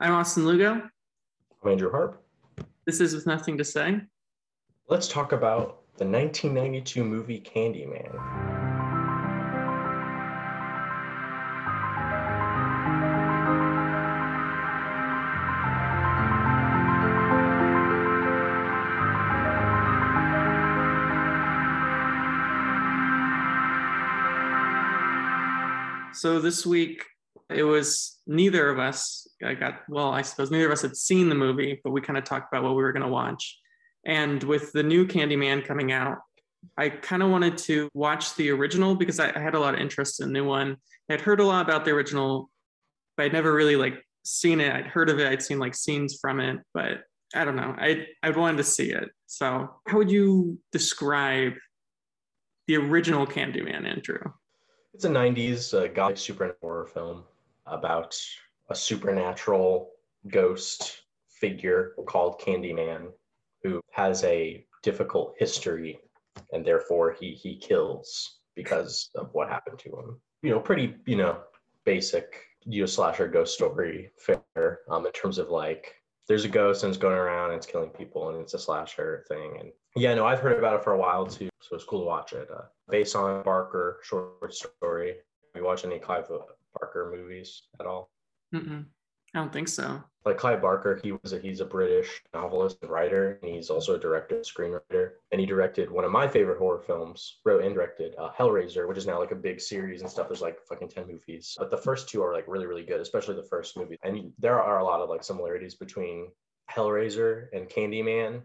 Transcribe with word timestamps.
I'm 0.00 0.12
Austin 0.12 0.46
Lugo. 0.46 0.74
I'm 1.64 1.70
Andrew 1.72 1.90
Harp. 1.90 2.22
This 2.86 3.00
is 3.00 3.14
With 3.14 3.26
Nothing 3.26 3.58
to 3.58 3.64
Say. 3.64 4.00
Let's 4.88 5.08
talk 5.08 5.32
about 5.32 5.82
the 5.96 6.06
1992 6.06 7.02
movie 7.02 7.40
Candyman. 7.40 8.14
So 26.14 26.38
this 26.38 26.64
week 26.64 27.04
it 27.50 27.62
was 27.62 28.18
neither 28.26 28.68
of 28.68 28.78
us 28.78 29.28
I 29.44 29.54
got 29.54 29.80
well, 29.88 30.10
I 30.10 30.22
suppose 30.22 30.50
neither 30.50 30.66
of 30.66 30.72
us 30.72 30.82
had 30.82 30.96
seen 30.96 31.28
the 31.28 31.34
movie, 31.34 31.80
but 31.84 31.90
we 31.90 32.00
kind 32.00 32.18
of 32.18 32.24
talked 32.24 32.52
about 32.52 32.64
what 32.64 32.74
we 32.74 32.82
were 32.82 32.92
going 32.92 33.04
to 33.04 33.08
watch. 33.08 33.58
And 34.04 34.42
with 34.42 34.72
the 34.72 34.82
new 34.82 35.06
Candyman 35.06 35.64
coming 35.64 35.92
out, 35.92 36.18
I 36.76 36.88
kind 36.88 37.22
of 37.22 37.30
wanted 37.30 37.56
to 37.58 37.88
watch 37.94 38.34
the 38.34 38.50
original 38.50 38.94
because 38.96 39.20
I, 39.20 39.32
I, 39.34 39.38
had 39.38 39.54
a 39.54 39.60
lot 39.60 39.74
of 39.74 39.80
interest 39.80 40.20
in 40.20 40.28
the 40.28 40.32
new 40.32 40.44
one. 40.44 40.76
I'd 41.08 41.20
heard 41.20 41.40
a 41.40 41.44
lot 41.44 41.64
about 41.64 41.84
the 41.84 41.92
original, 41.92 42.50
but 43.16 43.26
I'd 43.26 43.32
never 43.32 43.52
really 43.52 43.76
like 43.76 44.04
seen 44.24 44.60
it. 44.60 44.72
I'd 44.72 44.86
heard 44.86 45.08
of 45.08 45.20
it. 45.20 45.28
I'd 45.28 45.42
seen 45.42 45.60
like 45.60 45.74
scenes 45.74 46.18
from 46.20 46.40
it, 46.40 46.58
but 46.74 47.02
I 47.34 47.44
don't 47.44 47.56
know. 47.56 47.74
I 47.78 48.06
I 48.22 48.30
wanted 48.30 48.56
to 48.56 48.64
see 48.64 48.90
it. 48.90 49.08
So, 49.26 49.70
how 49.86 49.98
would 49.98 50.10
you 50.10 50.58
describe 50.72 51.52
the 52.66 52.76
original 52.76 53.26
Candyman, 53.26 53.86
Andrew? 53.86 54.20
It's 54.94 55.04
a 55.04 55.10
'90s 55.10 55.74
uh, 55.74 55.86
gothic 55.88 56.18
super 56.18 56.56
horror 56.60 56.86
film 56.86 57.22
about 57.70 58.16
a 58.70 58.74
supernatural 58.74 59.90
ghost 60.28 61.02
figure 61.28 61.94
called 62.06 62.40
Candyman 62.40 63.08
who 63.62 63.80
has 63.92 64.24
a 64.24 64.64
difficult 64.82 65.34
history 65.38 65.98
and 66.52 66.64
therefore 66.64 67.16
he 67.18 67.32
he 67.32 67.56
kills 67.56 68.40
because 68.54 69.10
of 69.14 69.30
what 69.32 69.48
happened 69.48 69.78
to 69.78 69.90
him. 69.90 70.20
You 70.42 70.50
know, 70.50 70.60
pretty, 70.60 70.96
you 71.06 71.16
know, 71.16 71.38
basic 71.84 72.42
you 72.64 72.82
know, 72.82 72.86
slasher 72.86 73.28
ghost 73.28 73.54
story 73.54 74.10
fair 74.18 74.80
um, 74.90 75.06
in 75.06 75.12
terms 75.12 75.38
of 75.38 75.48
like 75.48 75.94
there's 76.26 76.44
a 76.44 76.48
ghost 76.48 76.82
and 76.82 76.90
it's 76.90 76.98
going 76.98 77.16
around 77.16 77.50
and 77.50 77.56
it's 77.56 77.66
killing 77.66 77.90
people 77.90 78.28
and 78.28 78.40
it's 78.40 78.54
a 78.54 78.58
slasher 78.58 79.24
thing. 79.28 79.56
And 79.60 79.70
yeah, 79.96 80.14
no, 80.14 80.26
I've 80.26 80.40
heard 80.40 80.58
about 80.58 80.76
it 80.76 80.84
for 80.84 80.92
a 80.92 80.98
while 80.98 81.26
too. 81.26 81.48
So 81.60 81.74
it's 81.74 81.84
cool 81.84 82.00
to 82.00 82.06
watch 82.06 82.32
it. 82.32 82.48
Uh, 82.50 82.62
based 82.88 83.16
on 83.16 83.42
Barker 83.42 84.00
short 84.02 84.52
story. 84.52 85.08
Have 85.54 85.62
you 85.62 85.64
watch 85.64 85.84
any 85.84 85.98
Clive 85.98 86.28
Barker 86.78 87.12
movies 87.14 87.62
at 87.80 87.86
all? 87.86 88.10
Mm-mm. 88.54 88.86
I 89.34 89.40
don't 89.40 89.52
think 89.52 89.68
so. 89.68 90.02
Like 90.24 90.38
Clive 90.38 90.62
Barker, 90.62 90.98
he 91.02 91.12
was 91.12 91.32
a, 91.32 91.38
he's 91.38 91.60
a 91.60 91.64
British 91.64 92.22
novelist 92.32 92.78
and 92.82 92.90
writer, 92.90 93.38
and 93.42 93.54
he's 93.54 93.70
also 93.70 93.94
a 93.94 93.98
director 93.98 94.36
screenwriter. 94.36 95.10
And 95.32 95.40
he 95.40 95.46
directed 95.46 95.90
one 95.90 96.04
of 96.04 96.10
my 96.10 96.26
favorite 96.26 96.58
horror 96.58 96.80
films, 96.80 97.38
wrote 97.44 97.62
and 97.62 97.74
directed 97.74 98.14
uh, 98.18 98.30
Hellraiser, 98.38 98.88
which 98.88 98.98
is 98.98 99.06
now 99.06 99.18
like 99.18 99.32
a 99.32 99.36
big 99.36 99.60
series 99.60 100.00
and 100.00 100.10
stuff. 100.10 100.28
There's 100.28 100.40
like 100.40 100.58
fucking 100.66 100.88
10 100.88 101.06
movies. 101.06 101.54
But 101.58 101.70
the 101.70 101.76
first 101.76 102.08
two 102.08 102.22
are 102.22 102.32
like 102.32 102.48
really, 102.48 102.66
really 102.66 102.84
good, 102.84 103.00
especially 103.00 103.36
the 103.36 103.48
first 103.48 103.76
movie. 103.76 103.98
And 104.02 104.32
there 104.38 104.62
are 104.62 104.78
a 104.78 104.84
lot 104.84 105.00
of 105.00 105.10
like 105.10 105.24
similarities 105.24 105.74
between 105.74 106.28
Hellraiser 106.70 107.48
and 107.52 107.68
Candyman. 107.68 108.42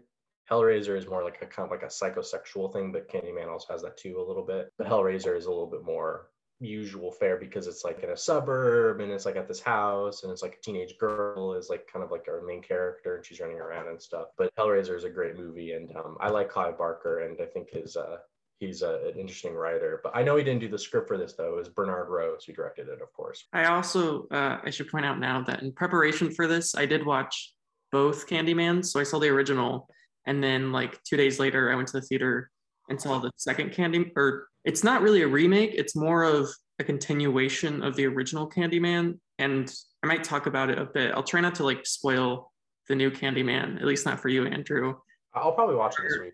Hellraiser 0.50 0.96
is 0.96 1.06
more 1.06 1.24
like 1.24 1.40
a 1.40 1.46
kind 1.46 1.66
of 1.66 1.70
like 1.70 1.82
a 1.82 1.86
psychosexual 1.86 2.70
thing, 2.72 2.92
but 2.92 3.08
Candyman 3.08 3.48
also 3.48 3.72
has 3.72 3.82
that 3.82 3.96
too 3.96 4.20
a 4.20 4.26
little 4.26 4.44
bit. 4.44 4.70
But 4.76 4.86
Hellraiser 4.86 5.36
is 5.36 5.46
a 5.46 5.50
little 5.50 5.66
bit 5.66 5.82
more 5.82 6.28
usual 6.64 7.10
fare 7.10 7.36
because 7.36 7.66
it's 7.66 7.84
like 7.84 8.02
in 8.02 8.10
a 8.10 8.16
suburb 8.16 9.00
and 9.00 9.12
it's 9.12 9.26
like 9.26 9.36
at 9.36 9.48
this 9.48 9.60
house 9.60 10.22
and 10.22 10.32
it's 10.32 10.42
like 10.42 10.58
a 10.58 10.62
teenage 10.62 10.96
girl 10.98 11.54
is 11.54 11.68
like 11.68 11.86
kind 11.92 12.04
of 12.04 12.10
like 12.10 12.26
our 12.28 12.42
main 12.42 12.62
character 12.62 13.16
and 13.16 13.26
she's 13.26 13.40
running 13.40 13.58
around 13.58 13.88
and 13.88 14.00
stuff. 14.00 14.28
But 14.36 14.54
Hellraiser 14.56 14.96
is 14.96 15.04
a 15.04 15.10
great 15.10 15.36
movie 15.36 15.72
and 15.72 15.94
um, 15.96 16.16
I 16.20 16.28
like 16.30 16.48
Clive 16.48 16.78
Barker 16.78 17.20
and 17.20 17.40
I 17.40 17.46
think 17.46 17.70
his 17.70 17.96
uh, 17.96 18.16
he's 18.58 18.82
a, 18.82 19.10
an 19.12 19.18
interesting 19.18 19.54
writer. 19.54 20.00
But 20.02 20.16
I 20.16 20.22
know 20.22 20.36
he 20.36 20.44
didn't 20.44 20.60
do 20.60 20.68
the 20.68 20.78
script 20.78 21.08
for 21.08 21.18
this 21.18 21.34
though. 21.34 21.52
It 21.52 21.56
was 21.56 21.68
Bernard 21.68 22.08
Rose 22.08 22.44
who 22.44 22.52
directed 22.52 22.88
it, 22.88 23.02
of 23.02 23.12
course. 23.12 23.44
I 23.52 23.66
also 23.66 24.26
uh, 24.28 24.58
I 24.64 24.70
should 24.70 24.88
point 24.88 25.04
out 25.06 25.18
now 25.18 25.42
that 25.42 25.62
in 25.62 25.72
preparation 25.72 26.30
for 26.30 26.46
this, 26.46 26.74
I 26.74 26.86
did 26.86 27.04
watch 27.04 27.52
both 27.92 28.26
Candyman. 28.26 28.84
So 28.84 29.00
I 29.00 29.04
saw 29.04 29.18
the 29.18 29.28
original, 29.28 29.88
and 30.26 30.42
then 30.42 30.72
like 30.72 31.02
two 31.04 31.16
days 31.16 31.38
later, 31.38 31.70
I 31.70 31.74
went 31.74 31.88
to 31.88 32.00
the 32.00 32.06
theater 32.06 32.50
and 32.88 33.00
saw 33.00 33.18
the 33.18 33.30
second 33.36 33.72
Candy 33.72 34.12
or 34.16 34.48
it's 34.64 34.82
not 34.82 35.02
really 35.02 35.22
a 35.22 35.28
remake. 35.28 35.74
It's 35.74 35.94
more 35.94 36.24
of 36.24 36.48
a 36.78 36.84
continuation 36.84 37.82
of 37.82 37.96
the 37.96 38.06
original 38.06 38.48
Candyman. 38.48 39.18
And 39.38 39.72
I 40.02 40.06
might 40.06 40.24
talk 40.24 40.46
about 40.46 40.70
it 40.70 40.78
a 40.78 40.86
bit. 40.86 41.12
I'll 41.12 41.22
try 41.22 41.40
not 41.40 41.54
to 41.56 41.64
like 41.64 41.86
spoil 41.86 42.50
the 42.88 42.94
new 42.94 43.10
Candyman, 43.10 43.76
at 43.76 43.86
least 43.86 44.06
not 44.06 44.20
for 44.20 44.28
you, 44.28 44.46
Andrew. 44.46 44.94
I'll 45.34 45.52
probably 45.52 45.76
watch 45.76 45.96
it 45.98 46.08
this 46.08 46.18
week. 46.18 46.32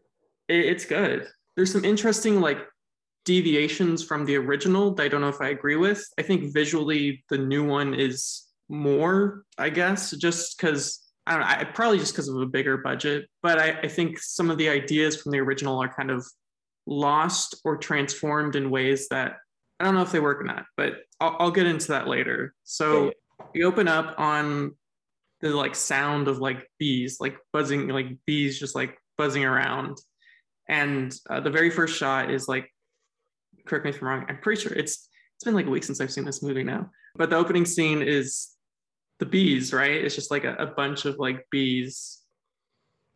it's 0.49 0.85
good. 0.85 1.29
There's 1.57 1.73
some 1.73 1.85
interesting 1.85 2.41
like 2.41 2.67
deviations 3.25 4.03
from 4.03 4.25
the 4.25 4.37
original 4.37 4.95
that 4.95 5.03
I 5.03 5.09
don't 5.09 5.21
know 5.21 5.29
if 5.29 5.41
I 5.41 5.49
agree 5.49 5.77
with. 5.77 6.05
I 6.19 6.23
think 6.23 6.53
visually 6.53 7.25
the 7.31 7.39
new 7.39 7.65
one 7.65 7.95
is 7.95 8.47
more, 8.69 9.45
I 9.59 9.71
guess, 9.71 10.13
just 10.13 10.57
because 10.57 11.01
I 11.27 11.33
don't 11.33 11.41
know, 11.41 11.47
I, 11.47 11.65
probably 11.65 11.99
just 11.99 12.13
because 12.13 12.29
of 12.29 12.37
a 12.37 12.47
bigger 12.47 12.79
budget. 12.79 13.27
But 13.43 13.59
I, 13.59 13.81
I 13.83 13.89
think 13.89 14.19
some 14.19 14.51
of 14.51 14.59
the 14.59 14.69
ideas 14.69 15.21
from 15.21 15.33
the 15.33 15.39
original 15.39 15.83
are 15.83 15.93
kind 15.93 16.11
of 16.11 16.27
lost 16.87 17.61
or 17.65 17.77
transformed 17.77 18.57
in 18.57 18.71
ways 18.71 19.09
that 19.09 19.37
I 19.79 19.85
don't 19.85 19.95
know 19.95 20.03
if 20.03 20.13
they 20.13 20.21
work 20.21 20.41
or 20.41 20.45
not, 20.45 20.67
but 20.77 20.95
I'll, 21.21 21.37
I'll 21.39 21.51
get 21.51 21.67
into 21.67 21.89
that 21.89 22.07
later. 22.07 22.55
So 22.65 23.13
you 23.55 23.67
open 23.67 23.89
up 23.89 24.15
on 24.19 24.73
the 25.41 25.51
like 25.51 25.75
sound 25.75 26.29
of 26.29 26.39
like 26.39 26.69
bees, 26.79 27.19
like 27.21 27.37
buzzing, 27.53 27.89
like 27.89 28.09
bees 28.27 28.59
just 28.59 28.75
like 28.75 28.99
buzzing 29.17 29.45
around. 29.45 29.97
And 30.69 31.15
uh, 31.29 31.41
the 31.41 31.51
very 31.51 31.71
first 31.71 31.97
shot 31.97 32.31
is 32.31 32.47
like, 32.47 32.71
correct 33.67 33.85
me 33.85 33.91
if 33.91 34.03
I'm 34.03 34.09
wrong, 34.09 34.27
I'm 34.29 34.39
pretty 34.39 34.61
sure 34.61 34.73
it's 34.73 35.09
it's 35.37 35.45
been 35.45 35.55
like 35.55 35.67
a 35.67 35.71
week 35.71 35.85
since 35.85 36.01
I've 36.01 36.13
seen 36.13 36.27
this 36.27 36.43
movie 36.43 36.63
now. 36.63 36.91
But 37.17 37.31
the 37.31 37.37
opening 37.37 37.65
scene 37.65 38.03
is 38.03 38.51
the 39.21 39.27
bees, 39.27 39.73
right? 39.73 40.05
It's 40.05 40.15
just 40.15 40.31
like 40.31 40.45
a, 40.45 40.55
a 40.57 40.67
bunch 40.67 41.07
of 41.07 41.19
like 41.19 41.47
bees 41.51 42.20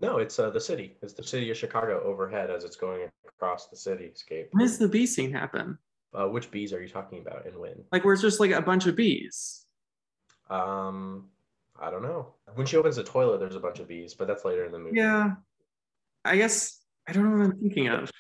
no, 0.01 0.19
it's 0.19 0.39
uh, 0.39 0.51
the 0.51 0.61
city. 0.61 0.97
It's 1.03 1.15
the 1.15 1.23
city 1.23 1.51
of 1.51 1.57
Chicago 1.57 2.03
overhead 2.05 2.51
as 2.51 2.65
it's 2.65 2.77
going 2.77 3.09
across 3.27 3.69
the 3.69 3.77
cityscape. 3.77 4.49
When 4.51 4.67
does 4.67 4.79
the 4.79 4.89
bee 4.89 5.07
scene 5.07 5.33
happen? 5.33 5.79
Uh, 6.15 6.27
which 6.29 6.51
bees 6.51 6.73
are 6.73 6.81
you 6.81 6.89
talking 6.89 7.21
about 7.21 7.47
and 7.47 7.57
when? 7.57 7.85
Like 7.91 8.05
where 8.05 8.15
it's 8.15 8.23
just 8.23 8.41
like 8.41 8.53
a 8.53 8.63
bunch 8.63 8.87
of 8.87 8.97
bees. 8.97 9.67
Um, 10.49 11.29
I 11.81 11.91
don't 11.91 12.03
know. 12.03 12.35
When 12.55 12.67
she 12.67 12.77
opens 12.77 12.97
the 12.97 13.05
toilet, 13.05 13.41
there's 13.41 13.57
a 13.57 13.61
bunch 13.61 13.81
of 13.81 13.89
bees, 13.89 14.15
but 14.15 14.29
that's 14.29 14.45
later 14.45 14.65
in 14.65 14.73
the 14.73 14.79
movie. 14.79 14.99
Yeah, 14.99 15.33
I 16.25 16.37
guess 16.37 16.81
I 17.09 17.13
don't 17.13 17.25
know 17.25 17.37
what 17.37 17.53
I'm 17.53 17.61
thinking 17.61 17.89
of 17.89 18.11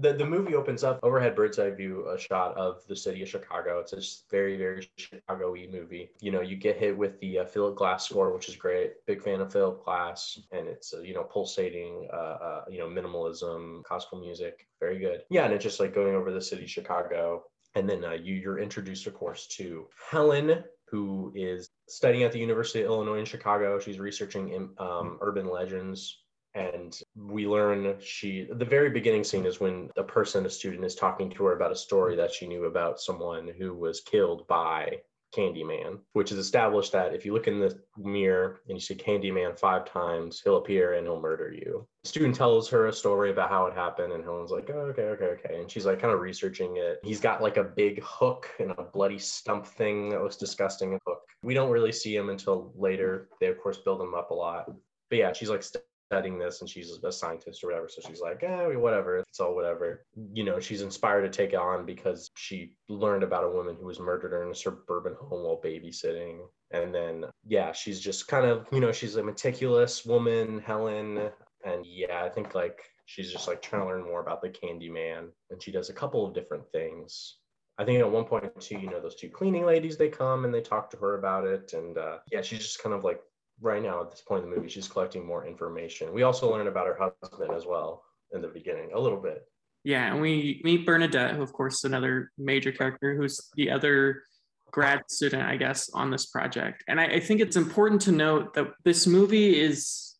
the, 0.00 0.12
the 0.12 0.24
movie 0.24 0.54
opens 0.54 0.84
up 0.84 1.00
overhead 1.02 1.34
bird's 1.34 1.58
eye 1.58 1.70
view 1.70 2.08
a 2.08 2.18
shot 2.18 2.56
of 2.56 2.86
the 2.86 2.96
city 2.96 3.22
of 3.22 3.28
chicago. 3.28 3.80
It's 3.80 3.92
a 3.92 4.30
very 4.30 4.56
very 4.56 4.88
chicago-y 4.96 5.66
movie. 5.70 6.10
You 6.20 6.30
know 6.30 6.40
you 6.40 6.56
get 6.56 6.76
hit 6.76 6.96
with 6.96 7.18
the 7.20 7.40
uh, 7.40 7.44
philip 7.44 7.76
glass 7.76 8.08
score 8.08 8.32
which 8.32 8.48
is 8.48 8.56
great. 8.56 8.92
Big 9.06 9.22
fan 9.22 9.40
of 9.40 9.52
philip 9.52 9.84
glass 9.84 10.38
and 10.52 10.68
it's 10.68 10.94
uh, 10.94 11.00
you 11.00 11.14
know 11.14 11.24
pulsating 11.24 12.08
uh, 12.12 12.16
uh, 12.16 12.64
you 12.70 12.78
know 12.78 12.88
minimalism 12.88 13.82
classical 13.84 14.20
music 14.20 14.66
very 14.80 14.98
good. 14.98 15.22
Yeah 15.30 15.44
and 15.44 15.54
it's 15.54 15.64
just 15.64 15.80
like 15.80 15.94
going 15.94 16.14
over 16.14 16.32
the 16.32 16.42
city 16.42 16.64
of 16.64 16.70
chicago. 16.70 17.44
And 17.74 17.88
then 17.88 18.04
uh, 18.04 18.12
you 18.12 18.34
you're 18.34 18.58
introduced 18.58 19.06
of 19.06 19.14
course 19.14 19.46
to 19.58 19.88
helen 20.10 20.64
who 20.90 21.32
is 21.34 21.68
studying 21.88 22.24
at 22.24 22.32
the 22.32 22.38
university 22.38 22.80
of 22.80 22.86
illinois 22.86 23.18
in 23.18 23.24
chicago. 23.24 23.78
She's 23.78 23.98
researching 23.98 24.70
um, 24.78 25.18
urban 25.20 25.48
legends 25.48 26.18
and 26.58 27.00
we 27.14 27.46
learn 27.46 27.96
she 28.00 28.48
the 28.50 28.64
very 28.64 28.90
beginning 28.90 29.24
scene 29.24 29.46
is 29.46 29.60
when 29.60 29.90
a 29.96 30.02
person 30.02 30.46
a 30.46 30.50
student 30.50 30.84
is 30.84 30.94
talking 30.94 31.30
to 31.30 31.44
her 31.44 31.56
about 31.56 31.72
a 31.72 31.76
story 31.76 32.16
that 32.16 32.32
she 32.32 32.46
knew 32.46 32.64
about 32.64 33.00
someone 33.00 33.50
who 33.58 33.74
was 33.74 34.00
killed 34.00 34.46
by 34.48 34.98
Candyman, 35.36 35.98
which 36.14 36.32
is 36.32 36.38
established 36.38 36.92
that 36.92 37.14
if 37.14 37.24
you 37.24 37.34
look 37.34 37.48
in 37.48 37.60
the 37.60 37.78
mirror 37.98 38.60
and 38.66 38.76
you 38.76 38.80
see 38.80 38.94
Candyman 38.94 39.58
five 39.58 39.84
times, 39.84 40.40
he'll 40.42 40.56
appear 40.56 40.94
and 40.94 41.06
he'll 41.06 41.20
murder 41.20 41.52
you. 41.52 41.86
The 42.04 42.08
student 42.08 42.34
tells 42.34 42.68
her 42.70 42.86
a 42.86 42.92
story 42.92 43.30
about 43.30 43.50
how 43.50 43.66
it 43.66 43.74
happened, 43.74 44.12
and 44.12 44.24
Helen's 44.24 44.50
like, 44.50 44.70
oh, 44.70 44.90
okay, 44.90 45.02
okay, 45.02 45.26
okay. 45.26 45.60
And 45.60 45.70
she's 45.70 45.84
like 45.84 46.00
kind 46.00 46.14
of 46.14 46.20
researching 46.20 46.76
it. 46.78 47.00
He's 47.02 47.20
got 47.20 47.42
like 47.42 47.58
a 47.58 47.64
big 47.64 48.02
hook 48.02 48.48
and 48.58 48.70
a 48.72 48.82
bloody 48.82 49.18
stump 49.18 49.66
thing 49.66 50.08
that 50.10 50.22
looks 50.22 50.36
disgusting. 50.36 50.94
A 50.94 50.98
hook. 51.06 51.20
We 51.42 51.54
don't 51.54 51.70
really 51.70 51.92
see 51.92 52.16
him 52.16 52.30
until 52.30 52.72
later. 52.74 53.28
They, 53.40 53.48
of 53.48 53.60
course, 53.60 53.78
build 53.78 54.00
him 54.00 54.14
up 54.14 54.30
a 54.30 54.34
lot. 54.34 54.70
But 55.10 55.18
yeah, 55.18 55.32
she's 55.32 55.50
like 55.50 55.62
studying 56.08 56.38
this 56.38 56.60
and 56.60 56.70
she's 56.70 56.98
a 57.04 57.12
scientist 57.12 57.62
or 57.62 57.68
whatever. 57.68 57.88
So 57.88 58.00
she's 58.06 58.20
like, 58.20 58.42
eh, 58.42 58.74
whatever. 58.76 59.18
It's 59.18 59.40
all 59.40 59.54
whatever. 59.54 60.04
You 60.32 60.44
know, 60.44 60.58
she's 60.58 60.82
inspired 60.82 61.22
to 61.22 61.28
take 61.28 61.52
it 61.52 61.58
on 61.58 61.84
because 61.84 62.30
she 62.34 62.76
learned 62.88 63.22
about 63.22 63.44
a 63.44 63.50
woman 63.50 63.76
who 63.78 63.86
was 63.86 64.00
murdered 64.00 64.42
in 64.42 64.50
a 64.50 64.54
suburban 64.54 65.14
home 65.20 65.44
while 65.44 65.60
babysitting. 65.62 66.38
And 66.70 66.94
then, 66.94 67.26
yeah, 67.46 67.72
she's 67.72 68.00
just 68.00 68.26
kind 68.26 68.46
of, 68.46 68.66
you 68.72 68.80
know, 68.80 68.92
she's 68.92 69.16
a 69.16 69.22
meticulous 69.22 70.04
woman, 70.04 70.60
Helen. 70.60 71.30
And 71.64 71.84
yeah, 71.84 72.22
I 72.24 72.30
think 72.30 72.54
like 72.54 72.80
she's 73.04 73.30
just 73.30 73.46
like 73.46 73.60
trying 73.60 73.82
to 73.82 73.88
learn 73.88 74.04
more 74.04 74.22
about 74.22 74.40
the 74.40 74.48
Candy 74.48 74.88
Man. 74.88 75.28
And 75.50 75.62
she 75.62 75.72
does 75.72 75.90
a 75.90 75.94
couple 75.94 76.26
of 76.26 76.34
different 76.34 76.70
things. 76.72 77.36
I 77.78 77.84
think 77.84 78.00
at 78.00 78.10
one 78.10 78.24
point 78.24 78.44
too, 78.60 78.78
you 78.78 78.90
know, 78.90 79.00
those 79.00 79.14
two 79.14 79.28
cleaning 79.28 79.64
ladies 79.64 79.96
they 79.96 80.08
come 80.08 80.44
and 80.44 80.52
they 80.52 80.60
talk 80.60 80.90
to 80.90 80.96
her 80.96 81.16
about 81.16 81.46
it, 81.46 81.74
and 81.74 81.96
uh, 81.96 82.18
yeah, 82.30 82.42
she's 82.42 82.58
just 82.58 82.82
kind 82.82 82.92
of 82.92 83.04
like 83.04 83.20
right 83.60 83.82
now 83.82 84.02
at 84.02 84.10
this 84.10 84.20
point 84.20 84.44
in 84.44 84.50
the 84.50 84.56
movie, 84.56 84.68
she's 84.68 84.88
collecting 84.88 85.26
more 85.26 85.46
information. 85.46 86.12
We 86.12 86.22
also 86.22 86.50
learn 86.50 86.66
about 86.66 86.86
her 86.86 87.12
husband 87.22 87.52
as 87.52 87.66
well 87.66 88.04
in 88.32 88.42
the 88.42 88.48
beginning, 88.48 88.90
a 88.94 89.00
little 89.00 89.20
bit. 89.20 89.46
Yeah, 89.84 90.12
and 90.12 90.20
we 90.20 90.60
meet 90.64 90.84
Bernadette, 90.84 91.34
who 91.34 91.42
of 91.42 91.52
course 91.52 91.78
is 91.78 91.84
another 91.84 92.30
major 92.36 92.72
character, 92.72 93.16
who's 93.16 93.48
the 93.56 93.70
other 93.70 94.22
grad 94.70 95.02
student, 95.08 95.42
I 95.42 95.56
guess, 95.56 95.88
on 95.90 96.10
this 96.10 96.26
project. 96.26 96.84
And 96.88 97.00
I, 97.00 97.04
I 97.04 97.20
think 97.20 97.40
it's 97.40 97.56
important 97.56 98.02
to 98.02 98.12
note 98.12 98.54
that 98.54 98.68
this 98.84 99.06
movie 99.06 99.58
is 99.58 100.16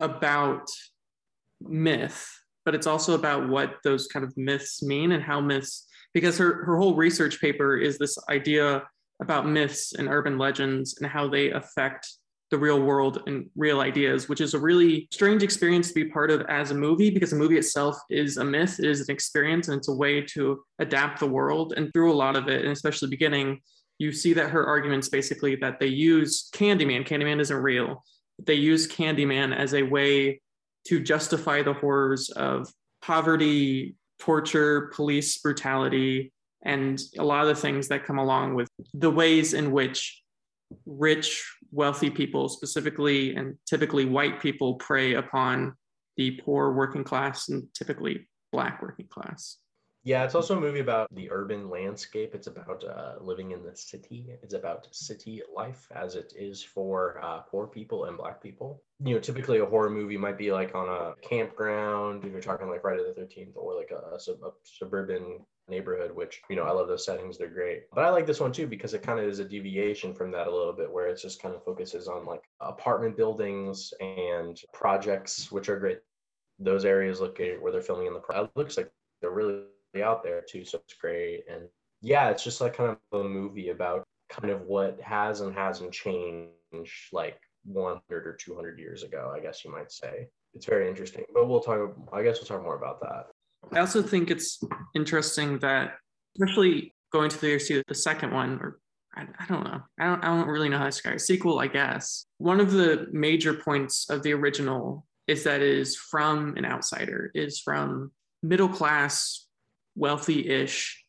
about 0.00 0.68
myth, 1.60 2.28
but 2.64 2.74
it's 2.74 2.86
also 2.86 3.14
about 3.14 3.48
what 3.48 3.76
those 3.84 4.06
kind 4.06 4.24
of 4.24 4.36
myths 4.36 4.82
mean 4.82 5.12
and 5.12 5.22
how 5.22 5.40
myths, 5.40 5.86
because 6.12 6.36
her, 6.38 6.64
her 6.64 6.76
whole 6.76 6.94
research 6.94 7.40
paper 7.40 7.76
is 7.76 7.96
this 7.96 8.18
idea 8.28 8.82
about 9.22 9.46
myths 9.46 9.92
and 9.92 10.08
urban 10.08 10.38
legends 10.38 10.98
and 10.98 11.10
how 11.10 11.28
they 11.28 11.50
affect 11.50 12.06
the 12.50 12.58
real 12.58 12.80
world 12.80 13.22
and 13.26 13.48
real 13.56 13.80
ideas, 13.80 14.28
which 14.28 14.40
is 14.40 14.54
a 14.54 14.58
really 14.58 15.08
strange 15.12 15.42
experience 15.42 15.88
to 15.88 15.94
be 15.94 16.06
part 16.06 16.30
of 16.30 16.42
as 16.48 16.70
a 16.70 16.74
movie 16.74 17.10
because 17.10 17.30
the 17.30 17.36
movie 17.36 17.56
itself 17.56 17.96
is 18.10 18.36
a 18.36 18.44
myth, 18.44 18.78
it 18.78 18.86
is 18.86 19.08
an 19.08 19.12
experience, 19.12 19.68
and 19.68 19.78
it's 19.78 19.88
a 19.88 19.94
way 19.94 20.20
to 20.20 20.62
adapt 20.80 21.20
the 21.20 21.26
world. 21.26 21.74
And 21.76 21.92
through 21.92 22.12
a 22.12 22.14
lot 22.14 22.36
of 22.36 22.48
it, 22.48 22.62
and 22.62 22.72
especially 22.72 23.06
the 23.06 23.16
beginning, 23.16 23.60
you 23.98 24.12
see 24.12 24.32
that 24.32 24.50
her 24.50 24.66
arguments 24.66 25.08
basically 25.08 25.56
that 25.56 25.78
they 25.78 25.86
use 25.86 26.50
Candyman, 26.54 27.06
Candyman 27.06 27.40
isn't 27.40 27.56
real. 27.56 28.02
They 28.44 28.54
use 28.54 28.88
Candyman 28.88 29.54
as 29.54 29.74
a 29.74 29.82
way 29.82 30.40
to 30.88 31.00
justify 31.00 31.62
the 31.62 31.74
horrors 31.74 32.30
of 32.30 32.72
poverty, 33.02 33.94
torture, 34.18 34.90
police 34.94 35.38
brutality, 35.38 36.32
and 36.62 37.00
a 37.18 37.24
lot 37.24 37.42
of 37.42 37.48
the 37.48 37.60
things 37.60 37.88
that 37.88 38.04
come 38.04 38.18
along 38.18 38.54
with 38.54 38.68
the 38.94 39.10
ways 39.10 39.54
in 39.54 39.70
which 39.70 40.22
rich, 40.86 41.56
wealthy 41.72 42.10
people, 42.10 42.48
specifically 42.48 43.34
and 43.34 43.56
typically 43.66 44.04
white 44.04 44.40
people, 44.40 44.74
prey 44.74 45.14
upon 45.14 45.74
the 46.16 46.32
poor 46.44 46.72
working 46.72 47.04
class 47.04 47.48
and 47.48 47.66
typically 47.74 48.28
black 48.52 48.82
working 48.82 49.06
class. 49.08 49.58
Yeah, 50.02 50.24
it's 50.24 50.34
also 50.34 50.56
a 50.56 50.60
movie 50.60 50.80
about 50.80 51.14
the 51.14 51.30
urban 51.30 51.68
landscape. 51.68 52.34
It's 52.34 52.46
about 52.46 52.82
uh, 52.84 53.16
living 53.20 53.50
in 53.50 53.62
the 53.62 53.76
city. 53.76 54.30
It's 54.42 54.54
about 54.54 54.88
city 54.92 55.42
life 55.54 55.86
as 55.94 56.14
it 56.14 56.32
is 56.34 56.62
for 56.62 57.20
uh, 57.22 57.40
poor 57.40 57.66
people 57.66 58.06
and 58.06 58.16
black 58.16 58.42
people. 58.42 58.82
You 59.04 59.14
know, 59.14 59.20
typically 59.20 59.58
a 59.58 59.66
horror 59.66 59.90
movie 59.90 60.16
might 60.16 60.38
be 60.38 60.52
like 60.52 60.74
on 60.74 60.88
a 60.88 61.14
campground, 61.20 62.24
if 62.24 62.32
you're 62.32 62.40
talking 62.40 62.70
like 62.70 62.80
Friday 62.80 63.02
the 63.02 63.20
13th, 63.20 63.56
or 63.56 63.76
like 63.76 63.90
a, 63.90 64.14
a, 64.14 64.18
sub- 64.18 64.42
a 64.42 64.52
suburban 64.62 65.40
neighborhood, 65.70 66.14
which, 66.14 66.42
you 66.50 66.56
know, 66.56 66.64
I 66.64 66.72
love 66.72 66.88
those 66.88 67.04
settings. 67.04 67.38
They're 67.38 67.48
great. 67.48 67.84
But 67.94 68.04
I 68.04 68.10
like 68.10 68.26
this 68.26 68.40
one 68.40 68.52
too 68.52 68.66
because 68.66 68.94
it 68.94 69.02
kind 69.02 69.18
of 69.18 69.26
is 69.26 69.38
a 69.38 69.44
deviation 69.44 70.14
from 70.14 70.30
that 70.32 70.46
a 70.46 70.54
little 70.54 70.72
bit, 70.72 70.90
where 70.92 71.08
it 71.08 71.20
just 71.20 71.40
kind 71.40 71.54
of 71.54 71.64
focuses 71.64 72.08
on 72.08 72.26
like 72.26 72.42
apartment 72.60 73.16
buildings 73.16 73.94
and 74.00 74.60
projects, 74.72 75.50
which 75.52 75.68
are 75.68 75.78
great. 75.78 75.98
Those 76.58 76.84
areas 76.84 77.20
look 77.20 77.36
great 77.36 77.62
where 77.62 77.72
they're 77.72 77.80
filming 77.80 78.06
in 78.06 78.14
the, 78.14 78.20
pro- 78.20 78.44
it 78.44 78.50
looks 78.54 78.76
like 78.76 78.90
they're 79.20 79.30
really 79.30 79.62
out 80.02 80.22
there 80.22 80.42
too. 80.42 80.64
So 80.64 80.78
it's 80.84 80.94
great. 80.94 81.44
And 81.50 81.62
yeah, 82.02 82.30
it's 82.30 82.44
just 82.44 82.60
like 82.60 82.76
kind 82.76 82.96
of 83.12 83.20
a 83.20 83.24
movie 83.24 83.70
about 83.70 84.04
kind 84.28 84.50
of 84.50 84.62
what 84.62 85.00
has 85.00 85.40
and 85.40 85.54
hasn't 85.54 85.92
changed 85.92 86.50
like 87.12 87.40
100 87.64 88.26
or 88.26 88.34
200 88.34 88.78
years 88.78 89.02
ago, 89.02 89.32
I 89.34 89.40
guess 89.40 89.64
you 89.64 89.72
might 89.72 89.90
say. 89.90 90.28
It's 90.54 90.66
very 90.66 90.88
interesting, 90.88 91.24
but 91.32 91.48
we'll 91.48 91.60
talk, 91.60 91.94
I 92.12 92.22
guess 92.22 92.38
we'll 92.38 92.46
talk 92.46 92.62
more 92.62 92.76
about 92.76 93.00
that. 93.00 93.26
I 93.72 93.80
also 93.80 94.02
think 94.02 94.30
it's 94.30 94.60
interesting 94.94 95.58
that, 95.60 95.94
especially 96.36 96.94
going 97.12 97.30
to 97.30 97.40
the 97.40 97.84
the 97.86 97.94
second 97.94 98.32
one, 98.32 98.58
or 98.60 98.78
I, 99.14 99.26
I, 99.38 99.46
don't 99.46 99.64
know, 99.64 99.80
I 99.98 100.06
don't, 100.06 100.24
I 100.24 100.28
don't 100.28 100.48
really 100.48 100.68
know 100.68 100.78
how 100.78 100.84
to 100.84 100.90
describe 100.90 101.16
it. 101.16 101.20
Sequel, 101.20 101.58
I 101.58 101.66
guess. 101.66 102.26
One 102.38 102.60
of 102.60 102.72
the 102.72 103.08
major 103.12 103.54
points 103.54 104.08
of 104.10 104.22
the 104.22 104.32
original 104.32 105.06
is 105.26 105.44
that 105.44 105.60
it 105.60 105.68
is 105.68 105.96
from 105.96 106.56
an 106.56 106.64
outsider, 106.64 107.30
is 107.34 107.60
from 107.60 108.12
middle 108.42 108.68
class, 108.68 109.46
wealthy-ish 109.96 111.04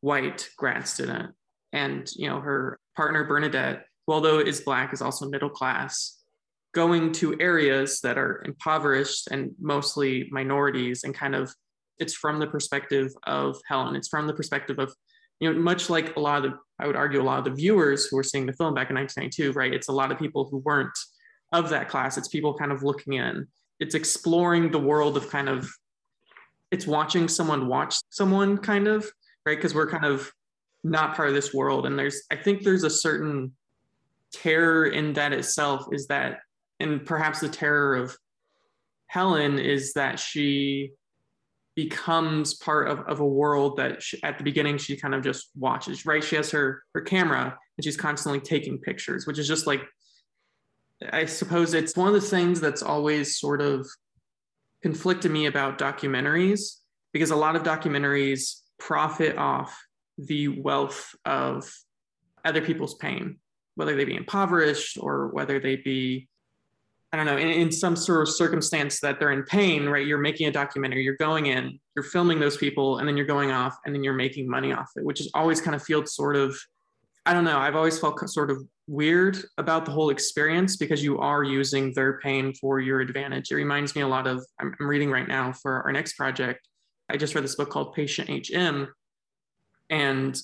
white 0.00 0.48
grad 0.56 0.86
student, 0.86 1.34
and 1.72 2.10
you 2.16 2.28
know 2.28 2.40
her 2.40 2.78
partner 2.96 3.24
Bernadette, 3.24 3.86
who 4.06 4.12
although 4.12 4.38
is 4.38 4.60
black, 4.60 4.92
is 4.92 5.02
also 5.02 5.28
middle 5.28 5.50
class 5.50 6.20
going 6.74 7.12
to 7.12 7.40
areas 7.40 8.00
that 8.00 8.18
are 8.18 8.42
impoverished 8.44 9.28
and 9.30 9.52
mostly 9.60 10.28
minorities 10.32 11.04
and 11.04 11.14
kind 11.14 11.34
of 11.34 11.54
it's 11.98 12.14
from 12.14 12.38
the 12.38 12.46
perspective 12.46 13.12
of 13.24 13.56
Helen. 13.66 13.96
It's 13.96 14.08
from 14.08 14.26
the 14.26 14.34
perspective 14.34 14.78
of, 14.78 14.92
you 15.40 15.52
know, 15.52 15.58
much 15.58 15.90
like 15.90 16.16
a 16.16 16.20
lot 16.20 16.44
of, 16.44 16.54
I 16.78 16.86
would 16.86 16.96
argue, 16.96 17.20
a 17.20 17.22
lot 17.22 17.38
of 17.38 17.44
the 17.44 17.50
viewers 17.52 18.06
who 18.06 18.16
were 18.16 18.22
seeing 18.22 18.46
the 18.46 18.52
film 18.52 18.74
back 18.74 18.90
in 18.90 18.96
1992, 18.96 19.52
right? 19.52 19.72
It's 19.72 19.88
a 19.88 19.92
lot 19.92 20.10
of 20.10 20.18
people 20.18 20.48
who 20.50 20.58
weren't 20.58 20.96
of 21.52 21.68
that 21.70 21.88
class. 21.88 22.18
It's 22.18 22.28
people 22.28 22.54
kind 22.54 22.72
of 22.72 22.82
looking 22.82 23.14
in. 23.14 23.46
It's 23.80 23.94
exploring 23.94 24.70
the 24.70 24.78
world 24.78 25.16
of 25.16 25.30
kind 25.30 25.48
of, 25.48 25.68
it's 26.70 26.86
watching 26.86 27.28
someone 27.28 27.68
watch 27.68 27.96
someone 28.10 28.58
kind 28.58 28.88
of, 28.88 29.08
right? 29.46 29.56
Because 29.56 29.74
we're 29.74 29.90
kind 29.90 30.04
of 30.04 30.32
not 30.82 31.14
part 31.14 31.28
of 31.28 31.34
this 31.34 31.54
world. 31.54 31.86
And 31.86 31.98
there's, 31.98 32.22
I 32.30 32.36
think 32.36 32.62
there's 32.62 32.84
a 32.84 32.90
certain 32.90 33.52
terror 34.32 34.86
in 34.86 35.12
that 35.14 35.32
itself 35.32 35.86
is 35.92 36.08
that, 36.08 36.40
and 36.80 37.04
perhaps 37.04 37.40
the 37.40 37.48
terror 37.48 37.94
of 37.94 38.16
Helen 39.06 39.58
is 39.60 39.92
that 39.92 40.18
she 40.18 40.90
becomes 41.74 42.54
part 42.54 42.88
of, 42.88 43.00
of 43.00 43.20
a 43.20 43.26
world 43.26 43.76
that 43.78 44.02
she, 44.02 44.22
at 44.22 44.38
the 44.38 44.44
beginning 44.44 44.78
she 44.78 44.96
kind 44.96 45.14
of 45.14 45.22
just 45.22 45.50
watches 45.56 46.06
right? 46.06 46.22
She 46.22 46.36
has 46.36 46.50
her 46.50 46.82
her 46.94 47.00
camera 47.00 47.58
and 47.76 47.84
she's 47.84 47.96
constantly 47.96 48.40
taking 48.40 48.78
pictures 48.78 49.26
which 49.26 49.38
is 49.38 49.48
just 49.48 49.66
like 49.66 49.82
i 51.12 51.24
suppose 51.24 51.74
it's 51.74 51.96
one 51.96 52.08
of 52.08 52.14
the 52.14 52.20
things 52.20 52.60
that's 52.60 52.82
always 52.82 53.38
sort 53.38 53.60
of 53.60 53.86
conflicted 54.82 55.30
me 55.30 55.46
about 55.46 55.78
documentaries 55.78 56.76
because 57.12 57.30
a 57.30 57.36
lot 57.36 57.56
of 57.56 57.62
documentaries 57.62 58.60
profit 58.78 59.36
off 59.36 59.76
the 60.18 60.48
wealth 60.48 61.14
of 61.24 61.70
other 62.44 62.60
people's 62.60 62.94
pain 62.94 63.36
whether 63.74 63.96
they 63.96 64.04
be 64.04 64.14
impoverished 64.14 64.96
or 65.00 65.28
whether 65.28 65.58
they 65.58 65.76
be 65.76 66.28
I 67.14 67.16
don't 67.16 67.26
know, 67.26 67.36
in, 67.36 67.46
in, 67.46 67.70
some 67.70 67.94
sort 67.94 68.22
of 68.22 68.34
circumstance 68.34 68.98
that 68.98 69.20
they're 69.20 69.30
in 69.30 69.44
pain, 69.44 69.86
right? 69.86 70.04
You're 70.04 70.18
making 70.18 70.48
a 70.48 70.50
documentary, 70.50 71.04
you're 71.04 71.16
going 71.16 71.46
in, 71.46 71.78
you're 71.94 72.02
filming 72.02 72.40
those 72.40 72.56
people, 72.56 72.98
and 72.98 73.06
then 73.06 73.16
you're 73.16 73.24
going 73.24 73.52
off 73.52 73.76
and 73.86 73.94
then 73.94 74.02
you're 74.02 74.14
making 74.14 74.50
money 74.50 74.72
off 74.72 74.90
it, 74.96 75.04
which 75.04 75.20
is 75.20 75.30
always 75.32 75.60
kind 75.60 75.76
of 75.76 75.82
feels 75.84 76.16
sort 76.16 76.34
of, 76.34 76.58
I 77.24 77.32
don't 77.32 77.44
know, 77.44 77.56
I've 77.56 77.76
always 77.76 78.00
felt 78.00 78.18
sort 78.28 78.50
of 78.50 78.58
weird 78.88 79.38
about 79.58 79.84
the 79.84 79.92
whole 79.92 80.10
experience 80.10 80.76
because 80.76 81.04
you 81.04 81.20
are 81.20 81.44
using 81.44 81.92
their 81.94 82.18
pain 82.18 82.52
for 82.52 82.80
your 82.80 83.00
advantage. 83.00 83.52
It 83.52 83.54
reminds 83.54 83.94
me 83.94 84.02
a 84.02 84.08
lot 84.08 84.26
of, 84.26 84.44
I'm, 84.58 84.74
I'm 84.80 84.88
reading 84.88 85.12
right 85.12 85.28
now 85.28 85.52
for 85.52 85.84
our 85.84 85.92
next 85.92 86.14
project. 86.14 86.66
I 87.08 87.16
just 87.16 87.36
read 87.36 87.44
this 87.44 87.54
book 87.54 87.70
called 87.70 87.94
Patient 87.94 88.28
HM. 88.28 88.88
And 89.88 90.36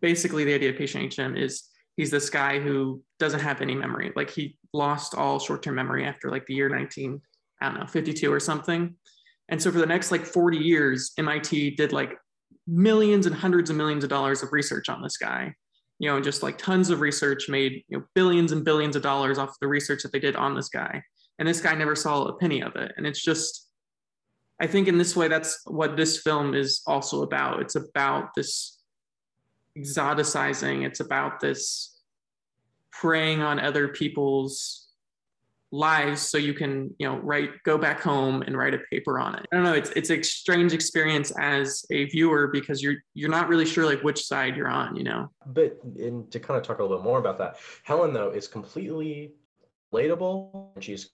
basically, 0.00 0.44
the 0.44 0.54
idea 0.54 0.70
of 0.70 0.76
Patient 0.76 1.12
HM 1.12 1.36
is 1.36 1.64
he's 1.98 2.12
this 2.12 2.30
guy 2.30 2.60
who 2.60 3.02
doesn't 3.18 3.40
have 3.40 3.60
any 3.60 3.74
memory. 3.74 4.12
Like 4.14 4.30
he 4.30 4.56
lost 4.72 5.16
all 5.16 5.40
short-term 5.40 5.74
memory 5.74 6.06
after 6.06 6.30
like 6.30 6.46
the 6.46 6.54
year 6.54 6.68
19, 6.68 7.20
I 7.60 7.66
don't 7.66 7.80
know, 7.80 7.86
52 7.86 8.32
or 8.32 8.38
something. 8.38 8.94
And 9.48 9.60
so 9.60 9.72
for 9.72 9.78
the 9.78 9.86
next 9.86 10.12
like 10.12 10.24
40 10.24 10.58
years, 10.58 11.10
MIT 11.18 11.72
did 11.72 11.92
like 11.92 12.16
millions 12.68 13.26
and 13.26 13.34
hundreds 13.34 13.68
of 13.68 13.74
millions 13.74 14.04
of 14.04 14.10
dollars 14.10 14.44
of 14.44 14.52
research 14.52 14.88
on 14.88 15.02
this 15.02 15.16
guy. 15.16 15.52
You 15.98 16.08
know, 16.08 16.20
just 16.20 16.44
like 16.44 16.56
tons 16.56 16.90
of 16.90 17.00
research 17.00 17.48
made, 17.48 17.82
you 17.88 17.98
know, 17.98 18.04
billions 18.14 18.52
and 18.52 18.64
billions 18.64 18.94
of 18.94 19.02
dollars 19.02 19.36
off 19.36 19.56
the 19.60 19.66
research 19.66 20.04
that 20.04 20.12
they 20.12 20.20
did 20.20 20.36
on 20.36 20.54
this 20.54 20.68
guy. 20.68 21.02
And 21.40 21.48
this 21.48 21.60
guy 21.60 21.74
never 21.74 21.96
saw 21.96 22.26
a 22.26 22.38
penny 22.38 22.62
of 22.62 22.76
it. 22.76 22.92
And 22.96 23.08
it's 23.08 23.24
just, 23.24 23.68
I 24.60 24.68
think 24.68 24.86
in 24.86 24.98
this 24.98 25.16
way, 25.16 25.26
that's 25.26 25.60
what 25.64 25.96
this 25.96 26.20
film 26.20 26.54
is 26.54 26.80
also 26.86 27.22
about. 27.22 27.60
It's 27.60 27.74
about 27.74 28.36
this 28.36 28.78
exoticizing. 29.76 30.86
It's 30.86 31.00
about 31.00 31.40
this 31.40 31.87
preying 32.92 33.42
on 33.42 33.58
other 33.60 33.88
people's 33.88 34.88
lives 35.70 36.22
so 36.22 36.38
you 36.38 36.54
can 36.54 36.94
you 36.98 37.06
know 37.06 37.18
write 37.18 37.50
go 37.64 37.76
back 37.76 38.00
home 38.00 38.40
and 38.42 38.56
write 38.56 38.72
a 38.72 38.78
paper 38.90 39.18
on 39.18 39.34
it. 39.34 39.46
I 39.52 39.56
don't 39.56 39.64
know 39.64 39.74
it's 39.74 39.90
it's 39.90 40.10
a 40.10 40.22
strange 40.22 40.72
experience 40.72 41.30
as 41.38 41.84
a 41.90 42.06
viewer 42.06 42.48
because 42.48 42.82
you're 42.82 42.96
you're 43.14 43.30
not 43.30 43.48
really 43.48 43.66
sure 43.66 43.84
like 43.84 44.02
which 44.02 44.24
side 44.24 44.56
you're 44.56 44.68
on 44.68 44.96
you 44.96 45.04
know? 45.04 45.30
But 45.46 45.78
and 45.98 46.30
to 46.32 46.40
kind 46.40 46.58
of 46.58 46.66
talk 46.66 46.78
a 46.78 46.82
little 46.82 46.96
bit 46.96 47.04
more 47.04 47.18
about 47.18 47.38
that 47.38 47.58
helen 47.84 48.12
though 48.14 48.30
is 48.30 48.48
completely 48.48 49.34
relatable 49.92 50.74
and 50.74 50.82
she's 50.82 51.10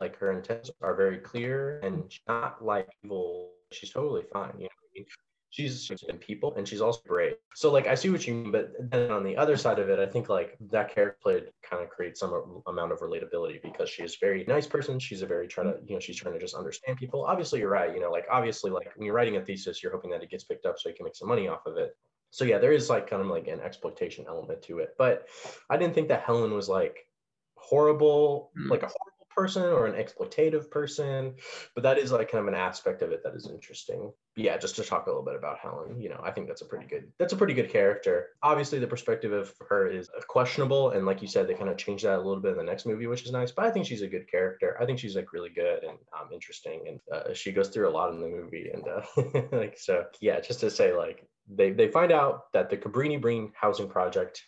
like 0.00 0.16
her 0.16 0.32
intents 0.32 0.70
are 0.82 0.94
very 0.94 1.18
clear 1.18 1.80
and 1.80 2.04
she's 2.08 2.22
not 2.26 2.64
like 2.64 2.88
evil. 3.04 3.50
She's 3.70 3.90
totally 3.90 4.24
fine 4.32 4.54
you 4.58 4.64
know 4.64 4.68
I 4.68 4.98
mean? 4.98 5.06
She's 5.50 5.90
in 6.08 6.18
people 6.18 6.54
and 6.56 6.66
she's 6.66 6.80
also 6.80 7.00
brave. 7.06 7.34
So 7.54 7.72
like 7.72 7.86
I 7.86 7.94
see 7.94 8.10
what 8.10 8.26
you 8.26 8.34
mean, 8.34 8.52
but 8.52 8.72
then 8.78 9.10
on 9.10 9.24
the 9.24 9.36
other 9.36 9.56
side 9.56 9.78
of 9.78 9.88
it, 9.88 9.98
I 9.98 10.06
think 10.06 10.28
like 10.28 10.56
that 10.70 10.94
character 10.94 11.18
played 11.22 11.44
kind 11.62 11.82
of 11.82 11.88
creates 11.88 12.20
some 12.20 12.62
amount 12.66 12.92
of 12.92 13.00
relatability 13.00 13.62
because 13.62 13.88
she's 13.88 14.14
a 14.14 14.18
very 14.20 14.44
nice 14.46 14.66
person. 14.66 14.98
She's 14.98 15.22
a 15.22 15.26
very 15.26 15.48
trying 15.48 15.72
to, 15.72 15.78
you 15.86 15.94
know, 15.94 16.00
she's 16.00 16.16
trying 16.16 16.34
to 16.34 16.40
just 16.40 16.54
understand 16.54 16.98
people. 16.98 17.24
Obviously, 17.24 17.60
you're 17.60 17.70
right. 17.70 17.94
You 17.94 18.00
know, 18.00 18.10
like 18.10 18.26
obviously, 18.30 18.70
like 18.70 18.90
when 18.96 19.06
you're 19.06 19.14
writing 19.14 19.36
a 19.36 19.40
thesis, 19.40 19.82
you're 19.82 19.92
hoping 19.92 20.10
that 20.10 20.22
it 20.22 20.30
gets 20.30 20.44
picked 20.44 20.66
up 20.66 20.78
so 20.78 20.88
you 20.88 20.94
can 20.94 21.04
make 21.04 21.16
some 21.16 21.28
money 21.28 21.48
off 21.48 21.66
of 21.66 21.76
it. 21.76 21.96
So 22.30 22.44
yeah, 22.44 22.58
there 22.58 22.72
is 22.72 22.90
like 22.90 23.08
kind 23.08 23.22
of 23.22 23.28
like 23.28 23.48
an 23.48 23.60
exploitation 23.60 24.26
element 24.28 24.62
to 24.62 24.78
it. 24.80 24.94
But 24.98 25.28
I 25.70 25.76
didn't 25.76 25.94
think 25.94 26.08
that 26.08 26.22
Helen 26.22 26.52
was 26.52 26.68
like 26.68 27.06
horrible, 27.54 28.52
mm. 28.58 28.68
like 28.70 28.82
a 28.82 28.86
horrible 28.86 29.17
person 29.38 29.62
or 29.62 29.86
an 29.86 29.94
exploitative 30.02 30.68
person 30.70 31.34
but 31.74 31.84
that 31.84 31.98
is 31.98 32.10
like 32.10 32.30
kind 32.30 32.42
of 32.42 32.48
an 32.48 32.58
aspect 32.58 33.02
of 33.02 33.12
it 33.12 33.22
that 33.22 33.34
is 33.34 33.48
interesting. 33.48 34.12
But 34.34 34.44
yeah 34.44 34.56
just 34.58 34.76
to 34.76 34.82
talk 34.82 35.06
a 35.06 35.10
little 35.10 35.24
bit 35.24 35.36
about 35.36 35.58
helen 35.58 36.00
you 36.00 36.08
know 36.08 36.20
i 36.24 36.30
think 36.32 36.48
that's 36.48 36.62
a 36.62 36.64
pretty 36.64 36.86
good 36.86 37.04
that's 37.18 37.32
a 37.32 37.36
pretty 37.36 37.54
good 37.54 37.70
character. 37.70 38.14
Obviously 38.42 38.78
the 38.78 38.86
perspective 38.86 39.32
of 39.32 39.52
her 39.68 39.86
is 39.88 40.10
questionable 40.26 40.90
and 40.90 41.06
like 41.06 41.22
you 41.22 41.28
said 41.28 41.46
they 41.46 41.54
kind 41.54 41.70
of 41.70 41.76
changed 41.76 42.04
that 42.04 42.18
a 42.18 42.24
little 42.26 42.42
bit 42.42 42.52
in 42.52 42.58
the 42.58 42.70
next 42.72 42.86
movie 42.86 43.06
which 43.06 43.24
is 43.24 43.32
nice 43.32 43.52
but 43.52 43.64
i 43.64 43.70
think 43.70 43.86
she's 43.86 44.02
a 44.02 44.08
good 44.08 44.30
character. 44.30 44.76
I 44.80 44.84
think 44.86 44.98
she's 44.98 45.16
like 45.16 45.32
really 45.32 45.50
good 45.50 45.84
and 45.84 45.98
um, 46.18 46.28
interesting 46.32 46.78
and 46.88 47.00
uh, 47.14 47.32
she 47.34 47.52
goes 47.52 47.68
through 47.68 47.88
a 47.88 47.96
lot 47.98 48.12
in 48.12 48.20
the 48.20 48.28
movie 48.28 48.70
and 48.72 48.84
uh, 48.88 49.48
like 49.56 49.78
so 49.78 50.04
yeah 50.20 50.40
just 50.40 50.60
to 50.60 50.70
say 50.70 50.94
like 50.94 51.26
they 51.48 51.70
they 51.70 51.88
find 51.88 52.12
out 52.12 52.52
that 52.52 52.70
the 52.70 52.76
cabrini 52.76 53.20
green 53.20 53.52
housing 53.54 53.88
project 53.88 54.42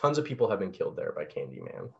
tons 0.00 0.18
of 0.18 0.24
people 0.24 0.48
have 0.48 0.60
been 0.60 0.72
killed 0.72 0.96
there 0.96 1.12
by 1.12 1.24
candyman 1.24 1.90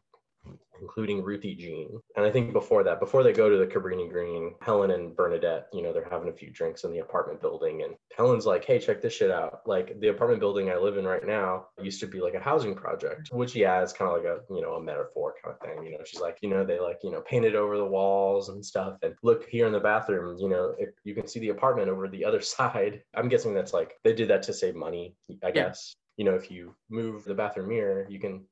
including 0.81 1.23
Ruthie 1.23 1.55
Jean. 1.55 2.01
And 2.17 2.25
I 2.25 2.31
think 2.31 2.53
before 2.53 2.83
that, 2.85 3.01
before 3.01 3.23
they 3.23 3.33
go 3.33 3.49
to 3.49 3.57
the 3.57 3.67
Cabrini 3.67 4.11
Green, 4.11 4.55
Helen 4.63 4.91
and 4.91 5.15
Bernadette, 5.15 5.69
you 5.73 5.83
know, 5.83 5.93
they're 5.93 6.09
having 6.11 6.29
a 6.29 6.33
few 6.33 6.51
drinks 6.51 6.85
in 6.85 6.91
the 6.91 6.99
apartment 6.99 7.41
building. 7.41 7.83
And 7.83 7.95
Helen's 8.17 8.47
like, 8.47 8.65
hey, 8.65 8.79
check 8.79 9.03
this 9.03 9.15
shit 9.15 9.31
out. 9.31 9.61
Like 9.67 9.99
the 10.01 10.09
apartment 10.09 10.41
building 10.41 10.71
I 10.71 10.77
live 10.77 10.97
in 10.97 11.05
right 11.05 11.27
now 11.27 11.67
used 11.81 12.01
to 12.01 12.07
be 12.07 12.21
like 12.21 12.35
a 12.35 12.41
housing 12.41 12.75
project, 12.75 13.29
which, 13.33 13.55
yeah, 13.55 13.83
is 13.83 13.93
kind 13.93 14.11
of 14.11 14.17
like 14.17 14.27
a, 14.27 14.41
you 14.53 14.63
know, 14.63 14.75
a 14.75 14.83
metaphor 14.83 15.35
kind 15.43 15.57
of 15.57 15.67
thing. 15.67 15.85
You 15.85 15.93
know, 15.93 16.05
she's 16.05 16.21
like, 16.21 16.39
you 16.43 16.49
know, 16.49 16.65
they 16.65 16.81
like, 16.81 17.01
you 17.03 17.11
know, 17.11 17.21
painted 17.21 17.55
over 17.55 17.77
the 17.77 17.85
walls 17.85 18.49
and 18.49 18.65
stuff. 18.65 18.97
And 19.03 19.15
look 19.23 19.49
here 19.49 19.67
in 19.67 19.73
the 19.73 19.81
bathroom, 19.81 20.39
you 20.39 20.49
know, 20.49 20.75
if 20.79 20.91
you 21.05 21.15
can 21.15 21.27
see 21.27 21.41
the 21.41 21.51
apartment 21.51 21.89
over 21.89 22.09
the 22.09 22.25
other 22.25 22.41
side. 22.41 23.03
I'm 23.15 23.29
guessing 23.29 23.55
that's 23.55 23.73
like, 23.73 23.95
they 24.05 24.15
did 24.15 24.29
that 24.29 24.43
to 24.45 24.53
save 24.53 24.75
money, 24.75 25.15
I 25.45 25.51
guess. 25.51 25.95
You 26.17 26.25
know, 26.25 26.35
if 26.35 26.51
you 26.51 26.75
move 26.91 27.25
the 27.25 27.35
bathroom 27.35 27.69
mirror, 27.69 28.07
you 28.11 28.19
can 28.19 28.45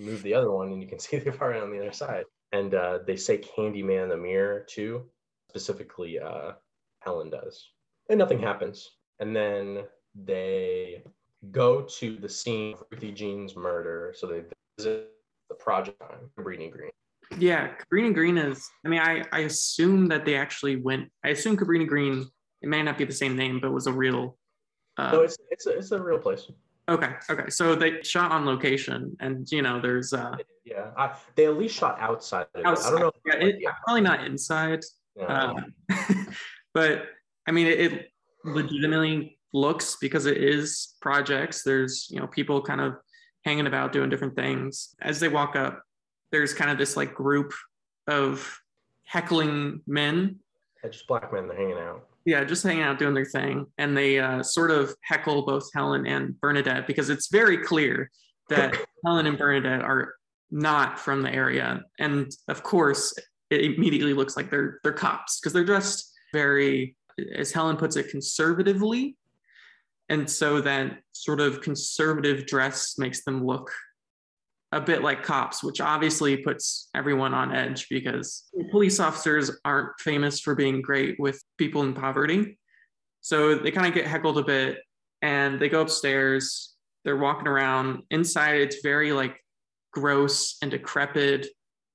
move 0.00 0.22
the 0.22 0.34
other 0.34 0.50
one 0.50 0.72
and 0.72 0.82
you 0.82 0.88
can 0.88 0.98
see 1.00 1.18
the 1.18 1.30
apartment 1.30 1.64
on 1.64 1.70
the 1.70 1.80
other 1.80 1.92
side. 1.92 2.24
And 2.52 2.74
uh, 2.74 3.00
they 3.06 3.16
say 3.16 3.38
Candyman 3.38 4.04
in 4.04 4.08
the 4.08 4.16
mirror 4.16 4.64
too. 4.68 5.04
Specifically, 5.50 6.18
uh, 6.18 6.52
Helen 7.00 7.30
does. 7.30 7.70
And 8.08 8.18
nothing 8.18 8.38
happens. 8.38 8.90
And 9.20 9.34
then 9.34 9.84
they 10.14 11.02
go 11.50 11.82
to 11.98 12.16
the 12.16 12.28
scene 12.28 12.74
of 12.74 12.84
Ruthie 12.90 13.12
Jean's 13.12 13.56
murder. 13.56 14.14
So 14.16 14.26
they 14.26 14.42
visit 14.78 15.10
the 15.48 15.54
project 15.54 16.00
on 16.02 16.30
Cabrini 16.38 16.70
Green. 16.70 16.90
Yeah, 17.38 17.70
Cabrini 17.74 18.14
Green 18.14 18.38
is, 18.38 18.68
I 18.84 18.88
mean, 18.88 19.00
I, 19.00 19.24
I 19.32 19.40
assume 19.40 20.08
that 20.08 20.24
they 20.24 20.36
actually 20.36 20.76
went, 20.76 21.10
I 21.24 21.30
assume 21.30 21.56
Cabrini 21.56 21.86
Green, 21.86 22.26
it 22.62 22.68
may 22.68 22.82
not 22.82 22.98
be 22.98 23.04
the 23.04 23.12
same 23.12 23.36
name, 23.36 23.60
but 23.60 23.72
was 23.72 23.86
a 23.86 23.92
real. 23.92 24.38
Uh, 24.96 25.12
no, 25.12 25.22
it's, 25.22 25.36
it's, 25.50 25.66
a, 25.66 25.78
it's 25.78 25.90
a 25.90 26.02
real 26.02 26.18
place. 26.18 26.50
Okay. 26.88 27.10
Okay. 27.28 27.50
So 27.50 27.74
they 27.74 28.02
shot 28.02 28.30
on 28.30 28.46
location, 28.46 29.16
and 29.20 29.50
you 29.50 29.62
know, 29.62 29.80
there's 29.80 30.12
uh. 30.12 30.36
Yeah, 30.64 30.90
I, 30.96 31.16
they 31.34 31.46
at 31.46 31.56
least 31.56 31.76
shot 31.76 31.98
outside. 32.00 32.46
outside. 32.64 32.88
I 32.88 32.90
don't 32.90 33.00
know. 33.00 33.12
Yeah, 33.24 33.46
it, 33.46 33.56
yeah. 33.60 33.70
probably 33.84 34.02
not 34.02 34.24
inside. 34.24 34.84
Yeah. 35.16 35.54
Uh, 35.90 35.94
but 36.74 37.04
I 37.46 37.52
mean, 37.52 37.66
it, 37.66 37.80
it 37.80 38.08
legitimately 38.44 39.38
looks 39.52 39.96
because 40.00 40.26
it 40.26 40.36
is 40.36 40.94
projects. 41.00 41.62
There's 41.62 42.08
you 42.10 42.20
know 42.20 42.26
people 42.26 42.62
kind 42.62 42.80
of 42.80 42.96
hanging 43.44 43.66
about 43.66 43.92
doing 43.92 44.10
different 44.10 44.36
things. 44.36 44.94
As 45.00 45.18
they 45.18 45.28
walk 45.28 45.56
up, 45.56 45.82
there's 46.30 46.54
kind 46.54 46.70
of 46.70 46.78
this 46.78 46.96
like 46.96 47.14
group 47.14 47.52
of 48.06 48.60
heckling 49.04 49.80
men. 49.86 50.36
Yeah, 50.82 50.90
just 50.90 51.06
black 51.08 51.32
men. 51.32 51.48
They're 51.48 51.56
hanging 51.56 51.78
out 51.78 52.05
yeah, 52.26 52.42
just 52.42 52.64
hanging 52.64 52.82
out 52.82 52.98
doing 52.98 53.14
their 53.14 53.24
thing. 53.24 53.66
And 53.78 53.96
they 53.96 54.18
uh, 54.18 54.42
sort 54.42 54.72
of 54.72 54.94
heckle 55.02 55.46
both 55.46 55.70
Helen 55.72 56.06
and 56.06 56.38
Bernadette 56.40 56.86
because 56.86 57.08
it's 57.08 57.28
very 57.28 57.56
clear 57.56 58.10
that 58.50 58.76
Helen 59.04 59.26
and 59.26 59.38
Bernadette 59.38 59.82
are 59.82 60.14
not 60.50 60.98
from 60.98 61.22
the 61.22 61.32
area. 61.32 61.82
And 62.00 62.30
of 62.48 62.64
course, 62.64 63.14
it 63.50 63.60
immediately 63.60 64.12
looks 64.12 64.36
like 64.36 64.50
they're 64.50 64.80
they're 64.82 64.92
cops 64.92 65.38
because 65.38 65.52
they're 65.52 65.64
dressed 65.64 66.12
very, 66.32 66.96
as 67.34 67.52
Helen 67.52 67.76
puts 67.76 67.94
it, 67.94 68.10
conservatively. 68.10 69.16
And 70.08 70.28
so 70.28 70.60
that 70.60 70.98
sort 71.12 71.40
of 71.40 71.60
conservative 71.60 72.46
dress 72.46 72.98
makes 72.98 73.22
them 73.24 73.44
look 73.44 73.70
a 74.72 74.80
bit 74.80 75.02
like 75.02 75.22
cops, 75.22 75.62
which 75.62 75.80
obviously 75.80 76.36
puts 76.38 76.88
everyone 76.94 77.34
on 77.34 77.54
edge 77.54 77.88
because 77.88 78.44
police 78.70 78.98
officers 78.98 79.50
aren't 79.64 79.98
famous 80.00 80.40
for 80.40 80.54
being 80.54 80.82
great 80.82 81.18
with 81.18 81.42
people 81.56 81.82
in 81.82 81.94
poverty. 81.94 82.58
So 83.20 83.56
they 83.56 83.70
kind 83.70 83.86
of 83.86 83.94
get 83.94 84.06
heckled 84.06 84.38
a 84.38 84.44
bit 84.44 84.78
and 85.22 85.60
they 85.60 85.68
go 85.68 85.82
upstairs. 85.82 86.74
They're 87.04 87.16
walking 87.16 87.46
around. 87.46 88.02
Inside, 88.10 88.56
it's 88.56 88.82
very 88.82 89.12
like 89.12 89.42
gross 89.92 90.56
and 90.62 90.70
decrepit. 90.70 91.46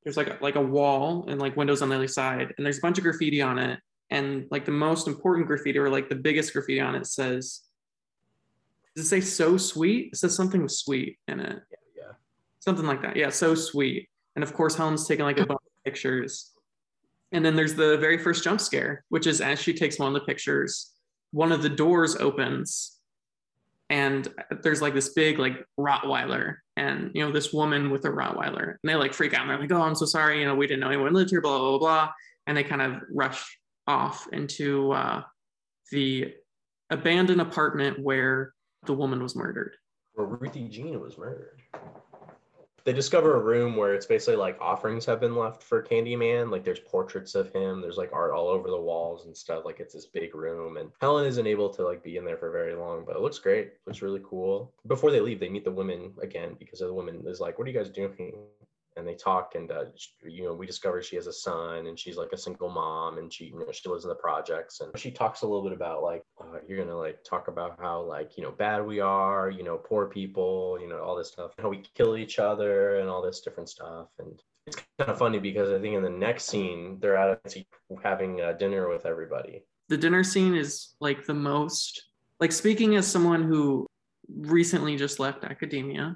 There's 0.03 0.17
like 0.17 0.27
a, 0.27 0.37
like 0.41 0.55
a 0.55 0.61
wall 0.61 1.25
and 1.27 1.39
like 1.39 1.57
windows 1.57 1.81
on 1.81 1.89
the 1.89 1.95
other 1.95 2.07
side, 2.07 2.53
and 2.57 2.65
there's 2.65 2.79
a 2.79 2.81
bunch 2.81 2.97
of 2.97 3.03
graffiti 3.03 3.41
on 3.41 3.59
it. 3.59 3.79
And 4.09 4.47
like 4.49 4.65
the 4.65 4.71
most 4.71 5.07
important 5.07 5.47
graffiti, 5.47 5.77
or 5.77 5.89
like 5.89 6.09
the 6.09 6.15
biggest 6.15 6.53
graffiti 6.53 6.79
on 6.79 6.95
it, 6.95 7.05
says, 7.05 7.61
"Does 8.95 9.05
it 9.05 9.09
say 9.09 9.21
so 9.21 9.57
sweet?" 9.57 10.13
It 10.13 10.17
says 10.17 10.35
something 10.35 10.63
with 10.63 10.71
sweet 10.71 11.19
in 11.27 11.39
it. 11.39 11.61
Yeah 11.71 11.77
something 12.61 12.85
like 12.85 13.01
that. 13.01 13.15
Yeah, 13.15 13.29
so 13.29 13.53
sweet. 13.53 14.07
And 14.35 14.43
of 14.43 14.53
course, 14.53 14.75
Helen's 14.75 15.07
taking 15.07 15.25
like 15.25 15.39
a 15.39 15.45
bunch 15.45 15.59
of 15.59 15.83
pictures. 15.83 16.51
And 17.33 17.45
then 17.45 17.55
there's 17.55 17.75
the 17.75 17.97
very 17.97 18.17
first 18.17 18.43
jump 18.43 18.61
scare, 18.61 19.03
which 19.09 19.27
is 19.27 19.41
as 19.41 19.59
she 19.59 19.73
takes 19.73 19.99
one 19.99 20.07
of 20.07 20.13
the 20.13 20.25
pictures, 20.25 20.91
one 21.31 21.51
of 21.51 21.61
the 21.61 21.69
doors 21.69 22.15
opens 22.15 22.97
and 23.89 24.29
there's 24.63 24.81
like 24.81 24.93
this 24.93 25.09
big 25.09 25.37
like 25.37 25.65
Rottweiler 25.77 26.55
and 26.77 27.11
you 27.13 27.25
know 27.25 27.31
this 27.31 27.51
woman 27.51 27.89
with 27.89 28.05
a 28.05 28.09
Rottweiler 28.09 28.69
and 28.69 28.79
they 28.85 28.95
like 28.95 29.13
freak 29.13 29.33
out 29.33 29.41
and 29.41 29.49
they're 29.49 29.59
like 29.59 29.71
oh 29.71 29.81
I'm 29.81 29.95
so 29.95 30.05
sorry 30.05 30.39
you 30.39 30.45
know 30.45 30.55
we 30.55 30.65
didn't 30.65 30.79
know 30.79 30.87
anyone 30.87 31.11
lived 31.13 31.29
here 31.29 31.41
blah 31.41 31.59
blah 31.59 31.77
blah, 31.77 31.79
blah. 31.79 32.11
and 32.47 32.55
they 32.55 32.63
kind 32.63 32.81
of 32.81 33.01
rush 33.13 33.57
off 33.87 34.27
into 34.31 34.91
uh, 34.93 35.23
the 35.91 36.33
abandoned 36.89 37.41
apartment 37.41 37.99
where 37.99 38.53
the 38.85 38.93
woman 38.93 39.21
was 39.21 39.35
murdered. 39.35 39.75
Where 40.13 40.27
Ruthie 40.27 40.67
Jean 40.67 40.99
was 41.01 41.17
murdered 41.17 41.61
they 42.83 42.93
discover 42.93 43.35
a 43.35 43.43
room 43.43 43.75
where 43.75 43.93
it's 43.93 44.05
basically 44.05 44.35
like 44.35 44.59
offerings 44.59 45.05
have 45.05 45.19
been 45.19 45.35
left 45.35 45.63
for 45.63 45.83
Candyman. 45.83 46.51
Like 46.51 46.63
there's 46.63 46.79
portraits 46.79 47.35
of 47.35 47.51
him. 47.53 47.81
There's 47.81 47.97
like 47.97 48.11
art 48.13 48.31
all 48.31 48.47
over 48.47 48.69
the 48.69 48.79
walls 48.79 49.25
and 49.25 49.35
stuff. 49.35 49.65
Like 49.65 49.79
it's 49.79 49.93
this 49.93 50.05
big 50.05 50.35
room. 50.35 50.77
And 50.77 50.91
Helen 50.99 51.25
isn't 51.25 51.47
able 51.47 51.69
to 51.69 51.83
like 51.83 52.03
be 52.03 52.17
in 52.17 52.25
there 52.25 52.37
for 52.37 52.51
very 52.51 52.75
long, 52.75 53.03
but 53.05 53.15
it 53.15 53.21
looks 53.21 53.39
great. 53.39 53.67
It 53.67 53.79
looks 53.85 54.01
really 54.01 54.21
cool. 54.23 54.73
Before 54.87 55.11
they 55.11 55.19
leave, 55.19 55.39
they 55.39 55.49
meet 55.49 55.63
the 55.63 55.71
women 55.71 56.13
again 56.21 56.55
because 56.57 56.79
the 56.79 56.93
woman 56.93 57.23
is 57.25 57.39
like, 57.39 57.57
"What 57.57 57.67
are 57.67 57.71
you 57.71 57.77
guys 57.77 57.89
doing?" 57.89 58.33
And 58.97 59.07
they 59.07 59.15
talk 59.15 59.55
and 59.55 59.71
uh, 59.71 59.85
you 60.23 60.43
know 60.43 60.53
we 60.53 60.65
discover 60.65 61.01
she 61.01 61.15
has 61.15 61.27
a 61.27 61.33
son 61.33 61.87
and 61.87 61.97
she's 61.97 62.17
like 62.17 62.31
a 62.33 62.37
single 62.37 62.69
mom 62.69 63.17
and 63.17 63.31
she 63.31 63.45
you 63.45 63.59
know 63.59 63.71
she 63.71 63.87
lives 63.89 64.03
in 64.03 64.09
the 64.09 64.15
projects 64.15 64.81
and 64.81 64.97
she 64.97 65.11
talks 65.11 65.41
a 65.41 65.47
little 65.47 65.63
bit 65.63 65.73
about 65.73 66.03
like 66.03 66.23
uh, 66.41 66.57
you're 66.67 66.77
gonna 66.77 66.97
like 66.97 67.23
talk 67.23 67.47
about 67.47 67.77
how 67.79 68.01
like 68.01 68.37
you 68.37 68.43
know 68.43 68.51
bad 68.51 68.85
we 68.85 68.99
are 68.99 69.49
you 69.49 69.63
know 69.63 69.77
poor 69.77 70.07
people 70.07 70.77
you 70.81 70.87
know 70.87 71.01
all 71.01 71.15
this 71.15 71.29
stuff 71.29 71.51
how 71.59 71.69
we 71.69 71.83
kill 71.95 72.17
each 72.17 72.39
other 72.39 72.97
and 72.97 73.09
all 73.09 73.21
this 73.21 73.41
different 73.41 73.69
stuff 73.69 74.07
and 74.19 74.41
it's 74.67 74.77
kind 74.99 75.09
of 75.09 75.17
funny 75.17 75.39
because 75.39 75.69
i 75.69 75.79
think 75.79 75.95
in 75.95 76.03
the 76.03 76.09
next 76.09 76.45
scene 76.45 76.97
they're 76.99 77.15
a, 77.15 77.39
having 78.03 78.41
a 78.41 78.57
dinner 78.57 78.89
with 78.89 79.05
everybody. 79.05 79.63
The 79.89 79.97
dinner 79.97 80.23
scene 80.23 80.55
is 80.55 80.95
like 80.99 81.25
the 81.25 81.33
most 81.33 82.09
like 82.39 82.51
speaking 82.51 82.95
as 82.95 83.07
someone 83.07 83.43
who 83.43 83.87
recently 84.33 84.95
just 84.95 85.19
left 85.19 85.43
academia 85.43 86.15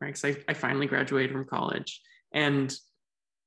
right 0.00 0.14
because 0.14 0.24
I, 0.24 0.36
I 0.48 0.54
finally 0.54 0.86
graduated 0.86 1.32
from 1.32 1.44
college 1.44 2.00
and 2.36 2.72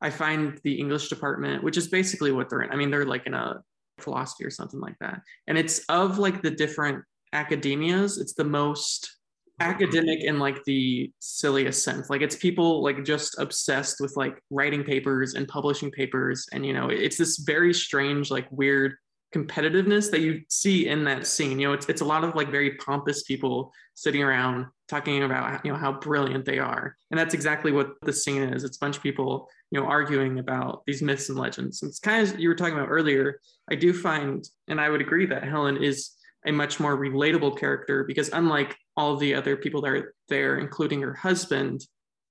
I 0.02 0.10
find 0.10 0.60
the 0.64 0.80
English 0.80 1.08
department, 1.10 1.64
which 1.64 1.78
is 1.78 1.88
basically 1.88 2.32
what 2.32 2.50
they're 2.50 2.64
in. 2.64 2.72
I 2.72 2.76
mean, 2.76 2.90
they're 2.90 3.06
like 3.06 3.28
in 3.28 3.34
a 3.34 3.62
philosophy 4.00 4.44
or 4.44 4.50
something 4.50 4.80
like 4.80 4.96
that. 5.00 5.22
And 5.48 5.58
it's 5.58 5.80
of 5.90 6.18
like 6.18 6.42
the 6.42 6.52
different 6.52 7.04
academias, 7.34 8.20
it's 8.20 8.34
the 8.34 8.44
most 8.44 9.16
academic 9.60 10.24
in 10.24 10.40
like 10.40 10.64
the 10.64 11.12
silliest 11.20 11.84
sense. 11.84 12.10
Like 12.10 12.22
it's 12.22 12.36
people 12.36 12.82
like 12.82 13.04
just 13.04 13.38
obsessed 13.38 13.98
with 14.00 14.16
like 14.16 14.42
writing 14.50 14.84
papers 14.84 15.36
and 15.36 15.48
publishing 15.48 15.92
papers. 15.92 16.48
And 16.52 16.66
you 16.66 16.74
know, 16.74 16.90
it's 16.90 17.18
this 17.18 17.38
very 17.38 17.74
strange, 17.74 18.32
like 18.32 18.48
weird 18.52 18.96
competitiveness 19.34 20.10
that 20.12 20.22
you 20.22 20.42
see 20.50 20.88
in 20.88 21.04
that 21.04 21.28
scene. 21.28 21.60
You 21.60 21.68
know, 21.68 21.74
it's 21.74 21.88
it's 21.88 22.02
a 22.02 22.06
lot 22.06 22.24
of 22.24 22.36
like 22.36 22.50
very 22.50 22.76
pompous 22.78 23.24
people 23.24 23.72
sitting 23.94 24.24
around 24.24 24.68
talking 24.88 25.24
about 25.24 25.64
you 25.66 25.72
know 25.72 25.78
how 25.78 25.94
brilliant 25.94 26.46
they 26.46 26.60
are, 26.60 26.96
and 27.12 27.20
that's 27.20 27.34
exactly 27.34 27.72
what 27.72 27.94
the 28.02 28.14
scene 28.14 28.42
is. 28.42 28.64
It's 28.64 28.78
a 28.78 28.80
bunch 28.80 28.98
of 28.98 29.04
people 29.04 29.48
you 29.72 29.80
know 29.80 29.86
arguing 29.86 30.40
about 30.40 30.84
these 30.86 31.02
myths 31.02 31.30
and 31.30 31.38
legends. 31.38 31.82
And 31.82 31.90
it's 31.90 32.00
kind 32.00 32.28
of 32.28 32.40
you 32.40 32.50
were 32.50 32.56
talking 32.56 32.76
about 32.76 32.90
earlier. 32.90 33.40
I 33.70 33.76
do 33.76 33.94
find, 33.94 34.48
and 34.68 34.82
I 34.82 34.90
would 34.90 35.02
agree 35.02 35.26
that 35.28 35.44
Helen 35.44 35.78
is 35.78 36.12
a 36.46 36.52
much 36.52 36.80
more 36.80 36.98
relatable 36.98 37.60
character 37.60 38.04
because 38.06 38.30
unlike 38.30 38.76
all 38.96 39.18
the 39.18 39.36
other 39.36 39.56
people 39.56 39.82
that 39.82 39.92
are 39.92 40.16
there, 40.30 40.58
including 40.58 41.02
her 41.02 41.14
husband, 41.14 41.86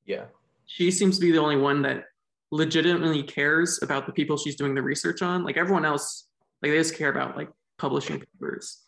yeah, 0.05 0.25
she 0.67 0.91
seems 0.91 1.19
to 1.19 1.27
be 1.27 1.33
the 1.33 1.41
only 1.41 1.57
one 1.57 1.83
that 1.83 2.05
legitimately 2.51 3.23
cares 3.23 3.81
about 3.83 4.07
the 4.07 4.13
people 4.13 4.37
she's 4.37 4.57
doing 4.57 4.75
the 4.75 4.83
research 4.83 5.23
on. 5.23 5.45
Like 5.45 5.57
everyone 5.57 5.85
else, 5.85 6.28
like 6.63 6.73
they 6.73 6.79
just 6.79 6.97
care 6.97 7.11
about 7.11 7.37
like 7.37 7.51
publishing 7.79 8.21
papers. 8.21 8.83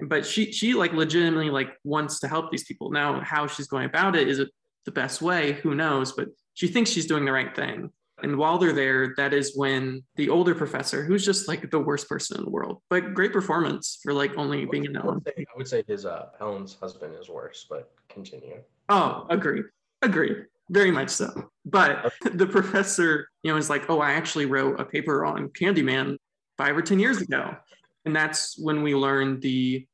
But 0.00 0.26
she 0.26 0.52
she 0.52 0.74
like 0.74 0.92
legitimately 0.92 1.50
like 1.50 1.70
wants 1.84 2.20
to 2.20 2.28
help 2.28 2.50
these 2.50 2.64
people. 2.64 2.90
Now, 2.90 3.20
how 3.20 3.46
she's 3.46 3.68
going 3.68 3.86
about 3.86 4.16
it 4.16 4.28
is 4.28 4.38
it 4.38 4.50
the 4.84 4.90
best 4.90 5.22
way? 5.22 5.52
Who 5.52 5.74
knows? 5.74 6.12
But 6.12 6.28
she 6.54 6.68
thinks 6.68 6.90
she's 6.90 7.06
doing 7.06 7.24
the 7.24 7.32
right 7.32 7.54
thing. 7.54 7.90
And 8.22 8.38
while 8.38 8.58
they're 8.58 8.72
there, 8.72 9.12
that 9.16 9.34
is 9.34 9.56
when 9.56 10.04
the 10.16 10.30
older 10.30 10.54
professor, 10.54 11.04
who's 11.04 11.24
just 11.24 11.48
like 11.48 11.70
the 11.70 11.80
worst 11.80 12.08
person 12.08 12.38
in 12.38 12.44
the 12.44 12.50
world, 12.50 12.80
but 12.88 13.12
great 13.12 13.32
performance 13.32 13.98
for 14.02 14.12
like 14.12 14.36
only 14.36 14.64
being 14.66 14.84
in 14.84 14.92
would, 15.02 15.28
I 15.36 15.44
would 15.56 15.68
say 15.68 15.82
his 15.86 16.06
uh, 16.06 16.28
Helen's 16.38 16.76
husband 16.80 17.14
is 17.20 17.28
worse, 17.28 17.66
but 17.68 17.90
continue. 18.08 18.62
Oh, 18.88 19.26
agreed, 19.28 19.64
agreed, 20.00 20.46
very 20.70 20.92
much 20.92 21.10
so. 21.10 21.50
But 21.66 22.12
the 22.32 22.46
professor, 22.46 23.28
you 23.42 23.50
know, 23.50 23.58
is 23.58 23.68
like, 23.68 23.90
oh, 23.90 24.00
I 24.00 24.12
actually 24.12 24.46
wrote 24.46 24.80
a 24.80 24.84
paper 24.84 25.24
on 25.24 25.48
Candyman 25.48 26.16
five 26.56 26.76
or 26.76 26.82
ten 26.82 26.98
years 26.98 27.20
ago, 27.20 27.56
and 28.04 28.14
that's 28.14 28.58
when 28.58 28.82
we 28.82 28.94
learned 28.94 29.42
the 29.42 29.86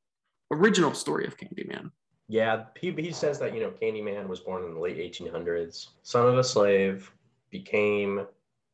original 0.50 0.95
story 0.95 1.26
of 1.26 1.37
Candyman. 1.37 1.90
Yeah, 2.29 2.64
he, 2.81 2.93
he 2.93 3.12
says 3.12 3.38
that 3.40 3.55
you 3.55 3.61
know 3.61 3.71
Candyman 3.71 4.29
was 4.29 4.40
born 4.40 4.64
in 4.64 4.75
the 4.75 4.81
late 4.81 4.99
1800s, 4.99 5.88
son 6.02 6.26
of 6.29 6.38
a 6.38 6.45
slave, 6.45 7.11
became, 7.50 8.26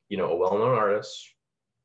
you 0.09 0.17
know, 0.17 0.31
a 0.31 0.37
well-known 0.37 0.77
artist, 0.77 1.33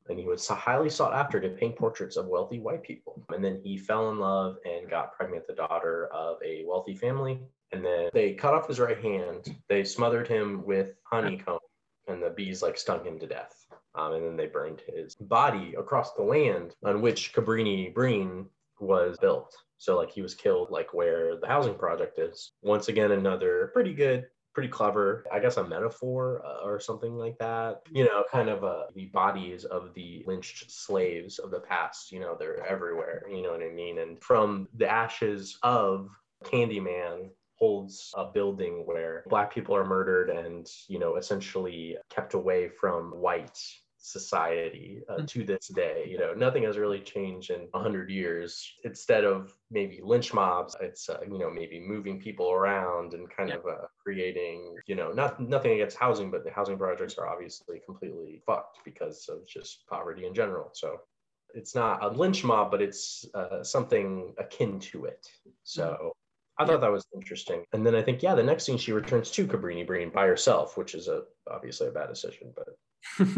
and 0.08 0.18
he 0.18 0.24
was 0.24 0.46
highly 0.46 0.90
sought 0.90 1.14
after 1.14 1.40
to 1.40 1.48
paint 1.48 1.76
portraits 1.76 2.16
of 2.16 2.26
wealthy 2.26 2.58
white 2.58 2.82
people. 2.82 3.24
And 3.30 3.44
then 3.44 3.60
he 3.62 3.76
fell 3.78 4.10
in 4.10 4.18
love 4.18 4.56
and 4.64 4.90
got 4.90 5.14
pregnant 5.14 5.46
the 5.46 5.54
daughter 5.54 6.08
of 6.12 6.38
a 6.44 6.64
wealthy 6.66 6.94
family. 6.94 7.40
And 7.72 7.84
then 7.84 8.10
they 8.12 8.34
cut 8.34 8.54
off 8.54 8.68
his 8.68 8.80
right 8.80 9.02
hand. 9.02 9.56
They 9.68 9.84
smothered 9.84 10.28
him 10.28 10.64
with 10.64 10.94
honeycomb, 11.04 11.60
and 12.08 12.22
the 12.22 12.30
bees 12.30 12.62
like 12.62 12.76
stung 12.76 13.04
him 13.04 13.18
to 13.20 13.26
death. 13.26 13.61
Um, 13.94 14.14
and 14.14 14.24
then 14.24 14.36
they 14.36 14.46
burned 14.46 14.82
his 14.86 15.14
body 15.14 15.74
across 15.78 16.14
the 16.14 16.22
land 16.22 16.74
on 16.84 17.02
which 17.02 17.34
Cabrini 17.34 17.92
Green 17.92 18.46
was 18.80 19.18
built. 19.20 19.54
So 19.78 19.96
like 19.96 20.10
he 20.10 20.22
was 20.22 20.34
killed 20.34 20.70
like 20.70 20.94
where 20.94 21.36
the 21.36 21.46
housing 21.46 21.74
project 21.74 22.18
is. 22.18 22.52
Once 22.62 22.88
again, 22.88 23.12
another 23.12 23.70
pretty 23.74 23.92
good 23.92 24.26
pretty 24.54 24.68
clever, 24.68 25.24
I 25.32 25.40
guess, 25.40 25.56
a 25.56 25.66
metaphor 25.66 26.42
uh, 26.44 26.64
or 26.64 26.78
something 26.78 27.16
like 27.16 27.38
that. 27.38 27.82
You 27.90 28.04
know, 28.04 28.24
kind 28.30 28.48
of 28.48 28.64
uh, 28.64 28.84
the 28.94 29.06
bodies 29.06 29.64
of 29.64 29.94
the 29.94 30.22
lynched 30.26 30.70
slaves 30.70 31.38
of 31.38 31.50
the 31.50 31.60
past, 31.60 32.12
you 32.12 32.20
know, 32.20 32.36
they're 32.38 32.64
everywhere. 32.66 33.24
You 33.30 33.42
know 33.42 33.52
what 33.52 33.62
I 33.62 33.70
mean? 33.70 33.98
And 33.98 34.22
from 34.22 34.68
the 34.76 34.88
ashes 34.88 35.58
of 35.62 36.10
Candyman 36.44 37.30
holds 37.62 38.10
a 38.16 38.24
building 38.24 38.82
where 38.86 39.22
black 39.28 39.54
people 39.54 39.72
are 39.76 39.84
murdered 39.84 40.30
and 40.30 40.68
you 40.88 40.98
know 40.98 41.14
essentially 41.14 41.96
kept 42.10 42.34
away 42.34 42.68
from 42.68 43.12
white 43.12 43.56
society 44.02 45.00
uh, 45.08 45.18
mm. 45.18 45.28
to 45.28 45.44
this 45.44 45.68
day. 45.68 46.08
You 46.10 46.18
know, 46.18 46.34
nothing 46.34 46.64
has 46.64 46.76
really 46.76 46.98
changed 46.98 47.50
in 47.50 47.68
100 47.70 48.10
years. 48.10 48.68
Instead 48.82 49.24
of 49.24 49.54
maybe 49.70 50.00
lynch 50.02 50.34
mobs, 50.34 50.74
it's, 50.80 51.08
uh, 51.08 51.20
you 51.30 51.38
know, 51.38 51.48
maybe 51.48 51.78
moving 51.78 52.20
people 52.20 52.50
around 52.50 53.14
and 53.14 53.30
kind 53.30 53.50
yeah. 53.50 53.58
of 53.58 53.66
uh, 53.66 53.86
creating, 54.02 54.74
you 54.86 54.96
know, 54.96 55.12
not, 55.12 55.40
nothing 55.40 55.72
against 55.72 55.96
housing, 55.96 56.32
but 56.32 56.42
the 56.42 56.50
housing 56.50 56.76
projects 56.76 57.16
are 57.16 57.28
obviously 57.28 57.80
completely 57.86 58.42
fucked 58.44 58.80
because 58.84 59.28
of 59.28 59.46
just 59.46 59.86
poverty 59.86 60.26
in 60.26 60.34
general. 60.34 60.70
So 60.72 60.96
it's 61.54 61.76
not 61.76 62.02
a 62.02 62.08
lynch 62.08 62.42
mob, 62.42 62.72
but 62.72 62.82
it's 62.82 63.24
uh, 63.34 63.62
something 63.62 64.34
akin 64.36 64.80
to 64.80 65.04
it. 65.04 65.28
So. 65.62 66.12
I 66.62 66.66
thought 66.66 66.80
that 66.80 66.92
was 66.92 67.06
interesting. 67.14 67.64
And 67.72 67.84
then 67.86 67.94
I 67.94 68.02
think, 68.02 68.22
yeah, 68.22 68.34
the 68.34 68.42
next 68.42 68.64
scene 68.64 68.78
she 68.78 68.92
returns 68.92 69.30
to 69.32 69.46
Cabrini 69.46 69.86
Green 69.86 70.10
by 70.10 70.26
herself, 70.26 70.76
which 70.76 70.94
is 70.94 71.08
a 71.08 71.22
obviously 71.50 71.88
a 71.88 71.92
bad 71.92 72.08
decision, 72.08 72.52
but 72.54 72.68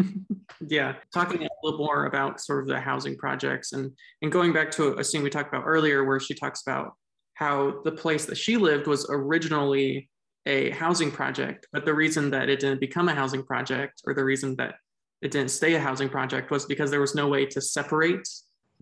yeah, 0.66 0.94
talking 1.12 1.42
a 1.42 1.48
little 1.62 1.78
more 1.78 2.06
about 2.06 2.40
sort 2.40 2.62
of 2.62 2.68
the 2.68 2.78
housing 2.78 3.16
projects 3.16 3.72
and 3.72 3.92
and 4.22 4.30
going 4.30 4.52
back 4.52 4.70
to 4.72 4.98
a 4.98 5.04
scene 5.04 5.22
we 5.22 5.30
talked 5.30 5.52
about 5.52 5.66
earlier 5.66 6.04
where 6.04 6.20
she 6.20 6.34
talks 6.34 6.62
about 6.66 6.92
how 7.34 7.82
the 7.82 7.92
place 7.92 8.26
that 8.26 8.36
she 8.36 8.56
lived 8.56 8.86
was 8.86 9.06
originally 9.10 10.08
a 10.46 10.70
housing 10.70 11.10
project, 11.10 11.66
but 11.72 11.84
the 11.84 11.94
reason 11.94 12.30
that 12.30 12.48
it 12.48 12.60
didn't 12.60 12.80
become 12.80 13.08
a 13.08 13.14
housing 13.14 13.42
project 13.42 14.02
or 14.06 14.14
the 14.14 14.24
reason 14.24 14.54
that 14.56 14.74
it 15.22 15.30
didn't 15.30 15.50
stay 15.50 15.74
a 15.74 15.80
housing 15.80 16.08
project 16.08 16.50
was 16.50 16.66
because 16.66 16.90
there 16.90 17.00
was 17.00 17.14
no 17.14 17.28
way 17.28 17.46
to 17.46 17.60
separate 17.60 18.28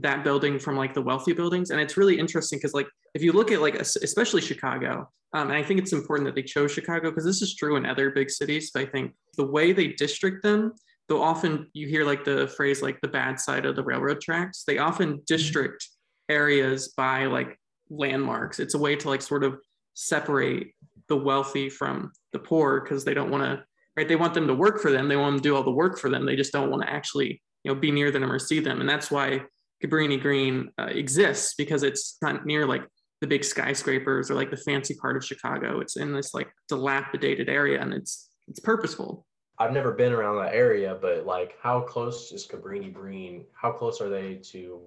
that 0.02 0.24
building 0.24 0.58
from 0.58 0.76
like 0.76 0.94
the 0.94 1.02
wealthy 1.02 1.32
buildings. 1.32 1.70
And 1.70 1.80
it's 1.80 1.96
really 1.96 2.18
interesting 2.18 2.58
because 2.58 2.74
like 2.74 2.88
if 3.14 3.22
you 3.22 3.32
look 3.32 3.50
at 3.50 3.60
like 3.60 3.74
especially 3.76 4.40
Chicago, 4.40 5.08
um, 5.34 5.48
and 5.48 5.56
I 5.56 5.62
think 5.62 5.80
it's 5.80 5.92
important 5.92 6.26
that 6.26 6.34
they 6.34 6.42
chose 6.42 6.72
Chicago 6.72 7.10
because 7.10 7.24
this 7.24 7.40
is 7.40 7.54
true 7.54 7.76
in 7.76 7.86
other 7.86 8.10
big 8.10 8.30
cities. 8.30 8.70
But 8.72 8.82
I 8.82 8.86
think 8.86 9.14
the 9.36 9.46
way 9.46 9.72
they 9.72 9.88
district 9.88 10.42
them, 10.42 10.72
though 11.08 11.22
often 11.22 11.68
you 11.72 11.88
hear 11.88 12.04
like 12.04 12.24
the 12.24 12.48
phrase 12.48 12.82
like 12.82 13.00
the 13.00 13.08
bad 13.08 13.40
side 13.40 13.64
of 13.64 13.76
the 13.76 13.82
railroad 13.82 14.20
tracks, 14.20 14.64
they 14.66 14.78
often 14.78 15.14
mm-hmm. 15.14 15.22
district 15.26 15.88
areas 16.28 16.92
by 16.96 17.26
like 17.26 17.58
landmarks. 17.88 18.60
It's 18.60 18.74
a 18.74 18.78
way 18.78 18.96
to 18.96 19.08
like 19.08 19.22
sort 19.22 19.44
of 19.44 19.58
separate 19.94 20.72
the 21.08 21.16
wealthy 21.16 21.68
from 21.68 22.12
the 22.32 22.38
poor 22.38 22.80
because 22.80 23.04
they 23.04 23.14
don't 23.14 23.30
want 23.30 23.42
to 23.44 23.62
right 23.96 24.08
they 24.08 24.16
want 24.16 24.32
them 24.32 24.46
to 24.46 24.54
work 24.54 24.80
for 24.80 24.90
them 24.90 25.08
they 25.08 25.16
want 25.16 25.32
them 25.32 25.38
to 25.40 25.42
do 25.42 25.54
all 25.54 25.62
the 25.62 25.70
work 25.70 25.98
for 25.98 26.08
them 26.08 26.24
they 26.24 26.36
just 26.36 26.52
don't 26.52 26.70
want 26.70 26.82
to 26.82 26.90
actually 26.90 27.42
you 27.64 27.72
know 27.72 27.78
be 27.78 27.90
near 27.90 28.10
them 28.10 28.30
or 28.30 28.38
see 28.38 28.60
them 28.60 28.80
and 28.80 28.88
that's 28.88 29.10
why 29.10 29.42
cabrini 29.82 30.20
green 30.20 30.70
uh, 30.78 30.84
exists 30.84 31.54
because 31.54 31.82
it's 31.82 32.16
not 32.22 32.46
near 32.46 32.66
like 32.66 32.82
the 33.20 33.26
big 33.26 33.44
skyscrapers 33.44 34.30
or 34.30 34.34
like 34.34 34.50
the 34.50 34.56
fancy 34.56 34.94
part 34.94 35.16
of 35.16 35.24
Chicago. 35.24 35.80
It's 35.80 35.96
in 35.96 36.12
this 36.12 36.34
like 36.34 36.48
dilapidated 36.68 37.48
area 37.48 37.80
and 37.80 37.92
it's 37.92 38.30
it's 38.48 38.60
purposeful. 38.60 39.26
I've 39.58 39.72
never 39.72 39.92
been 39.92 40.12
around 40.12 40.38
that 40.38 40.54
area, 40.54 40.98
but 41.00 41.24
like 41.24 41.56
how 41.62 41.80
close 41.80 42.32
is 42.32 42.46
Cabrini 42.46 42.92
Green? 42.92 43.44
How 43.54 43.70
close 43.70 44.00
are 44.00 44.08
they 44.08 44.36
to 44.50 44.80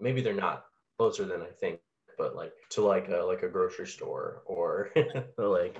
maybe 0.00 0.20
they're 0.20 0.34
not 0.34 0.66
closer 0.98 1.24
than 1.24 1.40
I 1.40 1.46
think, 1.46 1.80
but 2.18 2.36
like 2.36 2.52
to 2.70 2.82
like 2.82 3.08
a 3.08 3.18
like 3.18 3.42
a 3.42 3.48
grocery 3.48 3.86
store 3.86 4.42
or 4.44 4.90
like 5.38 5.78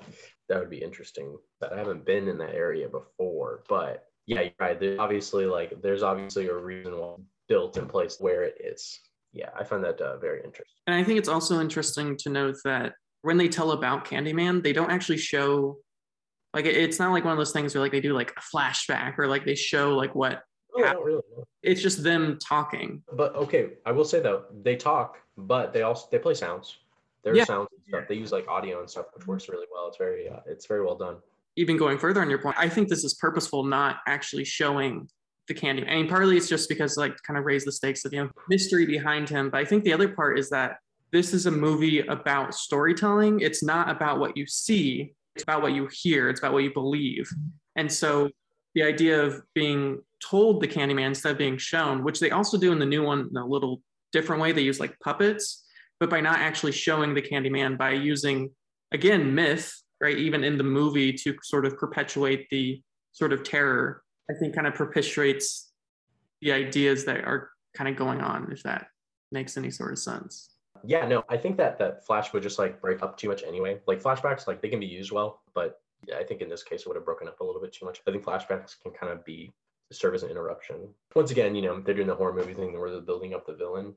that 0.49 0.59
would 0.59 0.71
be 0.71 0.83
interesting. 0.83 1.37
But 1.61 1.73
I 1.73 1.79
haven't 1.79 2.07
been 2.07 2.29
in 2.29 2.39
that 2.39 2.55
area 2.55 2.89
before. 2.89 3.65
But 3.69 4.07
yeah, 4.27 4.49
right. 4.59 4.81
There's 4.81 4.99
obviously 4.99 5.45
like 5.45 5.83
there's 5.83 6.03
obviously 6.03 6.47
a 6.49 6.57
reason 6.57 6.97
why 6.97 7.17
built 7.51 7.77
in 7.77 7.87
place 7.87 8.17
where 8.21 8.45
it 8.45 8.55
is. 8.61 9.01
Yeah, 9.33 9.51
I 9.59 9.65
find 9.65 9.85
that 9.85 10.01
uh, 10.01 10.17
very 10.19 10.39
interesting. 10.39 10.77
And 10.87 10.97
I 10.97 11.05
think 11.05 11.19
it's 11.19 11.29
also 11.29 11.61
interesting 11.61 12.17
to 12.19 12.31
note 12.31 12.57
that 12.65 12.95
when 13.23 13.37
they 13.37 13.49
tell 13.49 13.73
about 13.73 14.07
Candyman, 14.07 14.63
they 14.63 14.73
don't 14.73 14.91
actually 14.91 15.19
show 15.19 15.77
like 16.55 16.65
it's 16.65 16.99
not 16.99 17.13
like 17.13 17.25
one 17.25 17.33
of 17.33 17.39
those 17.39 17.53
things 17.53 17.75
where 17.75 17.83
like 17.83 17.93
they 17.93 18.01
do 18.01 18.15
like 18.15 18.33
a 18.37 18.57
flashback 18.57 19.19
or 19.19 19.27
like 19.29 19.45
they 19.45 19.55
show 19.55 19.95
like 19.95 20.15
what 20.17 20.43
oh, 20.77 21.03
really 21.03 21.23
it's 21.63 21.83
just 21.83 22.03
them 22.03 22.39
talking. 22.43 23.03
But 23.13 23.37
okay 23.37 23.75
i 23.87 23.93
will 23.93 24.05
say 24.05 24.21
though 24.21 24.45
they 24.63 24.75
talk 24.77 25.19
but 25.37 25.73
they 25.73 25.83
also 25.83 26.09
they 26.11 26.19
play 26.19 26.35
sounds. 26.35 26.79
There's 27.23 27.37
yeah. 27.37 27.45
sounds 27.45 27.69
and 27.73 27.83
stuff. 27.87 28.09
They 28.09 28.17
use 28.17 28.33
like 28.33 28.49
audio 28.49 28.81
and 28.81 28.91
stuff 28.91 29.07
which 29.15 29.27
works 29.27 29.49
really 29.49 29.67
well. 29.73 29.87
It's 29.89 29.99
very 29.99 30.29
uh, 30.29 30.41
it's 30.47 30.67
very 30.67 30.85
well 30.85 30.97
done. 30.97 31.17
Even 31.57 31.77
going 31.77 31.99
further 31.99 32.21
on 32.21 32.31
your 32.31 32.39
point 32.39 32.57
i 32.59 32.69
think 32.69 32.89
this 32.89 33.05
is 33.05 33.15
purposeful 33.15 33.65
not 33.65 33.97
actually 34.07 34.45
showing 34.45 35.09
the 35.51 35.55
candy. 35.55 35.87
I 35.87 35.97
mean, 35.97 36.09
partly 36.09 36.37
it's 36.37 36.49
just 36.49 36.69
because 36.69 36.97
like 36.97 37.15
kind 37.27 37.39
of 37.39 37.45
raise 37.45 37.65
the 37.65 37.73
stakes 37.73 38.05
of 38.05 38.13
the 38.13 38.17
you 38.17 38.25
know, 38.25 38.31
mystery 38.49 38.87
behind 38.87 39.29
him. 39.29 39.51
But 39.51 39.61
I 39.61 39.65
think 39.65 39.85
the 39.85 39.93
other 39.93 40.09
part 40.09 40.39
is 40.39 40.49
that 40.51 40.77
this 41.13 41.35
is 41.35 41.47
a 41.47 41.51
movie 41.51 42.01
about 42.07 42.55
storytelling. 42.55 43.41
It's 43.41 43.63
not 43.63 43.91
about 43.91 44.21
what 44.21 44.37
you 44.37 44.47
see, 44.47 45.13
it's 45.35 45.43
about 45.43 45.61
what 45.61 45.73
you 45.73 45.89
hear, 45.93 46.31
it's 46.31 46.41
about 46.41 46.53
what 46.53 46.63
you 46.63 46.73
believe. 46.73 47.29
And 47.75 47.91
so 47.93 48.31
the 48.77 48.85
idea 48.85 49.21
of 49.21 49.43
being 49.55 50.01
told 50.23 50.63
the 50.63 50.69
Candyman 50.69 51.09
instead 51.09 51.33
of 51.33 51.39
being 51.39 51.59
shown, 51.59 52.05
which 52.05 52.21
they 52.21 52.31
also 52.31 52.57
do 52.57 52.71
in 52.71 52.79
the 52.79 52.87
new 52.87 53.03
one 53.03 53.29
in 53.29 53.37
a 53.37 53.45
little 53.45 53.83
different 54.13 54.41
way. 54.41 54.53
They 54.53 54.63
use 54.63 54.79
like 54.79 54.99
puppets, 55.01 55.65
but 55.99 56.11
by 56.11 56.21
not 56.21 56.39
actually 56.39 56.73
showing 56.73 57.13
the 57.15 57.23
Candyman, 57.23 57.77
by 57.77 57.91
using 57.91 58.51
again 58.93 59.35
myth, 59.35 59.73
right? 60.01 60.17
Even 60.17 60.45
in 60.45 60.57
the 60.57 60.65
movie 60.65 61.13
to 61.13 61.37
sort 61.43 61.67
of 61.67 61.77
perpetuate 61.77 62.47
the 62.51 62.81
sort 63.13 63.33
of 63.33 63.43
terror 63.43 64.03
I 64.31 64.39
think 64.39 64.55
kind 64.55 64.67
of 64.67 64.75
propitiates 64.75 65.71
the 66.41 66.53
ideas 66.53 67.05
that 67.07 67.25
are 67.25 67.51
kind 67.75 67.89
of 67.89 67.97
going 67.97 68.21
on, 68.21 68.51
if 68.53 68.63
that 68.63 68.87
makes 69.33 69.57
any 69.57 69.71
sort 69.71 69.93
of 69.93 69.99
sense. 69.99 70.51
Yeah, 70.85 71.07
no, 71.07 71.25
I 71.29 71.37
think 71.37 71.57
that 71.59 71.79
that 71.79 72.07
flash 72.07 72.33
would 72.33 72.43
just 72.43 72.59
like 72.59 72.81
break 72.81 73.03
up 73.03 73.17
too 73.17 73.29
much 73.29 73.43
anyway. 73.43 73.81
Like 73.87 74.03
flashbacks, 74.03 74.47
like 74.47 74.63
they 74.63 74.69
can 74.69 74.81
be 74.81 74.87
used 74.87 75.13
well, 75.13 75.43
but 75.55 75.81
yeah, 76.07 76.17
I 76.17 76.25
think 76.25 76.41
in 76.41 76.49
this 76.49 76.63
case 76.63 76.83
it 76.83 76.89
would 76.89 76.97
have 76.97 77.05
broken 77.05 77.29
up 77.29 77.41
a 77.41 77.45
little 77.45 77.61
bit 77.61 77.73
too 77.73 77.85
much. 77.85 78.01
I 78.07 78.11
think 78.11 78.25
flashbacks 78.25 78.81
can 78.81 78.93
kind 78.93 79.13
of 79.13 79.25
be 79.25 79.53
serve 79.93 80.15
as 80.15 80.23
an 80.23 80.31
interruption. 80.31 80.89
Once 81.15 81.31
again, 81.31 81.55
you 81.55 81.63
know, 81.63 81.81
they're 81.81 81.95
doing 81.95 82.07
the 82.07 82.15
horror 82.15 82.33
movie 82.33 82.55
thing 82.55 82.79
where 82.79 82.91
they're 82.91 83.01
building 83.01 83.35
up 83.35 83.47
the 83.47 83.55
villain, 83.55 83.95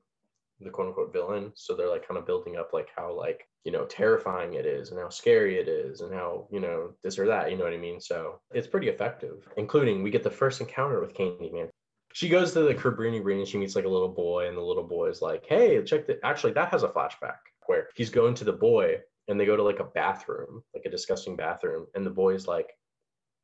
the 0.60 0.70
quote 0.70 0.88
unquote 0.88 1.14
villain. 1.14 1.52
So 1.56 1.76
they're 1.76 1.90
like 1.90 2.08
kind 2.08 2.18
of 2.18 2.26
building 2.26 2.58
up 2.58 2.72
like 2.74 2.90
how 2.96 3.14
like 3.14 3.48
you 3.64 3.72
know 3.72 3.86
terrifying 3.86 4.54
it 4.56 4.66
is 4.66 4.92
and 4.92 5.00
how 5.00 5.10
scary 5.10 5.58
it 5.58 5.68
is 5.68 6.02
and 6.02 6.14
how 6.14 6.48
you 6.52 6.60
know 6.60 6.92
this 7.04 7.18
or 7.18 7.28
that 7.28 7.50
you 7.50 7.58
know 7.58 7.64
what 7.64 7.72
i 7.72 7.78
mean 7.78 7.98
so 7.98 8.42
it's 8.54 8.68
pretty 8.68 8.90
effective 8.90 9.48
including 9.56 10.04
we 10.04 10.12
get 10.12 10.22
the 10.22 10.30
first 10.30 10.60
encounter 10.60 11.00
with 11.00 11.14
candyman 11.14 11.70
she 12.14 12.30
goes 12.30 12.54
to 12.54 12.62
the 12.62 12.76
Cabrini 12.76 13.22
Green 13.22 13.40
and 13.40 13.48
she 13.48 13.58
meets 13.58 13.76
like 13.76 13.86
a 13.86 13.90
little 13.90 14.14
boy, 14.14 14.48
and 14.48 14.56
the 14.56 14.62
little 14.62 14.84
boy 14.84 15.10
is 15.10 15.22
like, 15.22 15.46
"Hey, 15.48 15.82
check 15.84 16.06
that." 16.08 16.20
Actually, 16.24 16.54
that 16.54 16.70
has 16.70 16.84
a 16.84 16.90
flashback 16.90 17.40
where 17.66 17.90
he's 17.96 18.12
going 18.12 18.36
to 18.36 18.44
the 18.44 18.54
boy, 18.54 19.02
and 19.28 19.40
they 19.40 19.46
go 19.46 19.56
to 19.56 19.64
like 19.64 19.80
a 19.80 19.84
bathroom, 19.86 20.64
like 20.76 20.86
a 20.86 20.92
disgusting 20.92 21.36
bathroom, 21.36 21.88
and 21.96 22.06
the 22.06 22.12
boy's 22.12 22.48
like, 22.48 22.70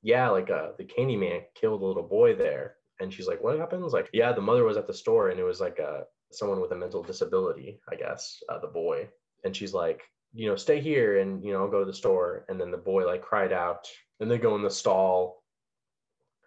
"Yeah, 0.04 0.30
like 0.30 0.52
uh, 0.52 0.74
the 0.78 0.86
candy 0.86 1.18
man 1.18 1.42
killed 1.56 1.82
a 1.82 1.86
little 1.86 2.08
boy 2.08 2.36
there," 2.36 2.76
and 3.00 3.12
she's 3.12 3.28
like, 3.28 3.42
"What 3.42 3.58
happens?" 3.58 3.92
Like, 3.92 4.10
"Yeah, 4.14 4.34
the 4.34 4.42
mother 4.42 4.64
was 4.64 4.78
at 4.78 4.86
the 4.86 4.94
store, 4.94 5.30
and 5.30 5.40
it 5.40 5.44
was 5.44 5.60
like 5.60 5.80
uh, 5.80 6.02
someone 6.32 6.62
with 6.62 6.72
a 6.72 6.76
mental 6.76 7.04
disability, 7.04 7.80
I 7.92 7.96
guess, 7.96 8.42
uh, 8.50 8.60
the 8.60 8.68
boy," 8.68 9.10
and 9.44 9.56
she's 9.56 9.74
like, 9.74 10.04
"You 10.34 10.50
know, 10.50 10.56
stay 10.56 10.80
here, 10.80 11.20
and 11.20 11.44
you 11.44 11.54
know, 11.54 11.62
I'll 11.62 11.72
go 11.72 11.80
to 11.80 11.86
the 11.86 11.94
store," 11.94 12.46
and 12.50 12.60
then 12.60 12.72
the 12.72 12.78
boy 12.78 13.06
like 13.06 13.22
cried 13.22 13.54
out, 13.54 13.88
and 14.20 14.30
they 14.30 14.38
go 14.38 14.56
in 14.56 14.64
the 14.64 14.70
stall 14.70 15.40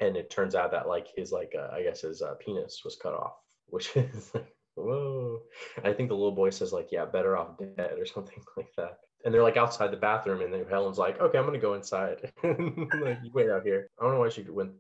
and 0.03 0.17
it 0.17 0.31
turns 0.31 0.55
out 0.55 0.73
that 0.73 0.89
like 0.89 1.09
his 1.15 1.33
like 1.33 1.55
uh, 1.57 1.69
I 1.73 1.83
guess 1.83 2.01
his 2.01 2.23
uh, 2.23 2.35
penis 2.35 2.83
was 2.85 2.97
cut 2.97 3.15
off, 3.15 3.35
which 3.67 3.97
is 3.97 4.31
like 4.35 4.53
whoa. 4.75 5.41
I 5.85 5.93
think 5.93 6.09
the 6.09 6.15
little 6.15 6.35
boy 6.35 6.51
says 6.51 6.73
like 6.73 6.89
yeah, 6.91 7.05
better 7.05 7.37
off 7.37 7.59
dead 7.59 7.99
or 7.99 8.07
something 8.15 8.43
like 8.57 8.73
that. 8.77 8.99
And 9.25 9.33
they're 9.33 9.43
like 9.43 9.57
outside 9.57 9.93
the 9.93 9.97
bathroom, 9.97 10.43
and 10.43 10.53
then 10.53 10.65
Helen's 10.69 10.99
like, 10.99 11.21
okay, 11.21 11.39
I'm 11.39 11.47
gonna 11.47 11.59
go 11.59 11.75
inside. 11.75 12.33
like 12.43 13.19
you 13.23 13.31
wait 13.33 13.51
out 13.51 13.63
here. 13.63 13.89
I 13.99 14.05
don't 14.05 14.15
know 14.15 14.21
why 14.21 14.29
she 14.29 14.43
went. 14.43 14.73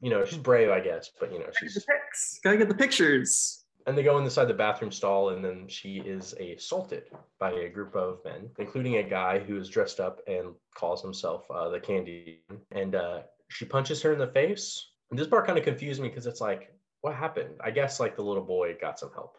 You 0.00 0.10
know, 0.10 0.24
she's 0.24 0.38
brave, 0.38 0.70
I 0.70 0.78
guess, 0.78 1.10
but 1.18 1.32
you 1.32 1.40
know, 1.40 1.50
she's 1.58 1.74
the 1.74 1.80
pics. 1.80 2.38
Gotta 2.44 2.56
get 2.56 2.68
the 2.68 2.74
pictures. 2.74 3.64
And 3.88 3.96
they 3.96 4.02
go 4.02 4.18
inside 4.18 4.44
the 4.44 4.54
bathroom 4.54 4.92
stall, 4.92 5.30
and 5.30 5.42
then 5.42 5.66
she 5.66 6.02
is 6.04 6.34
assaulted 6.34 7.04
by 7.40 7.52
a 7.52 7.70
group 7.70 7.96
of 7.96 8.18
men, 8.22 8.50
including 8.58 8.96
a 8.96 9.02
guy 9.02 9.38
who 9.38 9.56
is 9.56 9.70
dressed 9.70 9.98
up 9.98 10.20
and 10.26 10.54
calls 10.74 11.00
himself 11.00 11.50
uh, 11.50 11.70
the 11.70 11.80
Candy. 11.80 12.42
And 12.70 12.94
uh, 12.94 13.20
she 13.48 13.64
punches 13.64 14.02
her 14.02 14.12
in 14.12 14.18
the 14.18 14.26
face. 14.26 14.90
And 15.10 15.18
this 15.18 15.26
part 15.26 15.46
kind 15.46 15.58
of 15.58 15.64
confused 15.64 16.02
me 16.02 16.08
because 16.08 16.26
it's 16.26 16.42
like, 16.42 16.70
what 17.00 17.14
happened? 17.14 17.54
I 17.64 17.70
guess 17.70 17.98
like 17.98 18.14
the 18.14 18.22
little 18.22 18.44
boy 18.44 18.76
got 18.78 18.98
some 18.98 19.10
help, 19.14 19.38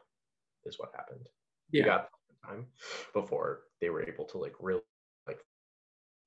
is 0.65 0.79
what 0.79 0.89
happened. 0.95 1.29
Yeah. 1.71 1.83
He 1.83 1.85
got 1.85 2.09
time 2.43 2.65
before 3.13 3.61
they 3.81 3.91
were 3.91 4.01
able 4.01 4.25
to 4.25 4.39
like 4.39 4.55
really 4.59 4.81
like 5.27 5.41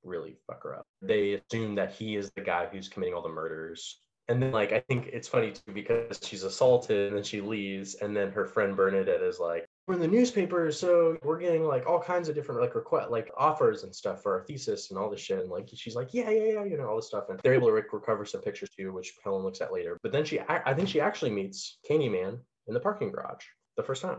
really 0.04 0.36
fuck 0.46 0.62
her 0.62 0.76
up. 0.76 0.86
They 1.00 1.40
assume 1.50 1.74
that 1.74 1.92
he 1.92 2.14
is 2.14 2.30
the 2.30 2.42
guy 2.42 2.68
who's 2.70 2.88
committing 2.88 3.14
all 3.14 3.22
the 3.22 3.28
murders. 3.30 3.98
And 4.28 4.40
then 4.42 4.52
like 4.52 4.72
I 4.72 4.80
think 4.80 5.08
it's 5.12 5.28
funny 5.28 5.52
too 5.52 5.72
because 5.72 6.20
she's 6.22 6.44
assaulted 6.44 7.08
and 7.08 7.16
then 7.16 7.24
she 7.24 7.40
leaves 7.40 7.96
and 7.96 8.16
then 8.16 8.30
her 8.30 8.46
friend 8.46 8.76
Bernadette 8.76 9.20
is 9.20 9.40
like, 9.40 9.66
we're 9.86 9.94
in 9.94 10.00
the 10.00 10.06
newspaper, 10.06 10.70
so 10.70 11.18
we're 11.24 11.40
getting 11.40 11.64
like 11.64 11.86
all 11.86 12.00
kinds 12.00 12.28
of 12.28 12.36
different 12.36 12.60
like 12.60 12.76
request 12.76 13.10
like 13.10 13.30
offers 13.36 13.82
and 13.82 13.94
stuff 13.94 14.22
for 14.22 14.38
our 14.38 14.44
thesis 14.44 14.90
and 14.90 14.98
all 14.98 15.10
this 15.10 15.20
shit. 15.20 15.40
And 15.40 15.50
like 15.50 15.68
she's 15.74 15.96
like, 15.96 16.14
yeah, 16.14 16.30
yeah, 16.30 16.52
yeah, 16.52 16.64
you 16.64 16.76
know, 16.76 16.86
all 16.86 16.96
this 16.96 17.08
stuff. 17.08 17.24
And 17.30 17.40
they're 17.40 17.54
able 17.54 17.66
to 17.66 17.74
re- 17.74 17.82
recover 17.92 18.24
some 18.24 18.42
pictures 18.42 18.70
too, 18.70 18.92
which 18.92 19.12
Helen 19.24 19.42
looks 19.42 19.60
at 19.60 19.72
later. 19.72 19.98
But 20.02 20.12
then 20.12 20.24
she, 20.24 20.38
I 20.40 20.72
think 20.72 20.88
she 20.88 21.00
actually 21.00 21.32
meets 21.32 21.78
Candyman 21.88 22.38
in 22.68 22.74
the 22.74 22.80
parking 22.80 23.10
garage 23.10 23.44
the 23.76 23.82
first 23.82 24.02
time. 24.02 24.18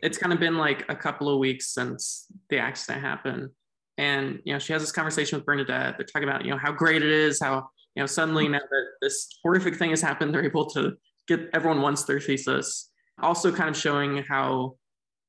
It's 0.00 0.18
kind 0.18 0.32
of 0.32 0.38
been 0.38 0.58
like 0.58 0.84
a 0.88 0.94
couple 0.94 1.28
of 1.28 1.38
weeks 1.38 1.72
since 1.72 2.26
the 2.48 2.58
accident 2.58 3.04
happened. 3.04 3.50
And 3.98 4.40
you 4.44 4.52
know, 4.52 4.58
she 4.58 4.72
has 4.72 4.82
this 4.82 4.92
conversation 4.92 5.38
with 5.38 5.46
Bernadette. 5.46 5.96
They're 5.98 6.06
talking 6.06 6.28
about, 6.28 6.44
you 6.44 6.50
know, 6.50 6.58
how 6.58 6.72
great 6.72 7.02
it 7.02 7.10
is, 7.10 7.40
how, 7.40 7.68
you 7.94 8.02
know, 8.02 8.06
suddenly 8.06 8.48
now 8.48 8.58
that 8.58 8.84
this 9.00 9.28
horrific 9.42 9.76
thing 9.76 9.90
has 9.90 10.00
happened, 10.00 10.34
they're 10.34 10.44
able 10.44 10.66
to 10.70 10.94
get 11.28 11.48
everyone 11.52 11.80
wants 11.80 12.04
their 12.04 12.20
thesis. 12.20 12.90
Also 13.22 13.52
kind 13.52 13.70
of 13.70 13.76
showing 13.76 14.24
how 14.28 14.76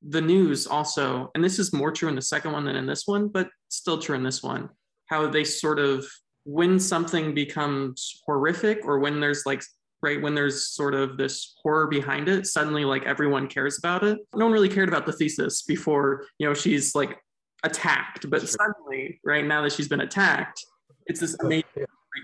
the 0.02 0.20
news 0.20 0.66
also, 0.66 1.30
and 1.34 1.42
this 1.42 1.58
is 1.58 1.72
more 1.72 1.92
true 1.92 2.08
in 2.08 2.16
the 2.16 2.22
second 2.22 2.52
one 2.52 2.64
than 2.64 2.76
in 2.76 2.86
this 2.86 3.06
one, 3.06 3.28
but 3.28 3.48
still 3.68 3.98
true 3.98 4.16
in 4.16 4.22
this 4.22 4.42
one, 4.42 4.68
how 5.06 5.28
they 5.28 5.44
sort 5.44 5.78
of, 5.78 6.06
when 6.44 6.78
something 6.78 7.34
becomes 7.34 8.22
horrific 8.26 8.80
or 8.84 8.98
when 8.98 9.20
there's 9.20 9.44
like, 9.46 9.62
right, 10.02 10.20
when 10.20 10.34
there's 10.34 10.68
sort 10.68 10.94
of 10.94 11.16
this 11.16 11.54
horror 11.62 11.86
behind 11.86 12.28
it, 12.28 12.46
suddenly 12.46 12.84
like 12.84 13.04
everyone 13.04 13.48
cares 13.48 13.78
about 13.78 14.04
it. 14.04 14.18
No 14.34 14.44
one 14.44 14.52
really 14.52 14.68
cared 14.68 14.88
about 14.88 15.06
the 15.06 15.12
thesis 15.12 15.62
before, 15.62 16.26
you 16.38 16.46
know, 16.46 16.54
she's 16.54 16.94
like 16.94 17.18
attacked, 17.62 18.28
but 18.28 18.48
suddenly, 18.48 19.20
right 19.24 19.44
now 19.44 19.62
that 19.62 19.72
she's 19.72 19.88
been 19.88 20.02
attacked, 20.02 20.64
it's 21.06 21.20
this 21.20 21.36
amazing 21.40 21.64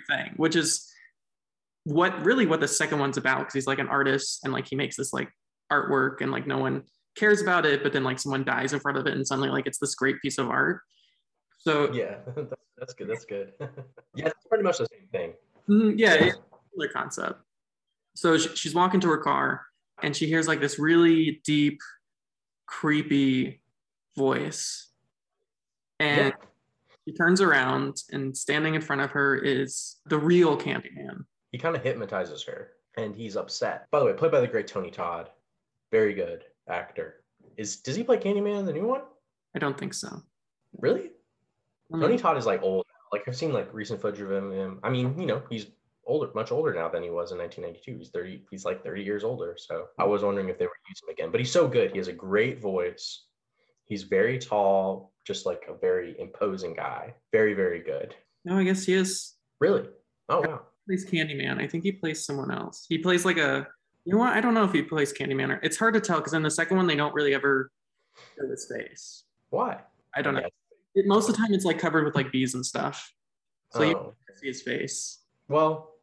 thing, 0.08 0.32
which 0.36 0.56
is 0.56 0.88
what 1.84 2.24
really 2.24 2.46
what 2.46 2.60
the 2.60 2.68
second 2.68 2.98
one's 2.98 3.16
about 3.16 3.40
because 3.40 3.54
he's 3.54 3.66
like 3.66 3.78
an 3.78 3.88
artist 3.88 4.40
and 4.44 4.52
like 4.52 4.68
he 4.68 4.76
makes 4.76 4.96
this 4.96 5.12
like 5.12 5.28
artwork 5.70 6.20
and 6.20 6.30
like 6.30 6.46
no 6.46 6.58
one 6.58 6.82
cares 7.16 7.42
about 7.42 7.66
it, 7.66 7.82
but 7.82 7.92
then 7.92 8.04
like 8.04 8.18
someone 8.18 8.44
dies 8.44 8.72
in 8.72 8.80
front 8.80 8.98
of 8.98 9.06
it 9.06 9.14
and 9.14 9.26
suddenly 9.26 9.50
like 9.50 9.66
it's 9.66 9.78
this 9.78 9.94
great 9.94 10.20
piece 10.22 10.38
of 10.38 10.48
art. 10.48 10.80
So 11.58 11.92
yeah, 11.92 12.16
that's 12.78 12.94
good. 12.94 13.08
That's 13.08 13.24
good. 13.24 13.52
yeah, 14.14 14.26
it's 14.26 14.46
pretty 14.48 14.64
much 14.64 14.78
the 14.78 14.86
same 14.86 15.08
thing. 15.10 15.32
Mm-hmm, 15.68 15.98
yeah, 15.98 16.14
yeah. 16.14 16.32
similar 16.72 16.92
concept. 16.92 17.40
So 18.14 18.36
she, 18.38 18.54
she's 18.56 18.74
walking 18.74 19.00
to 19.00 19.08
her 19.08 19.18
car 19.18 19.62
and 20.02 20.14
she 20.16 20.26
hears 20.26 20.48
like 20.48 20.60
this 20.60 20.78
really 20.78 21.40
deep, 21.44 21.80
creepy 22.66 23.60
voice. 24.16 24.88
And 26.00 26.34
yeah. 26.38 26.46
She 27.04 27.14
turns 27.14 27.40
around 27.40 27.96
and 28.12 28.36
standing 28.36 28.74
in 28.74 28.80
front 28.80 29.02
of 29.02 29.10
her 29.10 29.36
is 29.36 29.96
the 30.06 30.18
real 30.18 30.56
Candyman. 30.56 31.24
He 31.50 31.58
kind 31.58 31.76
of 31.76 31.82
hypnotizes 31.82 32.44
her 32.44 32.70
and 32.96 33.14
he's 33.14 33.36
upset. 33.36 33.86
By 33.90 34.00
the 34.00 34.06
way, 34.06 34.12
played 34.12 34.32
by 34.32 34.40
the 34.40 34.46
great 34.46 34.66
Tony 34.66 34.90
Todd. 34.90 35.30
Very 35.90 36.14
good 36.14 36.44
actor. 36.68 37.22
Is 37.56 37.76
does 37.76 37.96
he 37.96 38.02
play 38.02 38.18
Candyman 38.18 38.60
in 38.60 38.66
the 38.66 38.72
new 38.72 38.86
one? 38.86 39.02
I 39.54 39.58
don't 39.58 39.76
think 39.76 39.94
so. 39.94 40.22
Really? 40.78 41.10
Tony 41.92 42.16
Todd 42.16 42.38
is 42.38 42.46
like 42.46 42.62
old. 42.62 42.86
Like 43.12 43.24
I've 43.28 43.36
seen 43.36 43.52
like 43.52 43.72
recent 43.74 44.00
footage 44.00 44.22
of 44.22 44.32
him. 44.32 44.80
I 44.82 44.88
mean, 44.88 45.18
you 45.18 45.26
know, 45.26 45.42
he's 45.50 45.66
older, 46.06 46.30
much 46.34 46.50
older 46.50 46.72
now 46.72 46.88
than 46.88 47.02
he 47.02 47.10
was 47.10 47.32
in 47.32 47.38
1992. 47.38 47.98
He's 47.98 48.08
30. 48.08 48.46
He's 48.50 48.64
like 48.64 48.82
30 48.82 49.02
years 49.02 49.24
older. 49.24 49.56
So 49.58 49.88
I 49.98 50.04
was 50.04 50.22
wondering 50.22 50.48
if 50.48 50.58
they 50.58 50.64
were 50.64 50.72
using 50.88 51.08
him 51.08 51.12
again. 51.12 51.30
But 51.30 51.40
he's 51.40 51.52
so 51.52 51.68
good. 51.68 51.90
He 51.90 51.98
has 51.98 52.08
a 52.08 52.12
great 52.12 52.60
voice. 52.60 53.26
He's 53.84 54.04
very 54.04 54.38
tall, 54.38 55.11
just 55.26 55.46
like 55.46 55.64
a 55.68 55.74
very 55.74 56.16
imposing 56.18 56.74
guy. 56.74 57.14
Very, 57.32 57.54
very 57.54 57.80
good. 57.80 58.14
No, 58.44 58.58
I 58.58 58.64
guess 58.64 58.84
he 58.84 58.94
is. 58.94 59.34
Really? 59.60 59.88
Oh 60.28 60.40
wow. 60.40 60.62
He 60.86 60.96
plays 60.96 61.06
Candyman. 61.06 61.60
I 61.60 61.66
think 61.66 61.84
he 61.84 61.92
plays 61.92 62.24
someone 62.24 62.50
else. 62.50 62.86
He 62.88 62.98
plays 62.98 63.24
like 63.24 63.38
a 63.38 63.66
you 64.04 64.12
know 64.12 64.18
what? 64.18 64.32
I 64.32 64.40
don't 64.40 64.54
know 64.54 64.64
if 64.64 64.72
he 64.72 64.82
plays 64.82 65.12
Candyman 65.12 65.50
or 65.50 65.60
it's 65.62 65.76
hard 65.76 65.94
to 65.94 66.00
tell 66.00 66.18
because 66.18 66.34
in 66.34 66.42
the 66.42 66.50
second 66.50 66.76
one 66.76 66.86
they 66.86 66.96
don't 66.96 67.14
really 67.14 67.34
ever 67.34 67.70
show 68.36 68.48
his 68.48 68.70
face. 68.70 69.24
Why? 69.50 69.78
I 70.14 70.22
don't 70.22 70.34
know. 70.34 70.48
It, 70.94 71.06
most 71.06 71.28
of 71.28 71.36
the 71.36 71.40
time 71.40 71.54
it's 71.54 71.64
like 71.64 71.78
covered 71.78 72.04
with 72.04 72.14
like 72.14 72.32
bees 72.32 72.54
and 72.54 72.66
stuff, 72.66 73.12
so 73.70 73.82
oh. 73.82 73.86
you 73.86 74.34
see 74.40 74.46
his 74.48 74.62
face. 74.62 75.20
Well, 75.48 75.94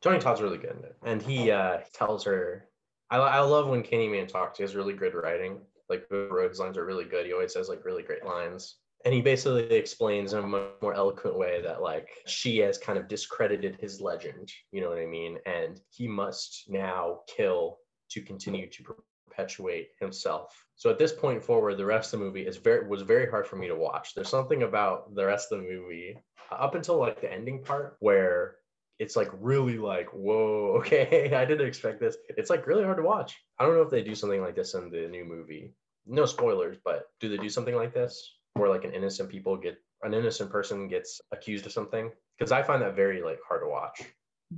Tony 0.00 0.18
Todd's 0.18 0.40
really 0.40 0.58
good 0.58 0.76
in 0.78 0.84
it, 0.84 0.96
and 1.04 1.20
he 1.20 1.50
uh, 1.50 1.78
tells 1.92 2.24
her. 2.24 2.66
I, 3.10 3.16
I 3.16 3.40
love 3.40 3.66
when 3.66 3.82
Candyman 3.82 4.28
talks. 4.28 4.58
He 4.58 4.62
has 4.62 4.76
really 4.76 4.94
good 4.94 5.14
writing. 5.14 5.58
Like 5.90 6.06
Rose's 6.10 6.60
lines 6.60 6.78
are 6.78 6.86
really 6.86 7.04
good. 7.04 7.26
He 7.26 7.32
always 7.32 7.54
has 7.54 7.68
like 7.68 7.84
really 7.84 8.02
great 8.02 8.24
lines. 8.24 8.76
And 9.04 9.14
he 9.14 9.22
basically 9.22 9.64
explains 9.72 10.34
in 10.34 10.44
a 10.44 10.46
much 10.46 10.68
more 10.82 10.94
eloquent 10.94 11.36
way 11.36 11.60
that 11.62 11.82
like 11.82 12.08
she 12.26 12.58
has 12.58 12.78
kind 12.78 12.98
of 12.98 13.08
discredited 13.08 13.78
his 13.80 14.00
legend 14.00 14.50
you 14.72 14.80
know 14.80 14.90
what 14.90 14.98
i 14.98 15.06
mean? 15.06 15.38
And 15.46 15.80
he 15.90 16.06
must 16.06 16.64
now 16.68 17.20
kill 17.34 17.78
to 18.10 18.20
continue 18.20 18.68
to 18.68 18.84
perpetuate 19.30 19.88
himself. 20.00 20.54
So 20.76 20.90
at 20.90 20.98
this 20.98 21.12
point 21.12 21.42
forward 21.42 21.76
the 21.76 21.86
rest 21.86 22.12
of 22.12 22.20
the 22.20 22.26
movie 22.26 22.46
is 22.46 22.56
very 22.56 22.86
was 22.86 23.02
very 23.02 23.28
hard 23.30 23.46
for 23.46 23.56
me 23.56 23.68
to 23.68 23.76
watch. 23.76 24.14
There's 24.14 24.28
something 24.28 24.62
about 24.62 25.14
the 25.14 25.26
rest 25.26 25.50
of 25.50 25.60
the 25.60 25.68
movie 25.68 26.16
up 26.50 26.74
until 26.74 26.96
like 26.96 27.20
the 27.20 27.32
ending 27.32 27.62
part 27.62 27.96
where 28.00 28.56
it's 29.00 29.16
like 29.16 29.30
really 29.40 29.78
like 29.78 30.08
whoa 30.12 30.74
okay 30.78 31.32
i 31.34 31.44
didn't 31.44 31.66
expect 31.66 31.98
this. 31.98 32.16
It's 32.28 32.50
like 32.50 32.66
really 32.68 32.84
hard 32.84 32.98
to 32.98 33.02
watch. 33.02 33.36
I 33.58 33.64
don't 33.64 33.74
know 33.74 33.82
if 33.82 33.90
they 33.90 34.04
do 34.04 34.14
something 34.14 34.40
like 34.40 34.54
this 34.54 34.74
in 34.74 34.90
the 34.90 35.08
new 35.08 35.24
movie. 35.24 35.74
No 36.06 36.26
spoilers 36.26 36.76
but 36.84 37.06
do 37.18 37.28
they 37.28 37.38
do 37.38 37.48
something 37.48 37.74
like 37.74 37.92
this 37.92 38.36
where 38.54 38.68
like 38.68 38.84
an 38.84 38.94
innocent 38.94 39.28
people 39.28 39.56
get 39.56 39.76
an 40.02 40.14
innocent 40.14 40.50
person 40.50 40.86
gets 40.86 41.20
accused 41.32 41.66
of 41.66 41.72
something? 41.72 42.10
Because 42.38 42.52
i 42.52 42.62
find 42.62 42.82
that 42.82 42.94
very 42.94 43.22
like 43.22 43.38
hard 43.46 43.62
to 43.62 43.68
watch. 43.68 44.02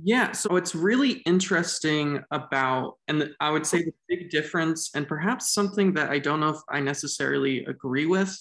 Yeah 0.03 0.33
so 0.33 0.57
it's 0.57 0.75
really 0.75 1.21
interesting 1.25 2.21
about 2.31 2.97
and 3.07 3.29
i 3.39 3.49
would 3.49 3.65
say 3.65 3.83
the 3.83 3.93
big 4.09 4.29
difference 4.29 4.89
and 4.95 5.07
perhaps 5.07 5.53
something 5.53 5.93
that 5.93 6.09
i 6.09 6.19
don't 6.19 6.39
know 6.39 6.49
if 6.49 6.61
i 6.69 6.79
necessarily 6.79 7.63
agree 7.65 8.07
with 8.07 8.35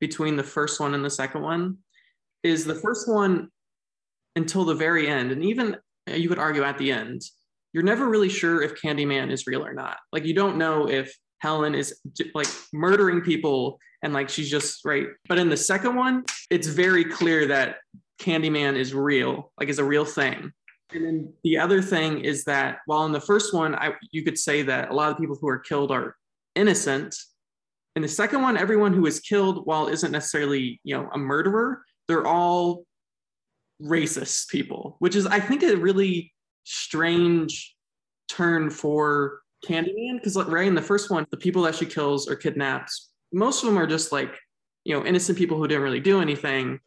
between 0.00 0.34
the 0.36 0.42
first 0.42 0.80
one 0.80 0.94
and 0.94 1.04
the 1.04 1.10
second 1.10 1.42
one 1.42 1.78
is 2.42 2.64
the 2.64 2.74
first 2.74 3.08
one 3.08 3.48
until 4.38 4.64
the 4.64 4.74
very 4.74 5.06
end 5.06 5.30
and 5.30 5.44
even 5.44 5.76
uh, 6.08 6.14
you 6.14 6.28
could 6.28 6.38
argue 6.38 6.62
at 6.62 6.78
the 6.78 6.90
end 6.90 7.20
you're 7.74 7.84
never 7.84 8.08
really 8.08 8.30
sure 8.30 8.62
if 8.62 8.80
candyman 8.80 9.30
is 9.30 9.46
real 9.46 9.64
or 9.64 9.74
not 9.74 9.98
like 10.12 10.24
you 10.24 10.34
don't 10.34 10.56
know 10.56 10.88
if 10.88 11.14
helen 11.40 11.74
is 11.74 12.00
like 12.34 12.48
murdering 12.72 13.20
people 13.20 13.78
and 14.02 14.12
like 14.12 14.28
she's 14.28 14.50
just 14.50 14.84
right. 14.84 15.06
But 15.28 15.38
in 15.38 15.48
the 15.48 15.56
second 15.56 15.94
one, 15.94 16.24
it's 16.50 16.66
very 16.66 17.04
clear 17.04 17.46
that 17.46 17.76
Candyman 18.20 18.76
is 18.76 18.94
real, 18.94 19.52
like 19.58 19.68
is 19.68 19.78
a 19.78 19.84
real 19.84 20.04
thing. 20.04 20.52
And 20.92 21.04
then 21.04 21.32
the 21.44 21.58
other 21.58 21.82
thing 21.82 22.20
is 22.20 22.44
that 22.44 22.78
while 22.86 23.04
in 23.04 23.12
the 23.12 23.20
first 23.20 23.52
one, 23.52 23.74
I 23.74 23.92
you 24.10 24.24
could 24.24 24.38
say 24.38 24.62
that 24.62 24.90
a 24.90 24.94
lot 24.94 25.10
of 25.10 25.18
people 25.18 25.36
who 25.40 25.48
are 25.48 25.58
killed 25.58 25.90
are 25.90 26.16
innocent. 26.54 27.14
In 27.96 28.02
the 28.02 28.08
second 28.08 28.42
one, 28.42 28.56
everyone 28.56 28.92
who 28.92 29.06
is 29.06 29.20
killed, 29.20 29.66
while 29.66 29.88
isn't 29.88 30.12
necessarily 30.12 30.80
you 30.84 30.96
know 30.96 31.08
a 31.12 31.18
murderer, 31.18 31.82
they're 32.06 32.26
all 32.26 32.84
racist 33.82 34.48
people, 34.48 34.96
which 34.98 35.16
is 35.16 35.26
I 35.26 35.40
think 35.40 35.62
a 35.62 35.76
really 35.76 36.32
strange 36.64 37.74
turn 38.28 38.70
for 38.70 39.40
Candyman 39.66 40.16
because 40.16 40.36
like 40.36 40.48
right 40.48 40.66
in 40.66 40.74
the 40.74 40.82
first 40.82 41.10
one, 41.10 41.26
the 41.30 41.36
people 41.36 41.62
that 41.62 41.74
she 41.74 41.86
kills 41.86 42.28
or 42.28 42.36
kidnaps, 42.36 43.10
most 43.32 43.62
of 43.62 43.68
them 43.68 43.78
are 43.78 43.86
just 43.86 44.12
like 44.12 44.34
you 44.84 44.94
know 44.94 45.04
innocent 45.04 45.38
people 45.38 45.58
who 45.58 45.68
didn't 45.68 45.82
really 45.82 46.00
do 46.00 46.20
anything. 46.20 46.80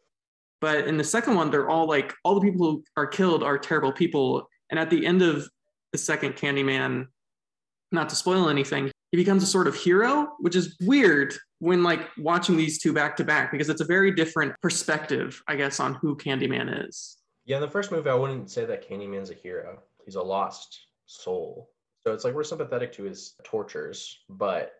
But 0.60 0.86
in 0.86 0.96
the 0.96 1.04
second 1.04 1.34
one, 1.34 1.50
they're 1.50 1.68
all 1.68 1.86
like 1.88 2.14
all 2.24 2.38
the 2.38 2.50
people 2.50 2.66
who 2.66 2.84
are 2.96 3.06
killed 3.06 3.42
are 3.42 3.58
terrible 3.58 3.92
people. 3.92 4.48
And 4.70 4.78
at 4.78 4.90
the 4.90 5.04
end 5.04 5.20
of 5.20 5.48
the 5.90 5.98
second 5.98 6.34
Candyman, 6.34 7.06
not 7.92 8.08
to 8.10 8.16
spoil 8.16 8.48
anything, 8.48 8.90
he 9.10 9.16
becomes 9.16 9.42
a 9.42 9.46
sort 9.46 9.68
of 9.68 9.74
hero, 9.74 10.32
which 10.40 10.56
is 10.56 10.76
weird 10.80 11.34
when 11.58 11.82
like 11.82 12.08
watching 12.16 12.56
these 12.56 12.80
two 12.80 12.92
back 12.92 13.16
to 13.16 13.24
back 13.24 13.52
because 13.52 13.68
it's 13.68 13.80
a 13.80 13.84
very 13.84 14.10
different 14.10 14.54
perspective, 14.62 15.42
I 15.46 15.56
guess, 15.56 15.80
on 15.80 15.94
who 15.94 16.16
Candyman 16.16 16.88
is. 16.88 17.18
Yeah, 17.44 17.56
in 17.56 17.62
the 17.62 17.68
first 17.68 17.92
movie, 17.92 18.08
I 18.08 18.14
wouldn't 18.14 18.50
say 18.50 18.64
that 18.64 18.88
Candyman's 18.88 19.30
a 19.30 19.34
hero. 19.34 19.80
He's 20.04 20.14
a 20.14 20.22
lost 20.22 20.86
soul. 21.06 21.70
So 22.00 22.12
it's 22.12 22.24
like 22.24 22.34
we're 22.34 22.42
sympathetic 22.42 22.92
to 22.94 23.04
his 23.04 23.34
tortures, 23.44 24.18
but 24.28 24.72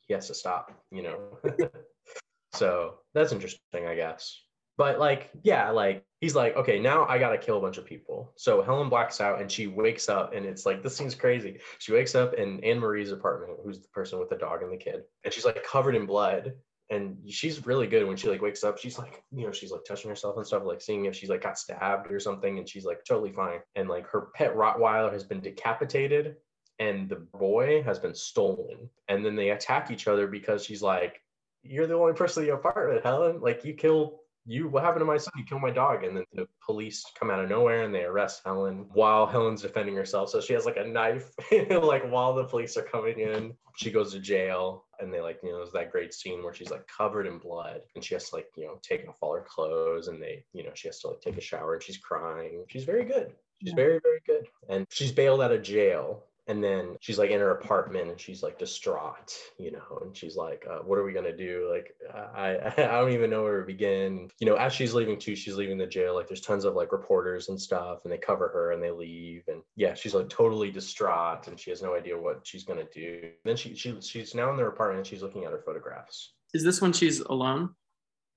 he 0.00 0.14
has 0.14 0.28
to 0.28 0.34
stop, 0.34 0.72
you 0.90 1.02
know? 1.02 1.18
so 2.54 2.94
that's 3.12 3.32
interesting, 3.32 3.86
I 3.86 3.94
guess. 3.94 4.40
But 4.80 4.98
like, 4.98 5.28
yeah, 5.42 5.68
like 5.68 6.06
he's 6.22 6.34
like, 6.34 6.56
okay, 6.56 6.78
now 6.78 7.04
I 7.06 7.18
gotta 7.18 7.36
kill 7.36 7.58
a 7.58 7.60
bunch 7.60 7.76
of 7.76 7.84
people. 7.84 8.32
So 8.36 8.62
Helen 8.62 8.88
blacks 8.88 9.20
out 9.20 9.38
and 9.38 9.52
she 9.52 9.66
wakes 9.66 10.08
up, 10.08 10.32
and 10.32 10.46
it's 10.46 10.64
like 10.64 10.82
this 10.82 10.96
seems 10.96 11.14
crazy. 11.14 11.58
She 11.80 11.92
wakes 11.92 12.14
up 12.14 12.32
in 12.32 12.64
Anne 12.64 12.78
Marie's 12.78 13.12
apartment, 13.12 13.58
who's 13.62 13.82
the 13.82 13.88
person 13.88 14.18
with 14.18 14.30
the 14.30 14.36
dog 14.36 14.62
and 14.62 14.72
the 14.72 14.78
kid, 14.78 15.02
and 15.22 15.34
she's 15.34 15.44
like 15.44 15.62
covered 15.64 15.96
in 15.96 16.06
blood. 16.06 16.54
And 16.88 17.18
she's 17.28 17.66
really 17.66 17.86
good 17.88 18.06
when 18.06 18.16
she 18.16 18.30
like 18.30 18.40
wakes 18.40 18.64
up. 18.64 18.78
She's 18.78 18.98
like, 18.98 19.22
you 19.30 19.44
know, 19.44 19.52
she's 19.52 19.70
like 19.70 19.84
touching 19.86 20.08
herself 20.08 20.38
and 20.38 20.46
stuff, 20.46 20.62
like 20.64 20.80
seeing 20.80 21.04
if 21.04 21.14
she's 21.14 21.28
like 21.28 21.42
got 21.42 21.58
stabbed 21.58 22.10
or 22.10 22.18
something, 22.18 22.56
and 22.56 22.66
she's 22.66 22.86
like 22.86 23.04
totally 23.04 23.32
fine. 23.32 23.58
And 23.76 23.86
like 23.86 24.06
her 24.06 24.28
pet 24.34 24.56
Rottweiler 24.56 25.12
has 25.12 25.24
been 25.24 25.42
decapitated, 25.42 26.36
and 26.78 27.06
the 27.06 27.16
boy 27.16 27.82
has 27.82 27.98
been 27.98 28.14
stolen. 28.14 28.88
And 29.08 29.26
then 29.26 29.36
they 29.36 29.50
attack 29.50 29.90
each 29.90 30.08
other 30.08 30.26
because 30.26 30.64
she's 30.64 30.80
like, 30.80 31.20
"You're 31.62 31.86
the 31.86 31.98
only 31.98 32.14
person 32.14 32.44
in 32.44 32.48
the 32.48 32.54
apartment, 32.54 33.04
Helen. 33.04 33.42
Like 33.42 33.62
you 33.62 33.74
killed 33.74 34.19
you 34.46 34.68
what 34.68 34.82
happened 34.82 35.02
to 35.02 35.06
my 35.06 35.16
son? 35.16 35.32
You 35.36 35.44
killed 35.44 35.62
my 35.62 35.70
dog. 35.70 36.04
And 36.04 36.16
then 36.16 36.24
the 36.32 36.48
police 36.64 37.04
come 37.18 37.30
out 37.30 37.42
of 37.42 37.50
nowhere 37.50 37.84
and 37.84 37.94
they 37.94 38.04
arrest 38.04 38.42
helen 38.44 38.86
while 38.92 39.26
helen's 39.26 39.62
defending 39.62 39.94
herself. 39.94 40.30
So 40.30 40.40
she 40.40 40.54
has 40.54 40.66
like 40.66 40.76
a 40.76 40.86
knife 40.86 41.30
like 41.70 42.10
while 42.10 42.34
the 42.34 42.44
police 42.44 42.76
are 42.76 42.82
coming 42.82 43.20
in. 43.20 43.54
She 43.76 43.90
goes 43.90 44.12
to 44.12 44.20
jail 44.20 44.84
and 44.98 45.12
they 45.12 45.20
like 45.20 45.40
you 45.42 45.50
know 45.50 45.58
there's 45.58 45.72
that 45.72 45.92
great 45.92 46.12
scene 46.12 46.42
where 46.42 46.52
she's 46.52 46.70
like 46.70 46.86
covered 46.86 47.26
in 47.26 47.38
blood 47.38 47.80
and 47.94 48.04
she 48.04 48.14
has 48.14 48.28
to 48.30 48.36
like 48.36 48.48
you 48.56 48.66
know 48.66 48.78
take 48.82 49.08
off 49.08 49.18
all 49.20 49.34
her 49.34 49.46
clothes 49.48 50.08
and 50.08 50.22
they 50.22 50.44
you 50.52 50.62
know 50.62 50.70
she 50.74 50.88
has 50.88 51.00
to 51.00 51.08
like 51.08 51.20
take 51.20 51.38
a 51.38 51.40
shower 51.40 51.74
and 51.74 51.82
she's 51.82 51.98
crying. 51.98 52.64
She's 52.68 52.84
very 52.84 53.04
good. 53.04 53.32
She's 53.62 53.70
yeah. 53.70 53.76
very 53.76 54.00
very 54.02 54.20
good. 54.26 54.46
And 54.68 54.86
she's 54.90 55.12
bailed 55.12 55.42
out 55.42 55.52
of 55.52 55.62
jail 55.62 56.24
and 56.50 56.64
then 56.64 56.96
she's 57.00 57.16
like 57.16 57.30
in 57.30 57.38
her 57.38 57.52
apartment 57.52 58.10
and 58.10 58.20
she's 58.20 58.42
like 58.42 58.58
distraught 58.58 59.32
you 59.56 59.70
know 59.70 60.00
and 60.02 60.16
she's 60.16 60.34
like 60.34 60.66
uh, 60.68 60.78
what 60.78 60.98
are 60.98 61.04
we 61.04 61.12
gonna 61.12 61.36
do? 61.36 61.70
Like 61.72 61.94
I, 62.12 62.72
I 62.76 63.00
don't 63.00 63.12
even 63.12 63.30
know 63.30 63.44
where 63.44 63.60
to 63.60 63.66
begin. 63.66 64.28
You 64.40 64.48
know 64.48 64.56
as 64.56 64.72
she's 64.72 64.92
leaving 64.92 65.18
too 65.18 65.36
she's 65.36 65.54
leaving 65.54 65.78
the 65.78 65.86
jail 65.86 66.14
like 66.14 66.26
there's 66.26 66.40
tons 66.40 66.64
of 66.64 66.74
like 66.74 66.90
reporters 66.90 67.48
and 67.48 67.60
stuff 67.60 68.00
and 68.02 68.12
they 68.12 68.18
cover 68.18 68.48
her 68.48 68.72
and 68.72 68.82
they 68.82 68.90
leave 68.90 69.44
and 69.46 69.62
yeah 69.76 69.94
she's 69.94 70.12
like 70.12 70.28
totally 70.28 70.72
distraught 70.72 71.46
and 71.46 71.58
she 71.58 71.70
has 71.70 71.82
no 71.82 71.94
idea 71.94 72.18
what 72.18 72.40
she's 72.44 72.64
gonna 72.64 72.86
do. 72.92 73.30
Then 73.44 73.56
she, 73.56 73.76
she 73.76 74.00
she's 74.00 74.34
now 74.34 74.50
in 74.50 74.56
their 74.56 74.68
apartment 74.68 74.98
and 74.98 75.06
she's 75.06 75.22
looking 75.22 75.44
at 75.44 75.52
her 75.52 75.62
photographs. 75.64 76.32
Is 76.52 76.64
this 76.64 76.82
when 76.82 76.92
she's 76.92 77.20
alone? 77.20 77.70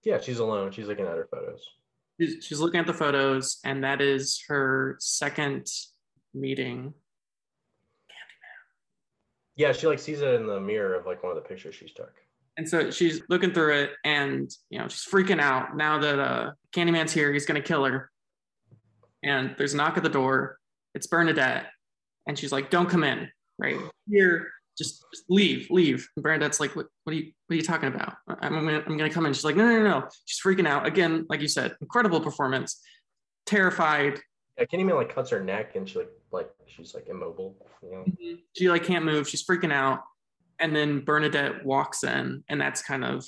Yeah 0.04 0.22
she's 0.22 0.40
alone. 0.40 0.72
She's 0.72 0.88
looking 0.88 1.06
at 1.06 1.18
her 1.18 1.28
photos. 1.32 1.66
She's, 2.22 2.46
she's 2.46 2.60
looking 2.60 2.80
at 2.80 2.86
the 2.86 2.94
photos 2.94 3.58
and 3.66 3.84
that 3.84 4.02
is 4.02 4.44
her 4.48 4.98
second 5.00 5.66
meeting 6.36 6.94
yeah, 9.56 9.72
she 9.72 9.88
like 9.88 10.00
sees 10.00 10.22
it 10.22 10.34
in 10.36 10.48
the 10.48 10.60
mirror 10.60 10.96
of 10.96 11.06
like 11.06 11.24
one 11.24 11.36
of 11.36 11.42
the 11.42 11.48
pictures 11.48 11.76
she 11.76 11.88
took. 11.88 12.14
And 12.58 12.68
so 12.70 12.92
she's 12.92 13.22
looking 13.30 13.52
through 13.52 13.74
it 13.74 13.92
and 14.04 14.52
you 14.70 14.80
know, 14.80 14.88
she's 14.88 15.06
freaking 15.12 15.40
out 15.40 15.76
now 15.76 16.00
that 16.00 16.20
uh 16.20 16.52
Candyman's 16.76 17.12
here, 17.12 17.32
he's 17.34 17.46
gonna 17.46 17.62
kill 17.62 17.86
her. 17.86 18.10
And 19.24 19.56
there's 19.58 19.74
a 19.74 19.78
knock 19.78 19.98
at 19.98 20.04
the 20.04 20.10
door. 20.10 20.58
It's 20.94 21.08
Bernadette. 21.08 21.68
And 22.28 22.38
she's 22.38 22.52
like, 22.52 22.70
Don't 22.70 22.90
come 22.90 23.04
in, 23.04 23.30
right? 23.58 23.78
Here, 24.10 24.50
just, 24.78 25.06
just 25.14 25.26
leave, 25.30 25.68
leave. 25.70 26.08
And 26.16 26.24
Bernadette's 26.24 26.60
like, 26.60 26.76
what, 26.76 26.88
what 27.04 27.14
are 27.14 27.18
you 27.18 27.32
what 27.48 27.54
are 27.54 27.58
you 27.58 27.64
talking 27.64 27.90
about? 27.90 28.16
I'm 28.28 28.54
gonna 28.54 28.84
I'm 28.86 28.98
gonna 28.98 29.10
come 29.10 29.26
in. 29.26 29.34
She's 29.34 29.44
like, 29.44 29.56
no, 29.56 29.66
no, 29.66 29.84
no, 29.84 30.00
no. 30.00 30.08
She's 30.26 30.42
freaking 30.42 30.68
out. 30.68 30.86
Again, 30.86 31.26
like 31.30 31.42
you 31.42 31.48
said, 31.48 31.76
incredible 31.82 32.22
performance, 32.22 32.82
terrified. 33.46 34.20
Candyman 34.60 34.96
like 34.96 35.14
cuts 35.14 35.32
her 35.32 35.44
neck 35.44 35.76
and 35.76 35.88
she 35.88 36.00
like 36.00 36.12
like 36.32 36.52
she's 36.68 36.94
like 36.94 37.08
immobile. 37.08 37.56
You 37.82 37.92
know? 37.92 38.04
Mm-hmm. 38.04 38.36
She 38.56 38.70
like 38.70 38.84
can't 38.84 39.06
move. 39.06 39.28
She's 39.28 39.46
freaking 39.46 39.74
out. 39.74 40.02
And 40.60 40.76
then 40.76 41.02
Bernadette 41.02 41.66
walks 41.66 42.04
in, 42.04 42.44
and 42.48 42.62
that's 42.62 42.82
kind 42.82 43.04
of 43.04 43.26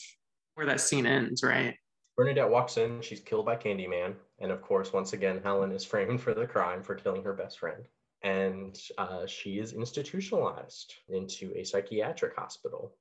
where 0.53 0.67
that 0.67 0.79
scene 0.79 1.05
ends, 1.05 1.43
right? 1.43 1.75
Bernadette 2.15 2.49
walks 2.49 2.77
in. 2.77 3.01
She's 3.01 3.19
killed 3.19 3.45
by 3.45 3.57
Candyman, 3.57 4.13
and 4.39 4.51
of 4.51 4.61
course, 4.61 4.93
once 4.93 5.13
again, 5.13 5.41
Helen 5.43 5.71
is 5.71 5.83
framed 5.83 6.21
for 6.21 6.33
the 6.33 6.45
crime 6.45 6.83
for 6.83 6.95
killing 6.95 7.23
her 7.23 7.33
best 7.33 7.59
friend, 7.59 7.83
and 8.21 8.79
uh, 8.97 9.25
she 9.25 9.59
is 9.59 9.73
institutionalized 9.73 10.93
into 11.09 11.51
a 11.55 11.63
psychiatric 11.63 12.35
hospital. 12.35 12.95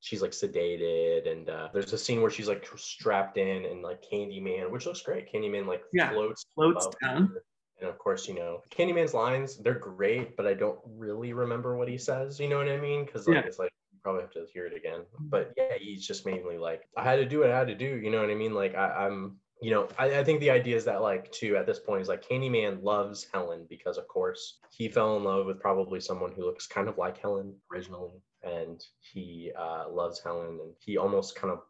She's 0.00 0.22
like 0.22 0.30
sedated, 0.30 1.30
and 1.30 1.50
uh, 1.50 1.68
there's 1.74 1.92
a 1.92 1.98
scene 1.98 2.22
where 2.22 2.30
she's 2.30 2.48
like 2.48 2.66
strapped 2.76 3.36
in, 3.36 3.64
and 3.66 3.82
like 3.82 4.02
Candyman, 4.10 4.70
which 4.70 4.86
looks 4.86 5.02
great. 5.02 5.30
Candyman 5.30 5.66
like 5.66 5.82
yeah, 5.92 6.10
floats 6.10 6.46
floats 6.54 6.88
down. 7.02 7.26
Her 7.26 7.42
and 7.80 7.88
of 7.88 7.98
course, 7.98 8.28
you 8.28 8.34
know, 8.34 8.62
Candyman's 8.70 9.14
lines, 9.14 9.56
they're 9.56 9.74
great, 9.74 10.36
but 10.36 10.46
I 10.46 10.54
don't 10.54 10.78
really 10.84 11.32
remember 11.32 11.76
what 11.76 11.88
he 11.88 11.98
says. 11.98 12.38
You 12.38 12.48
know 12.48 12.58
what 12.58 12.68
I 12.68 12.78
mean? 12.78 13.04
Because 13.04 13.26
like, 13.26 13.36
yeah. 13.36 13.42
it's 13.42 13.58
like, 13.58 13.72
you 13.92 13.98
probably 14.02 14.22
have 14.22 14.32
to 14.32 14.46
hear 14.52 14.66
it 14.66 14.74
again. 14.74 15.00
But 15.18 15.52
yeah, 15.56 15.76
he's 15.78 16.06
just 16.06 16.24
mainly 16.24 16.58
like, 16.58 16.88
I 16.96 17.02
had 17.02 17.16
to 17.16 17.26
do 17.26 17.40
what 17.40 17.50
I 17.50 17.58
had 17.58 17.68
to 17.68 17.74
do. 17.74 17.96
You 17.96 18.10
know 18.10 18.20
what 18.20 18.30
I 18.30 18.34
mean? 18.34 18.54
Like, 18.54 18.74
I, 18.74 19.06
am 19.06 19.38
you 19.60 19.70
know, 19.70 19.88
I, 19.98 20.18
I 20.18 20.24
think 20.24 20.40
the 20.40 20.50
idea 20.50 20.76
is 20.76 20.84
that 20.84 21.02
like, 21.02 21.32
too, 21.32 21.56
at 21.56 21.66
this 21.66 21.80
point, 21.80 22.02
is 22.02 22.08
like 22.08 22.26
Candyman 22.26 22.82
loves 22.82 23.26
Helen 23.32 23.66
because, 23.68 23.98
of 23.98 24.06
course, 24.08 24.58
he 24.70 24.88
fell 24.88 25.16
in 25.16 25.24
love 25.24 25.46
with 25.46 25.60
probably 25.60 26.00
someone 26.00 26.32
who 26.32 26.44
looks 26.44 26.66
kind 26.66 26.88
of 26.88 26.98
like 26.98 27.18
Helen 27.18 27.54
originally. 27.72 28.12
And 28.42 28.84
he 29.00 29.52
uh, 29.58 29.86
loves 29.90 30.20
Helen 30.22 30.58
and 30.60 30.74
he 30.78 30.98
almost 30.98 31.34
kind 31.34 31.52
of 31.52 31.60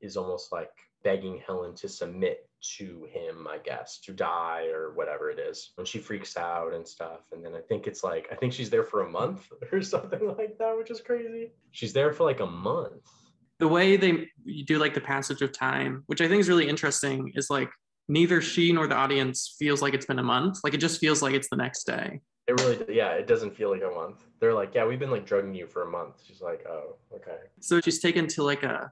is 0.00 0.16
almost 0.16 0.52
like 0.52 0.70
begging 1.02 1.40
Helen 1.46 1.74
to 1.76 1.88
submit 1.88 2.48
to 2.76 3.06
him, 3.10 3.46
I 3.48 3.58
guess, 3.58 3.98
to 4.00 4.12
die 4.12 4.66
or 4.72 4.92
whatever 4.94 5.30
it 5.30 5.38
is. 5.38 5.70
When 5.76 5.86
she 5.86 5.98
freaks 5.98 6.36
out 6.36 6.72
and 6.72 6.86
stuff. 6.86 7.20
And 7.32 7.44
then 7.44 7.54
I 7.54 7.60
think 7.60 7.86
it's 7.86 8.02
like, 8.02 8.28
I 8.32 8.34
think 8.34 8.52
she's 8.52 8.70
there 8.70 8.84
for 8.84 9.02
a 9.02 9.08
month 9.08 9.46
or 9.72 9.82
something 9.82 10.34
like 10.36 10.58
that, 10.58 10.76
which 10.76 10.90
is 10.90 11.00
crazy. 11.00 11.52
She's 11.70 11.92
there 11.92 12.12
for 12.12 12.24
like 12.24 12.40
a 12.40 12.46
month. 12.46 13.02
The 13.60 13.68
way 13.68 13.96
they 13.96 14.28
do 14.66 14.78
like 14.78 14.94
the 14.94 15.00
passage 15.00 15.40
of 15.42 15.52
time, 15.52 16.02
which 16.06 16.20
I 16.20 16.28
think 16.28 16.40
is 16.40 16.48
really 16.48 16.68
interesting, 16.68 17.32
is 17.36 17.50
like 17.50 17.70
neither 18.08 18.40
she 18.40 18.72
nor 18.72 18.86
the 18.86 18.96
audience 18.96 19.54
feels 19.58 19.80
like 19.80 19.94
it's 19.94 20.06
been 20.06 20.18
a 20.18 20.24
month. 20.24 20.58
Like 20.64 20.74
it 20.74 20.80
just 20.80 21.00
feels 21.00 21.22
like 21.22 21.34
it's 21.34 21.48
the 21.48 21.56
next 21.56 21.84
day. 21.84 22.20
It 22.46 22.60
really, 22.60 22.84
yeah, 22.94 23.12
it 23.12 23.26
doesn't 23.26 23.56
feel 23.56 23.70
like 23.70 23.82
a 23.82 23.94
month. 23.94 24.24
They're 24.38 24.52
like, 24.52 24.74
yeah, 24.74 24.84
we've 24.84 24.98
been 24.98 25.10
like 25.10 25.24
drugging 25.24 25.54
you 25.54 25.66
for 25.66 25.82
a 25.82 25.90
month. 25.90 26.22
She's 26.26 26.42
like, 26.42 26.66
oh, 26.68 26.96
okay. 27.14 27.38
So 27.60 27.80
she's 27.80 28.00
taken 28.00 28.26
to 28.28 28.42
like 28.42 28.62
a, 28.64 28.90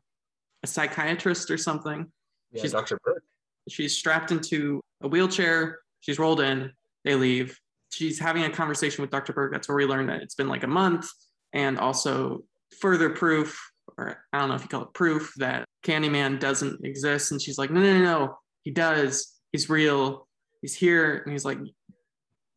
a 0.63 0.67
psychiatrist 0.67 1.51
or 1.51 1.59
something. 1.59 2.11
Yeah, 2.53 2.63
she's 2.63 2.73
Dr. 2.73 2.99
Burke. 3.05 3.25
She's 3.68 3.96
strapped 3.96 4.33
into 4.33 4.81
a 5.03 5.09
wheelchair. 5.09 5.81
She's 6.01 6.18
rolled 6.18 6.40
in. 6.40 6.72
They 7.05 7.14
leave. 7.14 7.59
She's 7.90 8.18
having 8.18 8.44
a 8.44 8.51
conversation 8.51 9.03
with 9.03 9.11
Dr. 9.11 9.33
Burke. 9.33 9.53
That's 9.53 9.68
where 9.68 9.77
we 9.77 9.85
learn 9.85 10.07
that 10.07 10.22
it's 10.22 10.35
been 10.35 10.48
like 10.48 10.62
a 10.62 10.68
month, 10.68 11.09
and 11.53 11.79
also 11.79 12.44
further 12.81 13.11
proof, 13.11 13.61
or 13.98 14.25
I 14.33 14.38
don't 14.38 14.48
know 14.48 14.55
if 14.55 14.62
you 14.62 14.68
call 14.68 14.83
it 14.83 14.94
proof, 14.94 15.33
that 15.37 15.66
Candyman 15.85 16.40
doesn't 16.40 16.85
exist. 16.85 17.33
And 17.33 17.40
she's 17.40 17.59
like, 17.59 17.70
no, 17.70 17.81
no, 17.81 17.98
no, 17.98 18.03
no, 18.03 18.38
he 18.62 18.70
does. 18.70 19.33
He's 19.53 19.68
real. 19.68 20.27
He's 20.62 20.75
here. 20.75 21.18
And 21.18 21.33
he's 21.33 21.44
like, 21.44 21.59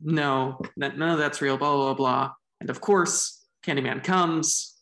no, 0.01 0.59
none 0.77 1.01
of 1.01 1.17
that's 1.17 1.41
real. 1.41 1.57
Blah 1.57 1.75
blah 1.75 1.93
blah. 1.93 2.31
And 2.61 2.69
of 2.69 2.79
course, 2.79 3.45
Candyman 3.65 4.03
comes 4.03 4.74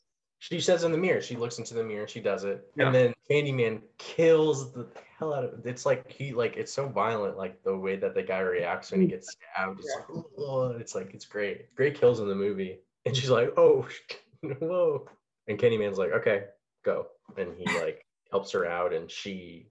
she 0.44 0.60
says 0.60 0.84
in 0.84 0.92
the 0.92 0.98
mirror, 0.98 1.22
she 1.22 1.38
looks 1.38 1.58
into 1.58 1.74
the 1.74 1.84
mirror, 1.84 2.06
she 2.06 2.20
does 2.20 2.44
it, 2.44 2.68
yeah. 2.76 2.88
and 2.88 2.94
then 2.94 3.14
Candyman 3.32 3.82
kills 3.98 4.74
the 4.74 4.86
hell 5.18 5.34
out 5.34 5.46
of 5.46 5.54
it. 5.54 5.62
It's 5.64 5.86
like 5.86 6.12
he 6.12 6.34
like 6.34 6.58
it's 6.58 6.74
so 6.74 6.90
violent, 6.90 7.38
like 7.38 7.64
the 7.64 7.78
way 7.78 7.96
that 7.96 8.14
the 8.14 8.24
guy 8.24 8.40
reacts 8.40 8.92
when 8.92 9.00
he 9.00 9.08
gets 9.08 9.32
stabbed. 9.32 9.80
It's 9.80 9.88
yeah. 9.90 10.16
like, 10.16 10.26
oh, 10.38 10.72
it's 10.72 10.96
like 10.96 11.14
it's 11.14 11.24
great, 11.24 11.74
great 11.76 11.98
kills 11.98 12.20
in 12.20 12.28
the 12.28 12.36
movie. 12.36 12.80
And 13.06 13.16
she's 13.16 13.30
like, 13.30 13.54
oh, 13.56 13.88
whoa, 14.60 15.08
and 15.48 15.58
Candyman's 15.58 15.98
like, 15.98 16.12
okay, 16.12 16.44
go, 16.84 17.08
and 17.38 17.54
he 17.58 17.66
like 17.80 18.06
helps 18.30 18.52
her 18.52 18.66
out, 18.66 18.94
and 18.94 19.10
she 19.10 19.70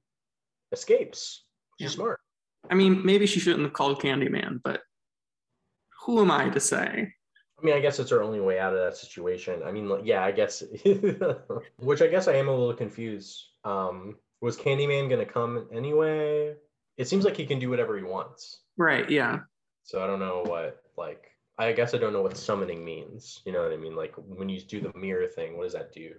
escapes. 0.73 1.45
She's 1.79 1.91
yeah. 1.91 1.97
smart. 1.97 2.21
I 2.71 2.75
mean, 2.77 3.05
maybe 3.05 3.27
she 3.27 3.41
shouldn't 3.41 3.65
have 3.65 3.75
called 3.75 4.01
Candyman, 4.01 4.63
but 4.65 4.81
who 6.07 6.23
am 6.23 6.31
I 6.31 6.49
to 6.49 6.61
say? 6.61 7.13
I 7.63 7.65
mean, 7.65 7.75
I 7.75 7.81
guess 7.81 7.99
it's 8.01 8.11
our 8.11 8.23
only 8.23 8.41
way 8.41 8.59
out 8.59 8.73
of 8.73 8.81
that 8.81 8.97
situation. 8.97 9.63
I 9.65 9.71
mean, 9.71 9.91
yeah, 10.05 10.25
I 10.25 10.33
guess, 10.33 10.65
which 11.79 12.03
I 12.03 12.09
guess 12.09 12.27
I 12.27 12.35
am 12.35 12.49
a 12.49 12.51
little 12.51 12.75
confused. 12.75 13.45
Um, 13.65 14.17
was 14.41 14.57
Candyman 14.57 15.09
going 15.09 15.25
to 15.25 15.33
come 15.33 15.69
anyway? 15.73 16.55
It 16.97 17.07
seems 17.07 17.25
like 17.25 17.37
he 17.37 17.47
can 17.47 17.61
do 17.61 17.71
whatever 17.71 17.97
he 17.97 18.03
wants. 18.03 18.61
Right. 18.77 19.09
Yeah. 19.09 19.41
So 19.85 20.03
I 20.03 20.07
don't 20.09 20.19
know 20.19 20.43
what, 20.45 20.83
like, 20.97 21.33
I 21.59 21.73
guess 21.73 21.95
I 21.95 21.99
don't 21.99 22.13
know 22.13 22.23
what 22.23 22.37
summoning 22.37 22.85
means. 22.85 23.41
You 23.45 23.53
know 23.53 23.63
what 23.63 23.73
I 23.73 23.77
mean? 23.77 23.95
Like 23.95 24.15
when 24.17 24.49
you 24.49 24.61
do 24.61 24.81
the 24.81 24.93
mirror 24.99 25.29
thing, 25.29 25.57
what 25.57 25.65
does 25.65 25.75
that 25.75 25.93
do? 25.93 26.13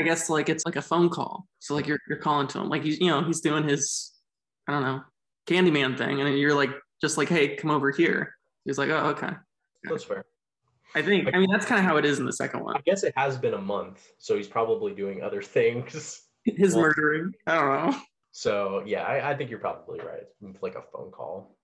I 0.00 0.02
guess 0.02 0.30
like 0.30 0.48
it's 0.48 0.64
like 0.64 0.76
a 0.76 0.82
phone 0.82 1.08
call. 1.08 1.46
So 1.58 1.74
like 1.74 1.86
you're 1.86 1.98
you're 2.08 2.18
calling 2.18 2.48
to 2.48 2.60
him, 2.60 2.68
like 2.68 2.82
he's 2.82 2.98
you 2.98 3.08
know 3.08 3.22
he's 3.22 3.40
doing 3.40 3.68
his 3.68 4.10
I 4.66 4.72
don't 4.72 4.82
know 4.82 5.02
Candyman 5.46 5.98
thing, 5.98 6.20
and 6.20 6.38
you're 6.38 6.54
like 6.54 6.70
just 7.00 7.18
like 7.18 7.28
hey 7.28 7.56
come 7.56 7.70
over 7.70 7.90
here. 7.90 8.34
He's 8.64 8.78
like 8.78 8.88
oh 8.88 9.10
okay. 9.10 9.32
That's 9.84 10.04
fair. 10.04 10.24
I 10.94 11.02
think 11.02 11.28
I 11.32 11.38
mean 11.38 11.50
that's 11.50 11.66
kind 11.66 11.78
of 11.78 11.84
how 11.84 11.96
it 11.96 12.04
is 12.04 12.18
in 12.18 12.26
the 12.26 12.32
second 12.32 12.62
one. 12.62 12.76
I 12.76 12.80
guess 12.84 13.02
it 13.02 13.12
has 13.16 13.38
been 13.38 13.54
a 13.54 13.60
month, 13.60 14.12
so 14.18 14.36
he's 14.36 14.48
probably 14.48 14.92
doing 14.94 15.22
other 15.22 15.42
things. 15.42 16.22
His 16.44 16.74
well, 16.74 16.84
murdering. 16.84 17.32
I 17.46 17.54
don't 17.54 17.90
know. 17.90 17.98
So 18.32 18.82
yeah, 18.86 19.02
I, 19.02 19.30
I 19.30 19.36
think 19.36 19.50
you're 19.50 19.58
probably 19.58 20.00
right. 20.00 20.24
Like 20.60 20.74
a 20.74 20.82
phone 20.82 21.10
call, 21.10 21.56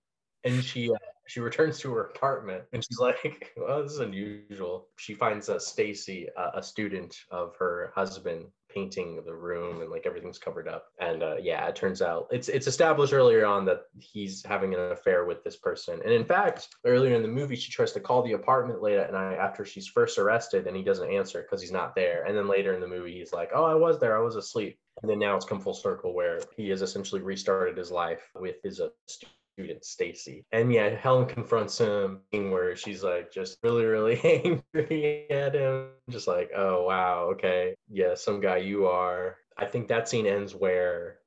and 0.45 0.63
she 0.63 0.91
uh, 0.91 0.99
she 1.27 1.41
returns 1.41 1.79
to 1.81 1.93
her 1.93 2.05
apartment 2.05 2.65
and 2.73 2.83
she's 2.83 2.99
like, 2.99 3.53
"Well, 3.57 3.83
this 3.83 3.93
is 3.93 4.01
unusual." 4.01 4.89
She 4.97 5.15
finds 5.15 5.49
uh, 5.49 5.59
Stacy, 5.59 6.29
uh, 6.37 6.51
a 6.55 6.63
student 6.63 7.17
of 7.31 7.55
her 7.59 7.93
husband, 7.95 8.47
painting 8.73 9.23
the 9.25 9.35
room 9.35 9.81
and 9.81 9.91
like 9.91 10.07
everything's 10.07 10.39
covered 10.39 10.69
up. 10.69 10.87
And 11.01 11.23
uh, 11.23 11.37
yeah, 11.41 11.67
it 11.69 11.77
turns 11.77 12.03
out 12.03 12.29
it's 12.31 12.49
it's 12.49 12.67
established 12.67 13.13
earlier 13.13 13.47
on 13.47 13.65
that 13.67 13.83
he's 13.99 14.45
having 14.45 14.75
an 14.75 14.81
affair 14.93 15.25
with 15.25 15.43
this 15.45 15.57
person. 15.57 16.01
And 16.05 16.13
in 16.13 16.25
fact, 16.25 16.69
earlier 16.85 17.15
in 17.15 17.23
the 17.23 17.29
movie, 17.29 17.57
she 17.57 17.73
tries 17.73 17.93
to 17.93 18.01
call 18.01 18.23
the 18.23 18.33
apartment 18.33 18.83
late 18.83 18.99
at 18.99 19.13
night 19.13 19.37
after 19.37 19.65
she's 19.65 19.87
first 19.87 20.19
arrested, 20.19 20.67
and 20.67 20.77
he 20.77 20.83
doesn't 20.83 21.11
answer 21.11 21.43
because 21.43 21.61
he's 21.61 21.73
not 21.73 21.95
there. 21.95 22.25
And 22.25 22.37
then 22.37 22.49
later 22.49 22.75
in 22.75 22.81
the 22.81 22.87
movie, 22.87 23.19
he's 23.19 23.33
like, 23.33 23.51
"Oh, 23.55 23.65
I 23.65 23.75
was 23.75 23.99
there. 23.99 24.17
I 24.17 24.21
was 24.21 24.37
asleep." 24.37 24.79
And 25.03 25.11
then 25.11 25.19
now 25.19 25.37
it's 25.37 25.45
come 25.45 25.61
full 25.61 25.75
circle 25.75 26.15
where 26.15 26.41
he 26.57 26.69
has 26.71 26.83
essentially 26.83 27.21
restarted 27.21 27.77
his 27.77 27.91
life 27.91 28.31
with 28.35 28.57
his 28.65 28.81
uh, 28.81 28.89
student 29.59 29.85
Stacy. 29.85 30.45
And 30.53 30.73
yeah, 30.73 30.91
Helen 30.91 31.27
confronts 31.27 31.79
him 31.79 32.21
where 32.31 32.77
she's 32.77 33.03
like 33.03 33.33
just 33.33 33.59
really, 33.65 33.85
really 33.85 34.21
angry 34.75 35.27
at 35.31 35.55
him. 35.55 35.89
Just 36.09 36.29
like, 36.29 36.51
oh 36.57 36.85
wow, 36.85 37.31
okay. 37.33 37.75
Yeah, 37.91 38.15
some 38.15 38.41
guy 38.41 38.59
you 38.59 38.87
are. 38.87 39.37
I 39.57 39.65
think 39.65 39.89
that 39.89 40.09
scene 40.09 40.27
ends 40.27 40.55
where 40.55 41.19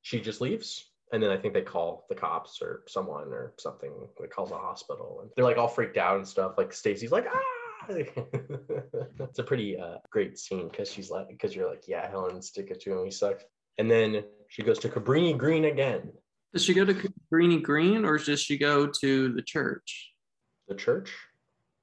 she 0.00 0.18
just 0.20 0.40
leaves. 0.40 0.86
And 1.12 1.22
then 1.22 1.30
I 1.30 1.36
think 1.36 1.52
they 1.52 1.62
call 1.62 2.06
the 2.08 2.14
cops 2.14 2.60
or 2.62 2.82
someone 2.86 3.28
or 3.28 3.52
something. 3.58 3.92
It 4.22 4.30
calls 4.30 4.50
a 4.50 4.58
hospital. 4.58 5.20
And 5.20 5.30
they're 5.36 5.44
like 5.44 5.58
all 5.58 5.68
freaked 5.68 5.98
out 5.98 6.16
and 6.16 6.26
stuff. 6.26 6.54
Like 6.56 6.72
Stacy's 6.72 7.12
like, 7.12 7.26
ah 7.30 7.42
it's 7.90 9.38
a 9.38 9.42
pretty 9.42 9.78
uh, 9.78 9.96
great 10.10 10.38
scene 10.38 10.68
because 10.68 10.90
she's 10.90 11.10
like, 11.10 11.28
because 11.28 11.54
you're 11.54 11.68
like, 11.68 11.84
yeah, 11.86 12.08
Helen, 12.08 12.42
stick 12.42 12.70
it 12.70 12.80
to 12.82 12.92
him. 12.92 13.04
He 13.04 13.10
sucks. 13.10 13.44
And 13.78 13.90
then 13.90 14.24
she 14.48 14.62
goes 14.62 14.78
to 14.80 14.88
Cabrini 14.88 15.36
Green 15.36 15.66
again. 15.66 16.12
Does 16.52 16.64
she 16.64 16.74
go 16.74 16.84
to 16.84 16.94
Cabrini 16.94 17.62
Green 17.62 18.04
or 18.04 18.18
does 18.18 18.40
she 18.40 18.56
go 18.56 18.86
to 18.86 19.32
the 19.32 19.42
church? 19.42 20.12
The 20.66 20.74
church? 20.74 21.12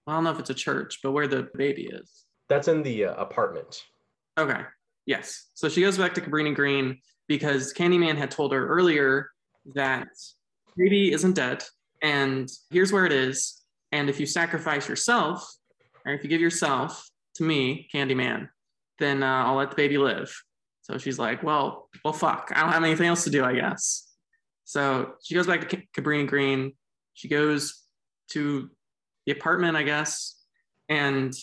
I 0.08 0.14
don't 0.14 0.24
know 0.24 0.32
if 0.32 0.40
it's 0.40 0.50
a 0.50 0.56
church, 0.56 1.00
but 1.04 1.12
where 1.12 1.28
the 1.28 1.50
baby 1.56 1.88
is. 1.88 2.26
That's 2.50 2.68
in 2.68 2.84
the 2.84 3.06
uh, 3.06 3.14
apartment. 3.16 3.84
Okay. 4.38 4.62
Yes. 5.06 5.50
So 5.54 5.70
she 5.70 5.82
goes 5.82 5.98
back 5.98 6.14
to 6.16 6.22
Cabrini 6.22 6.54
Green 6.54 7.00
because 7.28 7.74
Candyman 7.74 8.18
had 8.18 8.32
told 8.32 8.54
her 8.54 8.68
earlier 8.68 9.30
that 9.74 10.08
baby 10.78 11.12
isn't 11.12 11.34
dead 11.34 11.64
and 12.02 12.50
here's 12.70 12.92
where 12.92 13.06
it 13.06 13.12
is. 13.12 13.62
And 13.92 14.10
if 14.10 14.20
you 14.20 14.26
sacrifice 14.26 14.90
yourself, 14.90 15.48
or 16.06 16.14
if 16.14 16.24
you 16.24 16.30
give 16.30 16.42
yourself 16.42 17.10
to 17.36 17.44
me, 17.44 17.88
Candyman, 17.94 18.50
then 19.00 19.24
uh, 19.24 19.46
I'll 19.46 19.56
let 19.56 19.70
the 19.72 19.76
baby 19.76 19.98
live. 19.98 20.36
So 20.82 20.98
she's 20.98 21.18
like, 21.18 21.42
well, 21.42 21.90
well, 22.04 22.14
fuck. 22.14 22.52
I 22.54 22.62
don't 22.62 22.72
have 22.72 22.84
anything 22.84 23.08
else 23.08 23.24
to 23.24 23.30
do, 23.30 23.44
I 23.44 23.56
guess. 23.56 24.05
So 24.66 25.14
she 25.24 25.36
goes 25.36 25.48
back 25.48 25.70
to 25.70 25.84
Cabrini 25.96 26.28
Green. 26.28 26.74
She 27.14 27.28
goes 27.28 27.84
to 28.32 28.70
the 29.26 29.32
apartment, 29.32 29.78
I 29.78 29.84
guess, 29.84 30.44
and 30.90 31.34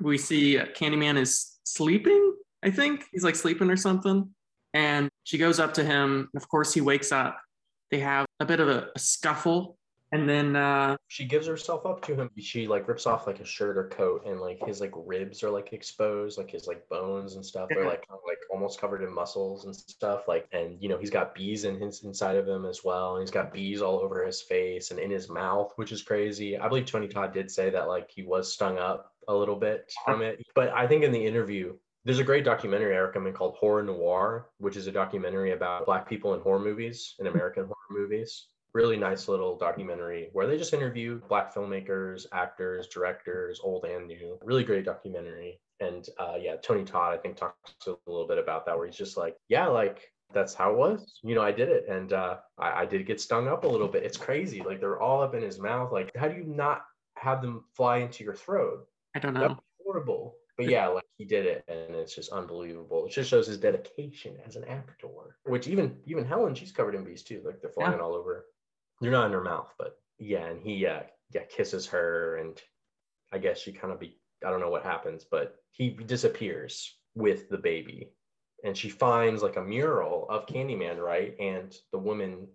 we 0.00 0.18
see 0.18 0.56
Candyman 0.56 1.16
is 1.16 1.58
sleeping. 1.64 2.34
I 2.62 2.70
think 2.70 3.04
he's 3.12 3.24
like 3.24 3.36
sleeping 3.36 3.70
or 3.70 3.76
something. 3.76 4.30
And 4.74 5.08
she 5.24 5.38
goes 5.38 5.60
up 5.60 5.74
to 5.74 5.84
him. 5.84 6.28
Of 6.36 6.48
course, 6.48 6.72
he 6.74 6.80
wakes 6.80 7.12
up. 7.12 7.38
They 7.90 8.00
have 8.00 8.26
a 8.38 8.46
bit 8.46 8.60
of 8.60 8.68
a, 8.68 8.88
a 8.94 8.98
scuffle 8.98 9.78
and 10.12 10.28
then 10.28 10.56
uh 10.56 10.96
she 11.08 11.24
gives 11.24 11.46
herself 11.46 11.86
up 11.86 12.02
to 12.02 12.14
him. 12.14 12.30
She 12.38 12.66
like 12.66 12.88
rips 12.88 13.06
off 13.06 13.26
like 13.26 13.40
a 13.40 13.44
shirt 13.44 13.76
or 13.76 13.88
coat 13.88 14.26
and 14.26 14.40
like 14.40 14.58
his 14.64 14.80
like 14.80 14.92
ribs 14.94 15.42
are 15.42 15.50
like 15.50 15.72
exposed 15.72 16.38
like 16.38 16.50
his 16.50 16.66
like 16.66 16.88
bones 16.88 17.34
and 17.34 17.44
stuff. 17.44 17.68
Are 17.76 17.84
like 17.84 18.06
kind 18.06 18.18
of, 18.18 18.20
like 18.26 18.38
almost 18.50 18.80
covered 18.80 19.02
in 19.02 19.12
muscles 19.12 19.64
and 19.64 19.74
stuff 19.74 20.26
like 20.26 20.46
and 20.52 20.76
you 20.80 20.88
know 20.88 20.98
he's 20.98 21.10
got 21.10 21.34
bees 21.34 21.64
in 21.64 21.80
his 21.80 22.02
inside 22.02 22.36
of 22.36 22.48
him 22.48 22.66
as 22.66 22.82
well 22.84 23.16
and 23.16 23.22
he's 23.22 23.30
got 23.30 23.52
bees 23.52 23.82
all 23.82 24.00
over 24.00 24.24
his 24.24 24.42
face 24.42 24.90
and 24.90 24.98
in 24.98 25.10
his 25.10 25.28
mouth 25.28 25.72
which 25.76 25.92
is 25.92 26.02
crazy. 26.02 26.58
I 26.58 26.68
believe 26.68 26.86
tony 26.86 27.08
todd 27.08 27.32
did 27.32 27.50
say 27.50 27.70
that 27.70 27.88
like 27.88 28.10
he 28.10 28.22
was 28.22 28.52
stung 28.52 28.78
up 28.78 29.12
a 29.28 29.34
little 29.34 29.56
bit 29.56 29.92
from 30.04 30.22
it. 30.22 30.42
But 30.54 30.70
i 30.70 30.86
think 30.86 31.04
in 31.04 31.12
the 31.12 31.24
interview 31.24 31.76
there's 32.04 32.18
a 32.18 32.24
great 32.24 32.44
documentary 32.44 32.94
Eric 32.94 33.10
I 33.10 33.18
recommend 33.18 33.36
called 33.36 33.56
Horror 33.56 33.82
Noire, 33.82 34.46
which 34.56 34.76
is 34.76 34.86
a 34.86 34.92
documentary 34.92 35.52
about 35.52 35.84
black 35.84 36.08
people 36.08 36.32
in 36.32 36.40
horror 36.40 36.58
movies, 36.58 37.14
in 37.18 37.26
American 37.26 37.64
horror 37.64 37.90
movies 37.90 38.46
really 38.74 38.96
nice 38.96 39.28
little 39.28 39.56
documentary 39.56 40.28
where 40.32 40.46
they 40.46 40.56
just 40.56 40.74
interview 40.74 41.20
black 41.28 41.54
filmmakers, 41.54 42.26
actors, 42.32 42.88
directors, 42.88 43.60
old 43.62 43.84
and 43.84 44.06
new. 44.06 44.38
Really 44.42 44.64
great 44.64 44.84
documentary. 44.84 45.60
And 45.80 46.06
uh, 46.18 46.34
yeah, 46.38 46.56
Tony 46.62 46.84
Todd, 46.84 47.14
I 47.14 47.16
think, 47.16 47.36
talks 47.36 47.56
a 47.86 47.94
little 48.06 48.28
bit 48.28 48.38
about 48.38 48.66
that, 48.66 48.76
where 48.76 48.86
he's 48.86 48.96
just 48.96 49.16
like, 49.16 49.36
yeah, 49.48 49.66
like 49.66 50.12
that's 50.32 50.54
how 50.54 50.70
it 50.70 50.76
was. 50.76 51.18
You 51.22 51.34
know, 51.34 51.42
I 51.42 51.52
did 51.52 51.68
it, 51.68 51.86
and 51.88 52.12
uh, 52.12 52.36
I, 52.58 52.82
I 52.82 52.86
did 52.86 53.06
get 53.06 53.20
stung 53.20 53.48
up 53.48 53.64
a 53.64 53.68
little 53.68 53.88
bit. 53.88 54.04
It's 54.04 54.18
crazy. 54.18 54.62
Like 54.64 54.80
they're 54.80 55.00
all 55.00 55.22
up 55.22 55.34
in 55.34 55.42
his 55.42 55.58
mouth. 55.58 55.90
Like, 55.90 56.10
how 56.16 56.28
do 56.28 56.36
you 56.36 56.44
not 56.44 56.82
have 57.16 57.40
them 57.42 57.64
fly 57.74 57.98
into 57.98 58.24
your 58.24 58.34
throat? 58.34 58.86
I 59.14 59.18
don't 59.18 59.34
know. 59.34 59.40
That's 59.40 59.60
horrible. 59.82 60.36
But 60.58 60.68
yeah, 60.68 60.88
like 60.88 61.04
he 61.16 61.24
did 61.24 61.46
it, 61.46 61.64
and 61.68 61.96
it's 61.96 62.14
just 62.14 62.30
unbelievable. 62.30 63.06
It 63.06 63.12
just 63.12 63.30
shows 63.30 63.46
his 63.46 63.56
dedication 63.56 64.36
as 64.46 64.56
an 64.56 64.64
actor. 64.64 65.08
Which 65.46 65.66
even 65.66 65.96
even 66.04 66.26
Helen, 66.26 66.54
she's 66.54 66.72
covered 66.72 66.94
in 66.94 67.04
bees 67.04 67.22
too. 67.22 67.40
Like 67.42 67.62
they're 67.62 67.70
flying 67.70 67.92
yeah. 67.92 68.04
all 68.04 68.14
over 68.14 68.44
they're 69.00 69.10
not 69.10 69.26
in 69.26 69.32
her 69.32 69.42
mouth, 69.42 69.72
but 69.78 69.98
yeah, 70.18 70.46
and 70.46 70.60
he 70.60 70.86
uh, 70.86 71.00
yeah 71.32 71.42
kisses 71.44 71.86
her, 71.86 72.36
and 72.36 72.60
I 73.32 73.38
guess 73.38 73.60
she 73.60 73.72
kind 73.72 73.92
of 73.92 74.00
be 74.00 74.18
I 74.44 74.50
don't 74.50 74.60
know 74.60 74.70
what 74.70 74.82
happens, 74.84 75.24
but 75.30 75.56
he 75.70 75.90
disappears 75.90 76.96
with 77.14 77.48
the 77.48 77.58
baby, 77.58 78.10
and 78.64 78.76
she 78.76 78.88
finds 78.88 79.42
like 79.42 79.56
a 79.56 79.64
mural 79.64 80.26
of 80.28 80.46
Candyman, 80.46 80.98
right, 80.98 81.34
and 81.40 81.74
the 81.92 81.98
woman 81.98 82.46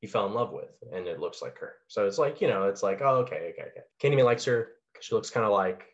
he 0.00 0.06
fell 0.06 0.26
in 0.26 0.34
love 0.34 0.52
with, 0.52 0.70
and 0.92 1.08
it 1.08 1.18
looks 1.18 1.42
like 1.42 1.58
her. 1.58 1.74
So 1.88 2.06
it's 2.06 2.18
like 2.18 2.40
you 2.40 2.48
know, 2.48 2.64
it's 2.64 2.82
like 2.82 3.00
oh 3.02 3.16
okay, 3.18 3.52
okay, 3.52 3.68
okay. 3.70 3.82
Candyman 4.00 4.24
likes 4.24 4.44
her 4.44 4.68
because 4.92 5.06
she 5.06 5.14
looks 5.14 5.30
kind 5.30 5.46
of 5.46 5.52
like 5.52 5.84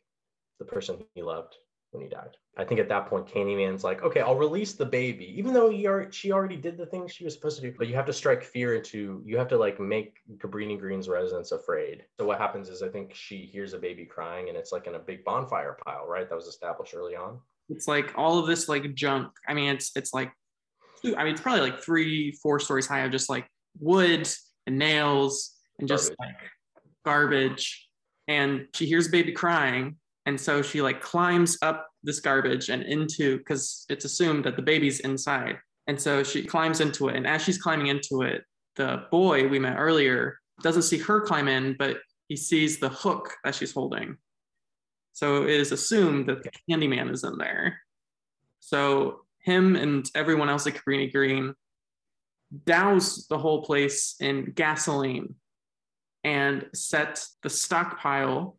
the 0.58 0.64
person 0.64 0.98
he 1.14 1.22
loved 1.22 1.54
when 1.90 2.02
he 2.02 2.08
died. 2.08 2.36
I 2.56 2.64
think 2.64 2.78
at 2.78 2.88
that 2.88 3.06
point, 3.06 3.26
Candyman's 3.26 3.82
like, 3.82 4.02
okay, 4.04 4.20
I'll 4.20 4.36
release 4.36 4.74
the 4.74 4.86
baby, 4.86 5.34
even 5.36 5.52
though 5.52 5.68
he 5.68 5.88
already, 5.88 6.12
she 6.12 6.30
already 6.30 6.56
did 6.56 6.76
the 6.76 6.86
things 6.86 7.12
she 7.12 7.24
was 7.24 7.34
supposed 7.34 7.56
to 7.56 7.62
do. 7.62 7.74
But 7.76 7.88
you 7.88 7.96
have 7.96 8.06
to 8.06 8.12
strike 8.12 8.44
fear 8.44 8.76
into, 8.76 9.20
you 9.26 9.36
have 9.38 9.48
to 9.48 9.56
like 9.56 9.80
make 9.80 10.18
Cabrini 10.38 10.78
Green's 10.78 11.08
residents 11.08 11.50
afraid. 11.50 12.04
So 12.18 12.26
what 12.26 12.38
happens 12.38 12.68
is, 12.68 12.80
I 12.80 12.88
think 12.88 13.12
she 13.12 13.38
hears 13.38 13.72
a 13.72 13.78
baby 13.78 14.04
crying, 14.04 14.48
and 14.48 14.56
it's 14.56 14.70
like 14.70 14.86
in 14.86 14.94
a 14.94 15.00
big 15.00 15.24
bonfire 15.24 15.76
pile, 15.84 16.06
right? 16.06 16.28
That 16.28 16.36
was 16.36 16.46
established 16.46 16.94
early 16.94 17.16
on. 17.16 17.40
It's 17.70 17.88
like 17.88 18.12
all 18.16 18.38
of 18.38 18.46
this 18.46 18.68
like 18.68 18.94
junk. 18.94 19.32
I 19.48 19.54
mean, 19.54 19.70
it's 19.74 19.90
it's 19.96 20.14
like, 20.14 20.30
I 21.04 21.24
mean, 21.24 21.32
it's 21.32 21.40
probably 21.40 21.62
like 21.62 21.80
three, 21.80 22.30
four 22.32 22.60
stories 22.60 22.86
high 22.86 23.00
of 23.00 23.10
just 23.10 23.28
like 23.28 23.48
wood 23.80 24.28
and 24.66 24.78
nails 24.78 25.50
and 25.80 25.88
just 25.88 26.14
garbage. 26.16 26.36
like 26.36 26.50
garbage. 27.04 27.88
And 28.28 28.68
she 28.74 28.86
hears 28.86 29.08
baby 29.08 29.32
crying, 29.32 29.96
and 30.24 30.40
so 30.40 30.62
she 30.62 30.82
like 30.82 31.00
climbs 31.00 31.58
up 31.60 31.88
this 32.04 32.20
garbage 32.20 32.68
and 32.68 32.82
into 32.82 33.38
because 33.38 33.86
it's 33.88 34.04
assumed 34.04 34.44
that 34.44 34.56
the 34.56 34.62
baby's 34.62 35.00
inside. 35.00 35.58
And 35.86 36.00
so 36.00 36.22
she 36.22 36.44
climbs 36.44 36.80
into 36.80 37.08
it 37.08 37.16
and 37.16 37.26
as 37.26 37.42
she's 37.42 37.58
climbing 37.58 37.88
into 37.88 38.22
it 38.22 38.42
the 38.76 39.04
boy 39.10 39.46
we 39.48 39.58
met 39.58 39.76
earlier 39.78 40.38
doesn't 40.62 40.82
see 40.82 40.98
her 40.98 41.20
climb 41.20 41.48
in 41.48 41.76
but 41.78 41.98
he 42.28 42.36
sees 42.36 42.78
the 42.78 42.88
hook 42.88 43.34
that 43.44 43.54
she's 43.54 43.72
holding. 43.72 44.16
So 45.12 45.44
it 45.44 45.50
is 45.50 45.72
assumed 45.72 46.28
that 46.28 46.42
the 46.42 46.50
candyman 46.68 47.12
is 47.12 47.22
in 47.22 47.38
there. 47.38 47.80
So 48.60 49.20
him 49.40 49.76
and 49.76 50.10
everyone 50.14 50.48
else 50.48 50.66
at 50.66 50.74
Cabrini 50.74 51.12
Green 51.12 51.54
douse 52.64 53.26
the 53.26 53.38
whole 53.38 53.62
place 53.62 54.16
in 54.20 54.52
gasoline 54.54 55.34
and 56.24 56.66
set 56.74 57.24
the 57.42 57.50
stockpile 57.50 58.56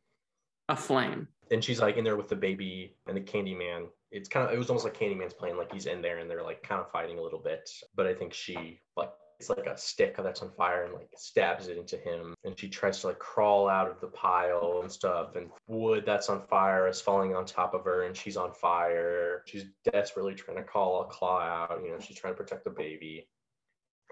aflame 0.70 1.28
and 1.52 1.64
she's 1.64 1.80
like 1.80 1.98
in 1.98 2.04
there 2.04 2.18
with 2.18 2.30
the 2.30 2.36
baby 2.36 2.96
and 3.08 3.16
the 3.16 3.22
Candyman. 3.22 3.88
It's 4.12 4.30
kind 4.30 4.48
of 4.48 4.54
it 4.54 4.58
was 4.58 4.70
almost 4.70 4.86
like 4.86 4.98
Candyman's 4.98 5.34
playing 5.34 5.58
like 5.58 5.72
he's 5.72 5.86
in 5.86 6.02
there 6.02 6.20
and 6.20 6.30
they're 6.30 6.44
like 6.44 6.64
kind 6.64 6.82
of 6.82 6.92
fighting 6.92 7.20
a 7.20 7.22
little 7.22 7.40
bit. 7.40 7.70
But 7.96 8.08
I 8.08 8.14
think 8.14 8.34
she 8.34 8.80
like 8.96 9.12
it's 9.40 9.50
like 9.50 9.66
a 9.66 9.78
stick 9.78 10.16
that's 10.18 10.42
on 10.42 10.52
fire 10.52 10.84
and 10.86 10.94
like 10.94 11.10
stabs 11.18 11.68
it 11.68 11.78
into 11.78 11.98
him 11.98 12.34
and 12.44 12.58
she 12.58 12.70
tries 12.70 13.02
to 13.02 13.08
like 13.08 13.20
crawl 13.20 13.68
out 13.68 13.90
of 13.90 14.00
the 14.00 14.08
pile 14.08 14.80
and 14.82 14.92
stuff 14.92 15.36
and 15.36 15.50
wood 15.68 16.04
that's 16.06 16.30
on 16.30 16.42
fire 16.48 16.88
is 16.88 17.02
falling 17.02 17.36
on 17.36 17.46
top 17.46 17.74
of 17.74 17.84
her 17.84 18.04
and 18.04 18.16
she's 18.16 18.38
on 18.38 18.54
fire 18.54 19.44
she's 19.46 19.66
desperately 19.92 20.34
trying 20.34 20.58
to 20.58 20.64
call 20.64 21.02
a 21.02 21.06
claw 21.06 21.42
out 21.42 21.82
you 21.84 21.92
know 21.92 22.00
she's 22.00 22.18
trying 22.18 22.34
to 22.34 22.38
protect 22.38 22.64
the 22.64 22.70
baby 22.70 23.28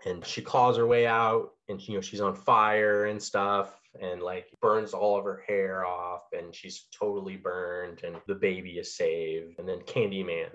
and 0.06 0.26
she 0.26 0.42
claws 0.42 0.78
her 0.78 0.88
way 0.88 1.08
out 1.08 1.52
and 1.70 1.82
you 1.88 1.96
know 1.96 2.02
she's 2.02 2.22
on 2.22 2.36
fire 2.36 3.06
and 3.06 3.22
stuff 3.22 3.80
and 4.02 4.22
like 4.22 4.48
burns 4.62 4.94
all 4.94 5.18
of 5.18 5.26
her 5.26 5.44
hair 5.48 5.86
off 5.86 6.24
and 6.34 6.54
she's 6.54 6.86
totally 6.92 7.38
burned 7.38 8.02
and 8.04 8.16
the 8.28 8.36
baby 8.36 8.72
is 8.72 8.96
saved 8.96 9.60
and 9.60 9.68
then 9.68 9.80
candyman 9.82 10.50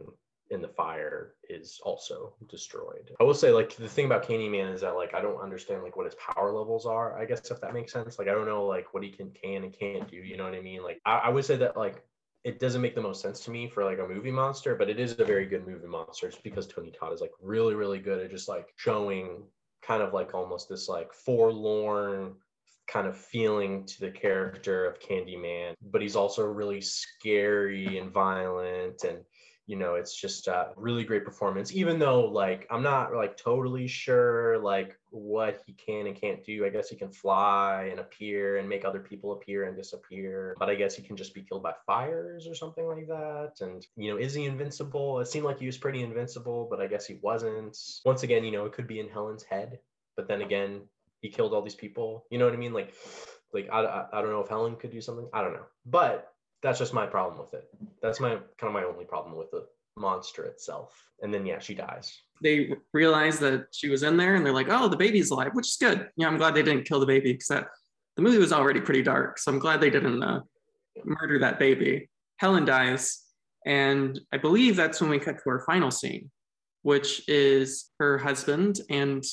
in 0.50 0.62
the 0.62 0.68
fire 0.68 1.34
is 1.48 1.80
also 1.84 2.34
destroyed. 2.48 3.10
I 3.20 3.24
will 3.24 3.34
say, 3.34 3.50
like, 3.50 3.76
the 3.76 3.88
thing 3.88 4.06
about 4.06 4.26
Candyman 4.26 4.72
is 4.72 4.80
that, 4.80 4.94
like, 4.94 5.14
I 5.14 5.20
don't 5.20 5.40
understand, 5.40 5.82
like, 5.82 5.96
what 5.96 6.06
his 6.06 6.14
power 6.14 6.52
levels 6.52 6.86
are, 6.86 7.18
I 7.18 7.26
guess, 7.26 7.50
if 7.50 7.60
that 7.60 7.74
makes 7.74 7.92
sense. 7.92 8.18
Like, 8.18 8.28
I 8.28 8.32
don't 8.32 8.46
know, 8.46 8.64
like, 8.64 8.94
what 8.94 9.02
he 9.02 9.10
can, 9.10 9.30
can 9.30 9.64
and 9.64 9.78
can't 9.78 10.10
do, 10.10 10.16
you 10.16 10.36
know 10.36 10.44
what 10.44 10.54
I 10.54 10.60
mean? 10.60 10.82
Like, 10.82 11.00
I, 11.04 11.18
I 11.18 11.28
would 11.28 11.44
say 11.44 11.56
that, 11.56 11.76
like, 11.76 12.02
it 12.44 12.60
doesn't 12.60 12.80
make 12.80 12.94
the 12.94 13.00
most 13.02 13.20
sense 13.20 13.40
to 13.40 13.50
me 13.50 13.68
for 13.68 13.84
like 13.84 13.98
a 13.98 14.06
movie 14.06 14.30
monster, 14.30 14.74
but 14.74 14.88
it 14.88 15.00
is 15.00 15.18
a 15.18 15.24
very 15.24 15.44
good 15.44 15.66
movie 15.66 15.88
monster. 15.88 16.28
It's 16.28 16.38
because 16.38 16.66
Tony 16.66 16.92
Todd 16.92 17.12
is 17.12 17.20
like 17.20 17.32
really, 17.42 17.74
really 17.74 17.98
good 17.98 18.24
at 18.24 18.30
just 18.30 18.48
like 18.48 18.68
showing 18.76 19.42
kind 19.82 20.02
of 20.02 20.14
like 20.14 20.34
almost 20.34 20.68
this 20.68 20.88
like 20.88 21.12
forlorn 21.12 22.36
kind 22.88 23.06
of 23.06 23.16
feeling 23.16 23.84
to 23.84 24.00
the 24.00 24.10
character 24.10 24.86
of 24.86 24.98
Candyman, 24.98 25.74
but 25.90 26.02
he's 26.02 26.16
also 26.16 26.44
really 26.44 26.80
scary 26.80 27.98
and 27.98 28.10
violent 28.10 29.04
and 29.04 29.18
you 29.68 29.76
know 29.76 29.94
it's 29.96 30.18
just 30.18 30.48
a 30.48 30.70
really 30.76 31.04
great 31.04 31.26
performance 31.26 31.74
even 31.74 31.98
though 31.98 32.24
like 32.24 32.66
i'm 32.70 32.82
not 32.82 33.14
like 33.14 33.36
totally 33.36 33.86
sure 33.86 34.58
like 34.58 34.98
what 35.10 35.60
he 35.66 35.72
can 35.74 36.06
and 36.06 36.20
can't 36.20 36.44
do. 36.44 36.66
I 36.66 36.70
guess 36.70 36.88
he 36.88 36.96
can 36.96 37.10
fly 37.10 37.88
and 37.90 38.00
appear 38.00 38.58
and 38.58 38.68
make 38.68 38.84
other 38.84 39.00
people 39.00 39.32
appear 39.32 39.64
and 39.64 39.76
disappear 39.76 40.54
but 40.58 40.70
i 40.70 40.74
guess 40.74 40.94
he 40.94 41.02
can 41.02 41.16
just 41.16 41.34
be 41.34 41.42
killed 41.42 41.62
by 41.62 41.74
fires 41.86 42.48
or 42.48 42.54
something 42.54 42.86
like 42.86 43.06
that 43.08 43.52
and 43.60 43.86
you 43.96 44.10
know 44.10 44.18
is 44.18 44.34
he 44.34 44.46
invincible? 44.46 45.20
It 45.20 45.28
seemed 45.28 45.44
like 45.44 45.60
he 45.60 45.66
was 45.66 45.78
pretty 45.78 46.02
invincible 46.02 46.66
but 46.70 46.80
i 46.80 46.86
guess 46.86 47.06
he 47.06 47.18
wasn't. 47.22 47.76
Once 48.06 48.22
again 48.22 48.44
you 48.44 48.52
know 48.52 48.64
it 48.64 48.72
could 48.72 48.86
be 48.86 49.00
in 49.00 49.08
helen's 49.08 49.44
head 49.44 49.78
but 50.16 50.28
then 50.28 50.40
again 50.42 50.82
he 51.20 51.28
killed 51.28 51.52
all 51.52 51.62
these 51.62 51.74
people 51.74 52.24
you 52.30 52.38
know 52.38 52.44
what 52.44 52.54
i 52.54 52.58
mean 52.58 52.72
like 52.72 52.94
like 53.52 53.68
I, 53.72 53.80
I, 53.80 54.06
I 54.12 54.22
don't 54.22 54.30
know 54.30 54.40
if 54.40 54.48
helen 54.48 54.76
could 54.76 54.90
do 54.90 55.00
something 55.00 55.28
i 55.32 55.42
don't 55.42 55.54
know 55.54 55.66
but 55.86 56.32
that's 56.62 56.78
just 56.78 56.94
my 56.94 57.06
problem 57.06 57.38
with 57.38 57.54
it. 57.54 57.68
That's 58.02 58.20
my 58.20 58.30
kind 58.30 58.42
of 58.62 58.72
my 58.72 58.84
only 58.84 59.04
problem 59.04 59.36
with 59.36 59.50
the 59.50 59.66
monster 59.96 60.44
itself. 60.44 60.92
And 61.22 61.32
then 61.32 61.46
yeah, 61.46 61.58
she 61.58 61.74
dies. 61.74 62.16
They 62.42 62.74
realize 62.92 63.38
that 63.40 63.66
she 63.72 63.88
was 63.88 64.02
in 64.02 64.16
there, 64.16 64.36
and 64.36 64.44
they're 64.44 64.52
like, 64.52 64.68
"Oh, 64.70 64.88
the 64.88 64.96
baby's 64.96 65.30
alive," 65.30 65.50
which 65.54 65.68
is 65.68 65.76
good. 65.76 66.08
Yeah, 66.16 66.28
I'm 66.28 66.36
glad 66.36 66.54
they 66.54 66.62
didn't 66.62 66.84
kill 66.86 67.00
the 67.00 67.06
baby 67.06 67.32
because 67.32 67.48
that 67.48 67.68
the 68.16 68.22
movie 68.22 68.38
was 68.38 68.52
already 68.52 68.80
pretty 68.80 69.02
dark. 69.02 69.38
So 69.38 69.50
I'm 69.50 69.58
glad 69.58 69.80
they 69.80 69.90
didn't 69.90 70.22
uh, 70.22 70.40
murder 71.04 71.38
that 71.40 71.58
baby. 71.58 72.08
Helen 72.36 72.64
dies, 72.64 73.24
and 73.66 74.20
I 74.32 74.38
believe 74.38 74.76
that's 74.76 75.00
when 75.00 75.10
we 75.10 75.18
cut 75.18 75.42
to 75.42 75.50
our 75.50 75.64
final 75.66 75.90
scene, 75.90 76.30
which 76.82 77.28
is 77.28 77.90
her 77.98 78.18
husband 78.18 78.80
and 78.88 79.24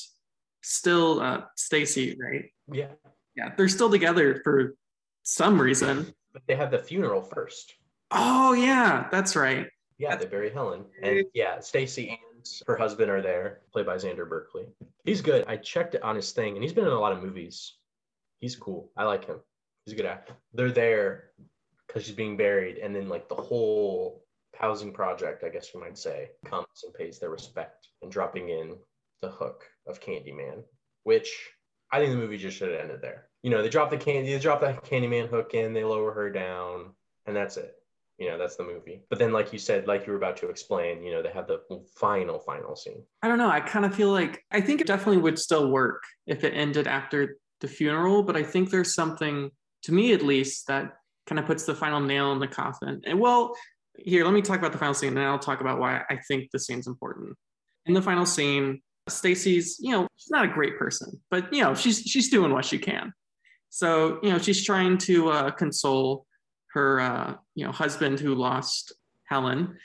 still 0.66 1.20
uh, 1.20 1.42
Stacy, 1.56 2.16
right? 2.20 2.46
Yeah. 2.72 2.92
Yeah, 3.34 3.52
they're 3.56 3.68
still 3.68 3.90
together 3.90 4.40
for 4.44 4.74
some 5.22 5.60
reason 5.60 6.14
but 6.36 6.46
they 6.46 6.54
have 6.54 6.70
the 6.70 6.78
funeral 6.78 7.22
first. 7.22 7.76
Oh 8.10 8.52
yeah, 8.52 9.08
that's 9.10 9.34
right. 9.34 9.68
Yeah, 9.96 10.16
they 10.16 10.26
bury 10.26 10.50
Helen, 10.50 10.84
and 11.02 11.24
yeah, 11.32 11.60
Stacy 11.60 12.10
and 12.10 12.46
her 12.66 12.76
husband 12.76 13.10
are 13.10 13.22
there, 13.22 13.60
played 13.72 13.86
by 13.86 13.96
Xander 13.96 14.28
Berkeley. 14.28 14.66
He's 15.06 15.22
good. 15.22 15.46
I 15.48 15.56
checked 15.56 15.94
it 15.94 16.02
on 16.02 16.14
his 16.14 16.32
thing, 16.32 16.52
and 16.52 16.62
he's 16.62 16.74
been 16.74 16.84
in 16.84 16.92
a 16.92 17.00
lot 17.00 17.12
of 17.12 17.22
movies. 17.22 17.78
He's 18.40 18.54
cool. 18.54 18.90
I 18.98 19.04
like 19.04 19.24
him. 19.24 19.40
He's 19.86 19.94
a 19.94 19.96
good 19.96 20.04
actor. 20.04 20.34
They're 20.52 20.70
there 20.70 21.30
because 21.86 22.04
she's 22.04 22.14
being 22.14 22.36
buried, 22.36 22.76
and 22.76 22.94
then 22.94 23.08
like 23.08 23.30
the 23.30 23.34
whole 23.34 24.26
housing 24.54 24.92
project, 24.92 25.42
I 25.42 25.48
guess 25.48 25.72
you 25.72 25.80
might 25.80 25.96
say, 25.96 26.32
comes 26.44 26.84
and 26.84 26.92
pays 26.92 27.18
their 27.18 27.30
respect 27.30 27.88
and 28.02 28.12
dropping 28.12 28.50
in 28.50 28.76
the 29.20 29.30
hook 29.30 29.64
of 29.86 30.00
Candyman, 30.00 30.62
which 31.04 31.50
I 31.90 31.98
think 31.98 32.12
the 32.12 32.18
movie 32.18 32.38
just 32.38 32.56
should 32.56 32.70
have 32.70 32.80
ended 32.80 33.00
there 33.02 33.28
you 33.46 33.52
know, 33.52 33.62
they 33.62 33.68
drop 33.68 33.90
the 33.90 33.96
candy, 33.96 34.32
they 34.32 34.40
drop 34.40 34.60
that 34.62 34.82
Candyman 34.82 35.28
hook 35.28 35.54
in, 35.54 35.72
they 35.72 35.84
lower 35.84 36.12
her 36.12 36.30
down, 36.30 36.86
and 37.26 37.36
that's 37.36 37.56
it. 37.56 37.76
You 38.18 38.28
know, 38.28 38.38
that's 38.38 38.56
the 38.56 38.64
movie. 38.64 39.02
But 39.08 39.20
then, 39.20 39.32
like 39.32 39.52
you 39.52 39.58
said, 39.60 39.86
like 39.86 40.04
you 40.04 40.10
were 40.10 40.18
about 40.18 40.36
to 40.38 40.48
explain, 40.48 41.04
you 41.04 41.12
know, 41.12 41.22
they 41.22 41.30
have 41.30 41.46
the 41.46 41.60
final, 41.94 42.40
final 42.40 42.74
scene. 42.74 43.04
I 43.22 43.28
don't 43.28 43.38
know. 43.38 43.48
I 43.48 43.60
kind 43.60 43.84
of 43.84 43.94
feel 43.94 44.10
like 44.10 44.42
I 44.50 44.60
think 44.60 44.80
it 44.80 44.88
definitely 44.88 45.22
would 45.22 45.38
still 45.38 45.70
work 45.70 46.02
if 46.26 46.42
it 46.42 46.54
ended 46.54 46.88
after 46.88 47.36
the 47.60 47.68
funeral, 47.68 48.24
but 48.24 48.34
I 48.34 48.42
think 48.42 48.70
there's 48.70 48.96
something, 48.96 49.52
to 49.84 49.92
me 49.92 50.12
at 50.12 50.22
least, 50.22 50.66
that 50.66 50.94
kind 51.28 51.38
of 51.38 51.46
puts 51.46 51.66
the 51.66 51.74
final 51.76 52.00
nail 52.00 52.32
in 52.32 52.40
the 52.40 52.48
coffin. 52.48 53.02
And 53.06 53.20
well, 53.20 53.54
here, 53.96 54.24
let 54.24 54.34
me 54.34 54.42
talk 54.42 54.58
about 54.58 54.72
the 54.72 54.78
final 54.78 54.94
scene, 54.94 55.16
and 55.16 55.24
I'll 55.24 55.38
talk 55.38 55.60
about 55.60 55.78
why 55.78 56.02
I 56.10 56.18
think 56.26 56.50
the 56.50 56.58
scene's 56.58 56.88
important. 56.88 57.36
In 57.84 57.94
the 57.94 58.02
final 58.02 58.26
scene, 58.26 58.82
Stacy's, 59.08 59.78
you 59.80 59.92
know, 59.92 60.08
she's 60.16 60.30
not 60.30 60.44
a 60.44 60.48
great 60.48 60.78
person, 60.78 61.20
but 61.30 61.52
you 61.52 61.62
know, 61.62 61.74
she's 61.74 62.00
she's 62.00 62.28
doing 62.28 62.52
what 62.52 62.64
she 62.64 62.78
can. 62.78 63.12
So, 63.70 64.18
you 64.22 64.30
know, 64.30 64.38
she's 64.38 64.64
trying 64.64 64.98
to 64.98 65.28
uh, 65.28 65.50
console 65.50 66.26
her, 66.72 67.00
uh, 67.00 67.34
you 67.54 67.66
know, 67.66 67.72
husband 67.72 68.20
who 68.20 68.34
lost 68.34 68.92
Helen. 69.24 69.76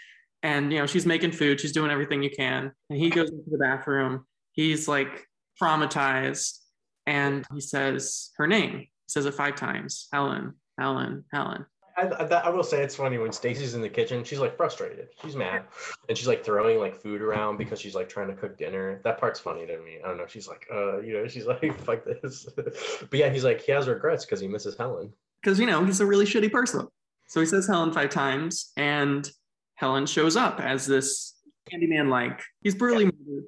And, 0.44 0.72
you 0.72 0.80
know, 0.80 0.88
she's 0.88 1.06
making 1.06 1.34
food, 1.34 1.60
she's 1.60 1.72
doing 1.72 1.92
everything 1.92 2.24
you 2.24 2.30
can. 2.30 2.72
And 2.90 3.00
he 3.00 3.10
goes 3.10 3.30
into 3.30 3.50
the 3.50 3.58
bathroom. 3.58 4.26
He's 4.54 4.88
like 4.88 5.28
traumatized. 5.62 6.60
And 7.06 7.46
he 7.54 7.62
says 7.62 8.32
her 8.38 8.48
name. 8.48 8.80
He 8.80 8.90
says 9.08 9.26
it 9.26 9.34
five 9.34 9.56
times 9.56 10.08
Helen, 10.14 10.54
Helen, 10.80 11.26
Helen. 11.34 11.66
I, 11.98 12.04
I, 12.04 12.26
I, 12.26 12.50
will 12.50 12.64
say 12.64 12.84
it's 12.84 12.96
funny 12.96 13.18
when 13.18 13.32
Stacy's 13.32 13.74
in 13.74 13.82
the 13.82 13.90
kitchen. 13.90 14.24
She's 14.24 14.40
like 14.40 14.56
frustrated. 14.58 15.10
She's 15.22 15.36
mad, 15.36 15.64
and 16.08 16.18
she's 16.18 16.28
like 16.28 16.44
throwing 16.44 16.80
like 16.80 16.96
food 16.96 17.22
around 17.22 17.58
because 17.58 17.80
she's 17.80 17.96
like 17.96 18.10
trying 18.10 18.28
to 18.28 18.34
cook 18.34 18.58
dinner. 18.58 19.02
That 19.04 19.20
part's 19.20 19.40
funny 19.40 19.66
to 19.66 19.78
me. 19.80 19.98
I 20.04 20.08
don't 20.08 20.18
know. 20.18 20.28
She's 20.28 20.48
like, 20.48 20.68
uh, 20.74 21.00
you 21.00 21.14
know, 21.14 21.28
she's 21.28 21.46
like, 21.48 21.80
fuck 21.82 22.04
this. 22.06 22.48
but 22.56 23.14
yeah, 23.14 23.30
he's 23.30 23.44
like, 23.44 23.62
he 23.62 23.72
has 23.72 23.88
regrets 23.88 24.26
because 24.26 24.40
he 24.40 24.48
misses 24.48 24.78
Helen. 24.78 25.12
Because 25.42 25.60
you 25.60 25.66
know 25.66 25.84
he's 25.84 26.00
a 26.00 26.06
really 26.06 26.26
shitty 26.26 26.52
person. 26.52 26.88
So 27.28 27.40
he 27.40 27.46
says 27.46 27.68
Helen 27.68 27.94
five 27.94 28.10
times, 28.10 28.72
and 28.78 29.30
Helen 29.76 30.06
shows 30.06 30.36
up 30.36 30.60
as 30.60 30.86
this 30.86 31.36
Candyman 31.72 32.10
like. 32.10 32.42
He's 32.62 32.76
brutally 32.76 33.06
yeah. 33.06 33.12
murdered, 33.26 33.46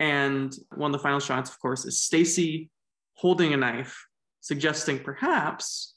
and 0.00 0.54
one 0.74 0.94
of 0.94 0.98
the 0.98 1.02
final 1.02 1.20
shots, 1.20 1.50
of 1.50 1.58
course, 1.58 1.84
is 1.84 2.02
Stacy 2.02 2.70
holding 3.14 3.52
a 3.52 3.56
knife, 3.56 4.06
suggesting 4.40 4.98
perhaps 4.98 5.94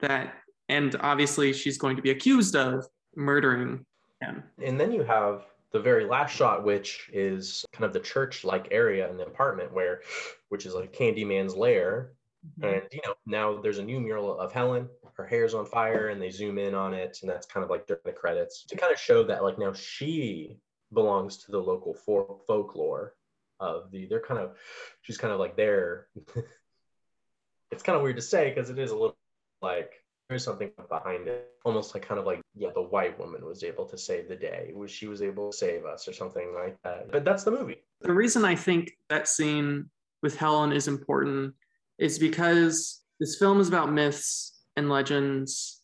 that 0.00 0.34
and 0.68 0.96
obviously 1.00 1.52
she's 1.52 1.78
going 1.78 1.96
to 1.96 2.02
be 2.02 2.10
accused 2.10 2.56
of 2.56 2.86
murdering 3.14 3.84
him. 4.20 4.42
And 4.62 4.80
then 4.80 4.92
you 4.92 5.02
have 5.04 5.44
the 5.72 5.80
very 5.80 6.04
last 6.04 6.34
shot, 6.34 6.64
which 6.64 7.10
is 7.12 7.64
kind 7.72 7.84
of 7.84 7.92
the 7.92 8.00
church-like 8.00 8.68
area 8.70 9.10
in 9.10 9.16
the 9.16 9.26
apartment 9.26 9.72
where, 9.72 10.00
which 10.48 10.66
is 10.66 10.74
like 10.74 10.92
Candyman's 10.92 11.54
lair. 11.54 12.12
Mm-hmm. 12.60 12.74
And 12.74 12.82
you 12.92 13.00
know, 13.04 13.14
now 13.26 13.60
there's 13.60 13.78
a 13.78 13.84
new 13.84 14.00
mural 14.00 14.38
of 14.38 14.52
Helen. 14.52 14.88
Her 15.16 15.26
hair's 15.26 15.54
on 15.54 15.64
fire, 15.64 16.08
and 16.08 16.20
they 16.20 16.30
zoom 16.30 16.58
in 16.58 16.74
on 16.74 16.92
it, 16.92 17.18
and 17.22 17.30
that's 17.30 17.46
kind 17.46 17.64
of 17.64 17.70
like 17.70 17.86
during 17.86 18.02
the 18.04 18.12
credits 18.12 18.64
to 18.64 18.76
kind 18.76 18.92
of 18.92 18.98
show 18.98 19.24
that 19.24 19.42
like 19.42 19.58
now 19.58 19.72
she 19.72 20.58
belongs 20.92 21.38
to 21.38 21.50
the 21.50 21.58
local 21.58 21.94
for- 21.94 22.38
folklore 22.46 23.14
of 23.58 23.90
the. 23.90 24.06
They're 24.06 24.20
kind 24.20 24.38
of, 24.38 24.56
she's 25.02 25.16
kind 25.16 25.32
of 25.32 25.40
like 25.40 25.56
there. 25.56 26.08
it's 27.70 27.82
kind 27.82 27.96
of 27.96 28.02
weird 28.02 28.16
to 28.16 28.22
say 28.22 28.50
because 28.50 28.70
it 28.70 28.78
is 28.78 28.90
a 28.90 28.94
little 28.94 29.16
like 29.62 29.94
there's 30.28 30.44
something 30.44 30.70
behind 30.88 31.28
it 31.28 31.50
almost 31.64 31.94
like 31.94 32.06
kind 32.06 32.18
of 32.18 32.26
like 32.26 32.40
yeah 32.54 32.68
the 32.74 32.82
white 32.82 33.18
woman 33.18 33.44
was 33.44 33.62
able 33.62 33.84
to 33.86 33.96
save 33.96 34.28
the 34.28 34.36
day. 34.36 34.72
Was 34.74 34.90
she 34.90 35.06
was 35.06 35.22
able 35.22 35.50
to 35.50 35.56
save 35.56 35.84
us 35.84 36.08
or 36.08 36.12
something 36.12 36.52
like 36.54 36.76
that. 36.84 37.10
But 37.12 37.24
that's 37.24 37.44
the 37.44 37.50
movie. 37.50 37.82
The 38.00 38.12
reason 38.12 38.44
i 38.44 38.54
think 38.54 38.92
that 39.08 39.28
scene 39.28 39.88
with 40.22 40.36
helen 40.36 40.72
is 40.72 40.88
important 40.88 41.54
is 41.98 42.18
because 42.18 43.02
this 43.20 43.36
film 43.36 43.60
is 43.60 43.68
about 43.68 43.92
myths 43.92 44.60
and 44.76 44.88
legends 44.88 45.82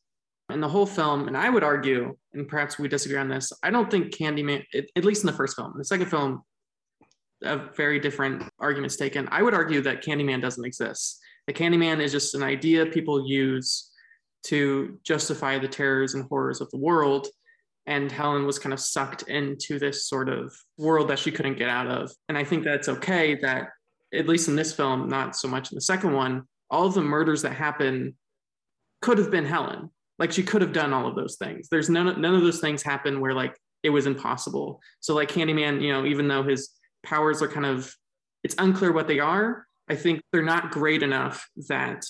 and 0.49 0.63
the 0.63 0.69
whole 0.69 0.87
film. 0.87 1.29
And 1.29 1.37
i 1.37 1.49
would 1.49 1.65
argue 1.65 2.17
and 2.35 2.49
perhaps 2.49 2.79
we 2.79 2.89
disagree 2.89 3.19
on 3.19 3.29
this 3.29 3.53
i 3.63 3.71
don't 3.71 3.91
think 3.91 4.15
candyman 4.15 4.65
at 4.97 5.05
least 5.05 5.23
in 5.23 5.27
the 5.27 5.33
first 5.33 5.57
film 5.57 5.75
the 5.77 5.85
second 5.85 6.07
film 6.07 6.43
a 7.45 7.57
very 7.75 7.99
different 7.99 8.45
arguments 8.59 8.97
taken. 8.97 9.29
I 9.31 9.43
would 9.43 9.55
argue 9.55 9.81
that 9.83 10.05
candyman 10.05 10.41
doesn't 10.41 10.65
exist. 10.65 11.19
The 11.47 11.53
candyman 11.53 12.01
is 12.01 12.13
just 12.13 12.35
an 12.35 12.43
idea 12.43 12.87
people 12.87 13.27
use 13.27 13.91
to 14.45 14.99
justify 15.05 15.59
the 15.59 15.69
terrors 15.69 16.15
and 16.15 16.25
horrors 16.25 16.61
of 16.61 16.71
the 16.71 16.79
world. 16.79 17.29
And 17.87 18.11
Helen 18.13 18.47
was 18.47 18.59
kind 18.59 18.73
of 18.73 18.81
sucked 18.81 19.23
into 19.23 19.79
this 19.79 20.07
sort 20.07 20.29
of 20.29 20.55
world 20.79 21.09
that 21.09 21.19
she 21.19 21.33
couldn't 21.33 21.59
get 21.59 21.69
out 21.69 21.89
of. 21.89 22.13
And 22.29 22.39
I 22.39 22.45
think 22.45 22.65
that's 22.65 22.89
okay 22.89 23.35
that, 23.37 23.69
at 24.15 24.29
least 24.29 24.49
in 24.49 24.57
this 24.57 24.73
film, 24.73 25.09
not 25.09 25.37
so 25.37 25.49
much 25.49 25.73
in 25.73 25.77
the 25.77 25.81
second 25.81 26.13
one, 26.13 26.45
all 26.71 26.87
of 26.87 26.95
the 26.95 27.03
murders 27.03 27.43
that 27.43 27.53
happen 27.53 28.17
could 29.01 29.19
have 29.19 29.31
been 29.31 29.45
Helen. 29.45 29.91
Like 30.19 30.33
she 30.33 30.43
could 30.43 30.63
have 30.63 30.73
done 30.73 30.93
all 30.93 31.09
of 31.09 31.17
those 31.17 31.37
things. 31.37 31.69
There's 31.69 31.91
none, 31.91 32.21
none 32.21 32.35
of 32.35 32.43
those 32.43 32.61
things 32.61 32.83
happen 32.83 33.21
where 33.21 33.35
like 33.35 33.57
it 33.83 33.91
was 33.91 34.07
impossible. 34.07 34.81
So 35.01 35.15
like 35.15 35.29
Candyman, 35.29 35.83
you 35.83 35.93
know, 35.93 36.05
even 36.05 36.29
though 36.29 36.45
his 36.45 36.71
powers 37.03 37.43
are 37.43 37.49
kind 37.49 37.67
of, 37.67 37.93
it's 38.45 38.55
unclear 38.59 38.93
what 38.93 39.09
they 39.09 39.19
are. 39.19 39.67
I 39.89 39.97
think 39.97 40.23
they're 40.31 40.43
not 40.43 40.71
great 40.71 41.03
enough 41.03 41.49
that 41.69 42.05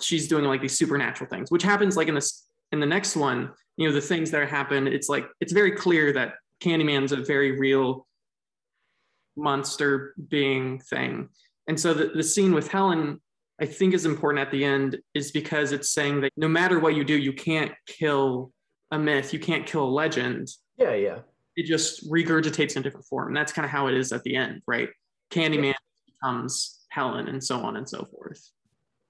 she's 0.00 0.28
doing 0.28 0.44
like 0.44 0.60
these 0.60 0.76
supernatural 0.76 1.28
things, 1.28 1.50
which 1.50 1.62
happens 1.62 1.96
like 1.96 2.08
in 2.08 2.14
this 2.14 2.46
in 2.72 2.80
the 2.80 2.86
next 2.86 3.16
one. 3.16 3.50
You 3.76 3.88
know, 3.88 3.94
the 3.94 4.00
things 4.00 4.30
that 4.30 4.48
happen. 4.48 4.86
It's 4.86 5.08
like 5.08 5.26
it's 5.40 5.52
very 5.52 5.72
clear 5.72 6.12
that 6.12 6.34
Candyman's 6.62 7.12
a 7.12 7.16
very 7.16 7.58
real 7.58 8.06
monster 9.36 10.14
being 10.28 10.78
thing. 10.78 11.28
And 11.66 11.78
so 11.78 11.94
the, 11.94 12.10
the 12.14 12.22
scene 12.22 12.54
with 12.54 12.68
Helen, 12.68 13.20
I 13.60 13.66
think 13.66 13.94
is 13.94 14.06
important 14.06 14.46
at 14.46 14.50
the 14.50 14.64
end 14.64 14.98
is 15.14 15.32
because 15.32 15.72
it's 15.72 15.90
saying 15.90 16.20
that 16.22 16.32
no 16.36 16.48
matter 16.48 16.78
what 16.78 16.94
you 16.94 17.04
do, 17.04 17.16
you 17.16 17.32
can't 17.32 17.72
kill 17.86 18.52
a 18.90 18.98
myth, 18.98 19.32
you 19.32 19.38
can't 19.38 19.66
kill 19.66 19.84
a 19.84 19.90
legend. 19.90 20.48
Yeah, 20.76 20.94
yeah. 20.94 21.18
It 21.56 21.66
just 21.66 22.10
regurgitates 22.10 22.72
in 22.76 22.80
a 22.80 22.82
different 22.82 23.06
form. 23.06 23.28
And 23.28 23.36
that's 23.36 23.52
kind 23.52 23.64
of 23.64 23.70
how 23.70 23.86
it 23.86 23.94
is 23.94 24.12
at 24.12 24.22
the 24.24 24.36
end, 24.36 24.62
right? 24.66 24.88
Candyman 25.30 25.74
becomes 26.06 26.80
Helen 26.90 27.28
and 27.28 27.42
so 27.42 27.58
on 27.60 27.76
and 27.76 27.88
so 27.88 28.04
forth. 28.04 28.50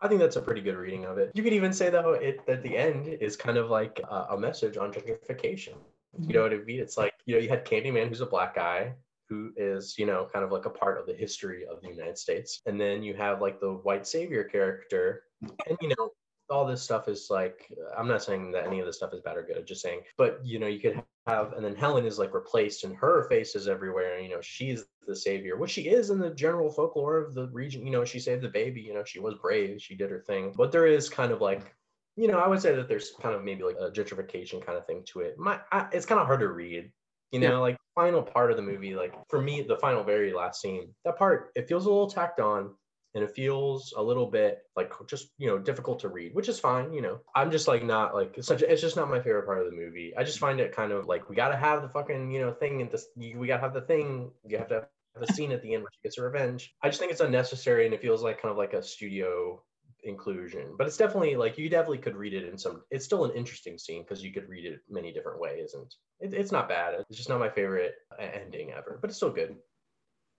I 0.04 0.08
think 0.08 0.20
that's 0.20 0.36
a 0.36 0.42
pretty 0.42 0.60
good 0.60 0.76
reading 0.76 1.06
of 1.06 1.16
it. 1.16 1.30
You 1.32 1.42
could 1.42 1.54
even 1.54 1.72
say 1.72 1.88
though 1.88 2.12
it 2.12 2.40
at 2.46 2.62
the 2.62 2.76
end 2.76 3.08
is 3.08 3.36
kind 3.36 3.56
of 3.56 3.70
like 3.70 4.00
a, 4.08 4.26
a 4.32 4.38
message 4.38 4.76
on 4.76 4.92
gentrification. 4.92 5.76
Mm-hmm. 6.14 6.24
You 6.28 6.34
know 6.34 6.42
what 6.42 6.52
I 6.52 6.58
mean? 6.58 6.78
It's 6.78 6.98
like 6.98 7.14
you 7.24 7.34
know 7.34 7.40
you 7.40 7.48
had 7.48 7.64
Candyman, 7.64 8.10
who's 8.10 8.20
a 8.20 8.26
black 8.26 8.54
guy 8.54 8.92
who 9.30 9.50
is 9.56 9.98
you 9.98 10.04
know 10.04 10.28
kind 10.30 10.44
of 10.44 10.52
like 10.52 10.66
a 10.66 10.70
part 10.70 11.00
of 11.00 11.06
the 11.06 11.14
history 11.14 11.64
of 11.64 11.80
the 11.80 11.88
United 11.88 12.18
States, 12.18 12.60
and 12.66 12.78
then 12.78 13.02
you 13.02 13.14
have 13.14 13.40
like 13.40 13.60
the 13.60 13.72
white 13.72 14.06
savior 14.06 14.44
character, 14.44 15.22
and 15.66 15.78
you 15.80 15.88
know 15.88 16.10
all 16.50 16.66
this 16.66 16.82
stuff 16.82 17.08
is 17.08 17.28
like 17.30 17.72
i'm 17.96 18.08
not 18.08 18.22
saying 18.22 18.52
that 18.52 18.66
any 18.66 18.80
of 18.80 18.86
this 18.86 18.96
stuff 18.96 19.14
is 19.14 19.20
bad 19.20 19.36
or 19.36 19.42
good 19.42 19.56
I'm 19.56 19.64
just 19.64 19.82
saying 19.82 20.02
but 20.18 20.40
you 20.44 20.58
know 20.58 20.66
you 20.66 20.80
could 20.80 21.02
have 21.26 21.52
and 21.54 21.64
then 21.64 21.74
helen 21.74 22.04
is 22.04 22.18
like 22.18 22.34
replaced 22.34 22.84
and 22.84 22.94
her 22.96 23.26
face 23.28 23.54
is 23.54 23.66
everywhere 23.66 24.16
and 24.16 24.24
you 24.24 24.30
know 24.30 24.40
she's 24.42 24.84
the 25.06 25.16
savior 25.16 25.56
which 25.56 25.70
she 25.70 25.88
is 25.88 26.10
in 26.10 26.18
the 26.18 26.30
general 26.30 26.70
folklore 26.70 27.18
of 27.18 27.34
the 27.34 27.48
region 27.48 27.86
you 27.86 27.92
know 27.92 28.04
she 28.04 28.18
saved 28.20 28.42
the 28.42 28.48
baby 28.48 28.80
you 28.80 28.92
know 28.92 29.04
she 29.04 29.20
was 29.20 29.34
brave 29.40 29.80
she 29.80 29.94
did 29.94 30.10
her 30.10 30.20
thing 30.26 30.52
but 30.56 30.70
there 30.70 30.86
is 30.86 31.08
kind 31.08 31.32
of 31.32 31.40
like 31.40 31.74
you 32.16 32.28
know 32.28 32.38
i 32.38 32.46
would 32.46 32.60
say 32.60 32.74
that 32.74 32.88
there's 32.88 33.12
kind 33.22 33.34
of 33.34 33.42
maybe 33.42 33.62
like 33.62 33.76
a 33.80 33.90
gentrification 33.90 34.64
kind 34.64 34.76
of 34.76 34.86
thing 34.86 35.02
to 35.06 35.20
it 35.20 35.38
my 35.38 35.58
I, 35.72 35.88
it's 35.92 36.06
kind 36.06 36.20
of 36.20 36.26
hard 36.26 36.40
to 36.40 36.48
read 36.48 36.90
you 37.32 37.40
know 37.40 37.52
yeah. 37.52 37.58
like 37.58 37.76
final 37.94 38.22
part 38.22 38.50
of 38.50 38.56
the 38.56 38.62
movie 38.62 38.94
like 38.94 39.14
for 39.28 39.40
me 39.40 39.62
the 39.62 39.76
final 39.76 40.04
very 40.04 40.32
last 40.32 40.60
scene 40.60 40.94
that 41.04 41.16
part 41.16 41.50
it 41.54 41.68
feels 41.68 41.86
a 41.86 41.88
little 41.88 42.10
tacked 42.10 42.40
on 42.40 42.74
and 43.14 43.22
it 43.22 43.34
feels 43.34 43.94
a 43.96 44.02
little 44.02 44.26
bit 44.26 44.64
like 44.76 44.92
just 45.06 45.28
you 45.38 45.46
know 45.46 45.58
difficult 45.58 46.00
to 46.00 46.08
read 46.08 46.34
which 46.34 46.48
is 46.48 46.58
fine 46.58 46.92
you 46.92 47.00
know. 47.00 47.20
I'm 47.34 47.50
just 47.50 47.68
like 47.68 47.84
not 47.84 48.14
like 48.14 48.36
it's 48.36 48.48
such 48.48 48.62
it's 48.62 48.82
just 48.82 48.96
not 48.96 49.08
my 49.08 49.20
favorite 49.20 49.46
part 49.46 49.60
of 49.60 49.66
the 49.66 49.76
movie. 49.76 50.12
I 50.16 50.24
just 50.24 50.38
find 50.38 50.60
it 50.60 50.74
kind 50.74 50.92
of 50.92 51.06
like 51.06 51.28
we 51.28 51.36
gotta 51.36 51.56
have 51.56 51.82
the 51.82 51.88
fucking 51.88 52.30
you 52.30 52.40
know 52.40 52.52
thing 52.52 52.82
and 52.82 52.90
this 52.90 53.06
we 53.16 53.46
gotta 53.46 53.60
have 53.60 53.74
the 53.74 53.80
thing 53.80 54.30
you 54.46 54.58
have 54.58 54.68
to 54.68 54.86
have 55.14 55.26
the 55.26 55.32
scene 55.32 55.52
at 55.52 55.62
the 55.62 55.74
end 55.74 55.82
where 55.82 55.90
she 55.92 56.00
gets 56.02 56.16
her 56.16 56.24
revenge. 56.24 56.74
I 56.82 56.88
just 56.88 56.98
think 56.98 57.12
it's 57.12 57.20
unnecessary 57.20 57.84
and 57.84 57.94
it 57.94 58.02
feels 58.02 58.22
like 58.22 58.42
kind 58.42 58.50
of 58.50 58.58
like 58.58 58.72
a 58.72 58.82
studio 58.82 59.62
inclusion 60.06 60.74
but 60.76 60.86
it's 60.86 60.98
definitely 60.98 61.34
like 61.34 61.56
you 61.56 61.70
definitely 61.70 61.96
could 61.96 62.14
read 62.14 62.34
it 62.34 62.46
in 62.46 62.58
some 62.58 62.82
it's 62.90 63.06
still 63.06 63.24
an 63.24 63.30
interesting 63.34 63.78
scene 63.78 64.02
because 64.02 64.22
you 64.22 64.34
could 64.34 64.46
read 64.50 64.66
it 64.66 64.80
many 64.90 65.10
different 65.10 65.40
ways 65.40 65.72
and 65.72 65.86
it, 66.20 66.38
it's 66.38 66.52
not 66.52 66.68
bad. 66.68 66.94
It's 67.08 67.16
just 67.16 67.30
not 67.30 67.40
my 67.40 67.48
favorite 67.48 67.94
ending 68.18 68.72
ever 68.72 68.98
but 69.00 69.08
it's 69.08 69.16
still 69.16 69.30
good. 69.30 69.56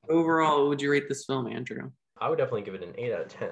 Overall 0.08 0.68
would 0.68 0.82
you 0.82 0.92
rate 0.92 1.10
this 1.10 1.26
film 1.26 1.48
andrew 1.48 1.90
I 2.20 2.30
would 2.30 2.38
definitely 2.38 2.64
give 2.64 2.76
it 2.76 2.84
an 2.84 2.96
eight 2.98 3.14
out 3.14 3.22
of 3.22 3.28
10. 3.28 3.50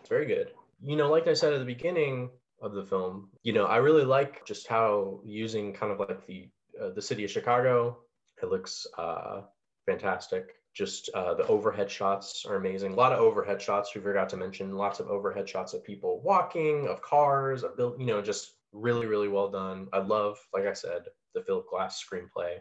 It's 0.00 0.08
very 0.08 0.26
good. 0.26 0.52
You 0.82 0.96
know, 0.96 1.10
like 1.10 1.26
I 1.26 1.34
said 1.34 1.52
at 1.52 1.58
the 1.58 1.64
beginning 1.64 2.30
of 2.62 2.72
the 2.72 2.84
film, 2.84 3.30
you 3.42 3.52
know, 3.52 3.66
I 3.66 3.76
really 3.76 4.04
like 4.04 4.46
just 4.46 4.66
how 4.66 5.20
using 5.24 5.72
kind 5.72 5.92
of 5.92 5.98
like 5.98 6.26
the 6.26 6.48
uh, 6.80 6.90
the 6.90 7.02
city 7.02 7.24
of 7.24 7.30
Chicago, 7.30 7.98
it 8.40 8.48
looks 8.50 8.86
uh, 8.96 9.42
fantastic. 9.86 10.54
Just 10.74 11.10
uh, 11.12 11.34
the 11.34 11.46
overhead 11.48 11.90
shots 11.90 12.46
are 12.48 12.54
amazing. 12.54 12.92
A 12.92 12.96
lot 12.96 13.12
of 13.12 13.18
overhead 13.18 13.60
shots 13.60 13.94
we 13.94 14.00
forgot 14.00 14.28
to 14.28 14.36
mention. 14.36 14.76
Lots 14.76 15.00
of 15.00 15.08
overhead 15.08 15.48
shots 15.48 15.74
of 15.74 15.82
people 15.82 16.20
walking, 16.22 16.86
of 16.86 17.02
cars, 17.02 17.64
of 17.64 17.76
build. 17.76 17.98
You 17.98 18.06
know, 18.06 18.22
just 18.22 18.52
really, 18.72 19.06
really 19.06 19.28
well 19.28 19.50
done. 19.50 19.88
I 19.92 19.98
love, 19.98 20.38
like 20.54 20.66
I 20.66 20.72
said, 20.72 21.02
the 21.34 21.42
Philip 21.42 21.68
Glass 21.68 22.02
screenplay. 22.02 22.58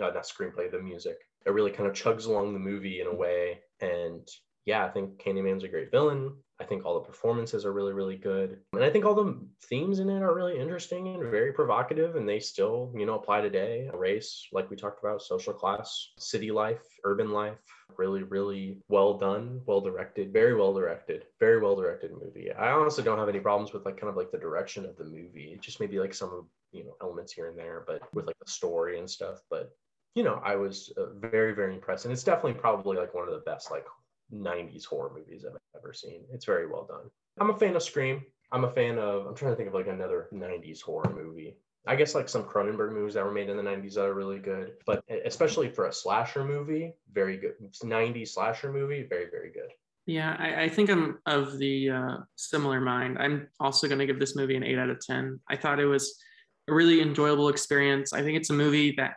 Uh, 0.00 0.10
not 0.10 0.24
screenplay, 0.24 0.70
the 0.70 0.80
music. 0.80 1.18
It 1.46 1.50
really 1.50 1.70
kind 1.70 1.88
of 1.88 1.94
chugs 1.94 2.26
along 2.26 2.52
the 2.52 2.58
movie 2.58 3.00
in 3.00 3.06
a 3.06 3.14
way, 3.14 3.60
and 3.80 4.28
yeah, 4.66 4.84
I 4.84 4.88
think 4.88 5.22
Candyman's 5.22 5.64
a 5.64 5.68
great 5.68 5.90
villain. 5.90 6.32
I 6.60 6.64
think 6.64 6.84
all 6.84 6.94
the 6.94 7.06
performances 7.06 7.64
are 7.64 7.72
really, 7.72 7.94
really 7.94 8.16
good. 8.16 8.58
And 8.74 8.84
I 8.84 8.90
think 8.90 9.06
all 9.06 9.14
the 9.14 9.38
themes 9.62 9.98
in 9.98 10.10
it 10.10 10.22
are 10.22 10.34
really 10.34 10.60
interesting 10.60 11.08
and 11.08 11.30
very 11.30 11.52
provocative. 11.54 12.16
And 12.16 12.28
they 12.28 12.38
still, 12.38 12.92
you 12.94 13.06
know, 13.06 13.14
apply 13.14 13.40
today. 13.40 13.88
Race, 13.94 14.46
like 14.52 14.68
we 14.68 14.76
talked 14.76 15.02
about, 15.02 15.22
social 15.22 15.54
class, 15.54 16.08
city 16.18 16.50
life, 16.50 16.82
urban 17.04 17.30
life. 17.30 17.56
Really, 17.96 18.22
really 18.22 18.78
well 18.88 19.14
done, 19.14 19.62
well 19.66 19.80
directed, 19.80 20.32
very 20.32 20.54
well 20.54 20.74
directed, 20.74 21.24
very 21.40 21.60
well 21.60 21.74
directed 21.74 22.12
movie. 22.12 22.52
I 22.52 22.70
honestly 22.70 23.02
don't 23.02 23.18
have 23.18 23.28
any 23.28 23.40
problems 23.40 23.72
with 23.72 23.84
like 23.84 23.96
kind 23.96 24.10
of 24.10 24.16
like 24.16 24.30
the 24.30 24.38
direction 24.38 24.84
of 24.84 24.96
the 24.96 25.04
movie. 25.04 25.52
It 25.54 25.62
just 25.62 25.80
maybe 25.80 25.98
like 25.98 26.14
some 26.14 26.46
you 26.72 26.84
know, 26.84 26.94
elements 27.02 27.32
here 27.32 27.48
and 27.48 27.58
there, 27.58 27.84
but 27.86 28.02
with 28.14 28.26
like 28.26 28.38
the 28.38 28.50
story 28.50 28.98
and 28.98 29.10
stuff. 29.10 29.40
But 29.50 29.72
you 30.14 30.22
know, 30.22 30.40
I 30.44 30.56
was 30.56 30.92
uh, 30.96 31.14
very, 31.14 31.54
very 31.54 31.74
impressed. 31.74 32.04
And 32.04 32.12
it's 32.12 32.24
definitely 32.24 32.60
probably 32.60 32.96
like 32.96 33.14
one 33.14 33.28
of 33.28 33.34
the 33.34 33.40
best 33.40 33.70
like 33.70 33.86
90s 34.34 34.84
horror 34.84 35.12
movies 35.14 35.44
I've 35.44 35.56
ever 35.76 35.92
seen. 35.92 36.24
It's 36.32 36.44
very 36.44 36.66
well 36.66 36.86
done. 36.86 37.10
I'm 37.40 37.50
a 37.50 37.58
fan 37.58 37.76
of 37.76 37.82
Scream. 37.82 38.22
I'm 38.52 38.64
a 38.64 38.70
fan 38.70 38.98
of, 38.98 39.26
I'm 39.26 39.34
trying 39.34 39.52
to 39.52 39.56
think 39.56 39.68
of 39.68 39.74
like 39.74 39.86
another 39.86 40.28
90s 40.32 40.82
horror 40.82 41.12
movie. 41.14 41.56
I 41.86 41.96
guess 41.96 42.14
like 42.14 42.28
some 42.28 42.44
Cronenberg 42.44 42.92
movies 42.92 43.14
that 43.14 43.24
were 43.24 43.32
made 43.32 43.48
in 43.48 43.56
the 43.56 43.62
90s 43.62 43.94
that 43.94 44.04
are 44.04 44.14
really 44.14 44.38
good, 44.38 44.72
but 44.84 45.02
especially 45.24 45.68
for 45.68 45.86
a 45.86 45.92
slasher 45.92 46.44
movie, 46.44 46.92
very 47.12 47.38
good. 47.38 47.54
90s 47.82 48.28
slasher 48.28 48.72
movie, 48.72 49.06
very, 49.08 49.30
very 49.30 49.50
good. 49.50 49.70
Yeah, 50.06 50.36
I, 50.38 50.64
I 50.64 50.68
think 50.68 50.90
I'm 50.90 51.18
of 51.26 51.58
the 51.58 51.90
uh, 51.90 52.16
similar 52.36 52.80
mind. 52.80 53.16
I'm 53.18 53.48
also 53.60 53.86
going 53.86 53.98
to 53.98 54.06
give 54.06 54.18
this 54.18 54.36
movie 54.36 54.56
an 54.56 54.64
8 54.64 54.78
out 54.78 54.90
of 54.90 55.00
10. 55.00 55.40
I 55.48 55.56
thought 55.56 55.80
it 55.80 55.86
was 55.86 56.20
a 56.68 56.74
really 56.74 57.00
enjoyable 57.00 57.48
experience. 57.48 58.12
I 58.12 58.22
think 58.22 58.36
it's 58.36 58.50
a 58.50 58.54
movie 58.54 58.94
that 58.96 59.14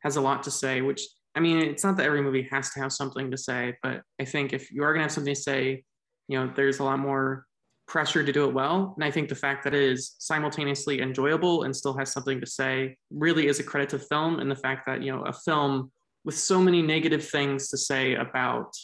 has 0.00 0.16
a 0.16 0.20
lot 0.20 0.44
to 0.44 0.50
say, 0.50 0.82
which 0.82 1.02
I 1.38 1.40
mean, 1.40 1.58
it's 1.58 1.84
not 1.84 1.96
that 1.98 2.06
every 2.06 2.20
movie 2.20 2.48
has 2.50 2.70
to 2.70 2.80
have 2.80 2.92
something 2.92 3.30
to 3.30 3.36
say, 3.36 3.76
but 3.80 4.02
I 4.20 4.24
think 4.24 4.52
if 4.52 4.72
you 4.72 4.82
are 4.82 4.92
going 4.92 4.98
to 4.98 5.04
have 5.04 5.12
something 5.12 5.36
to 5.36 5.40
say, 5.40 5.84
you 6.26 6.36
know, 6.36 6.52
there's 6.56 6.80
a 6.80 6.84
lot 6.84 6.98
more 6.98 7.46
pressure 7.86 8.24
to 8.24 8.32
do 8.32 8.48
it 8.48 8.52
well. 8.52 8.92
And 8.96 9.04
I 9.04 9.12
think 9.12 9.28
the 9.28 9.36
fact 9.36 9.62
that 9.62 9.72
it 9.72 9.80
is 9.80 10.16
simultaneously 10.18 11.00
enjoyable 11.00 11.62
and 11.62 11.74
still 11.74 11.96
has 11.96 12.12
something 12.12 12.40
to 12.40 12.46
say 12.46 12.96
really 13.12 13.46
is 13.46 13.60
a 13.60 13.62
credit 13.62 13.88
to 13.90 14.00
film. 14.00 14.40
And 14.40 14.50
the 14.50 14.56
fact 14.56 14.84
that, 14.86 15.00
you 15.00 15.14
know, 15.14 15.22
a 15.26 15.32
film 15.32 15.92
with 16.24 16.36
so 16.36 16.60
many 16.60 16.82
negative 16.82 17.24
things 17.24 17.68
to 17.68 17.76
say 17.76 18.16
about 18.16 18.76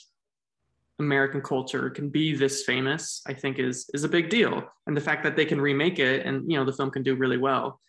American 1.01 1.41
culture 1.41 1.91
can 1.91 2.09
be 2.09 2.37
this 2.37 2.63
famous, 2.63 3.21
I 3.27 3.35
think 3.35 3.59
is 3.59 3.91
is 3.95 4.05
a 4.05 4.09
big 4.09 4.31
deal. 4.31 4.63
And 4.87 4.97
the 4.97 5.01
fact 5.01 5.25
that 5.25 5.35
they 5.35 5.45
can 5.45 5.61
remake 5.61 5.99
it 5.99 6.25
and 6.25 6.49
you 6.49 6.57
know 6.57 6.65
the 6.65 6.73
film 6.73 6.93
can 6.93 7.03
do 7.03 7.17
really 7.17 7.37
well. 7.37 7.81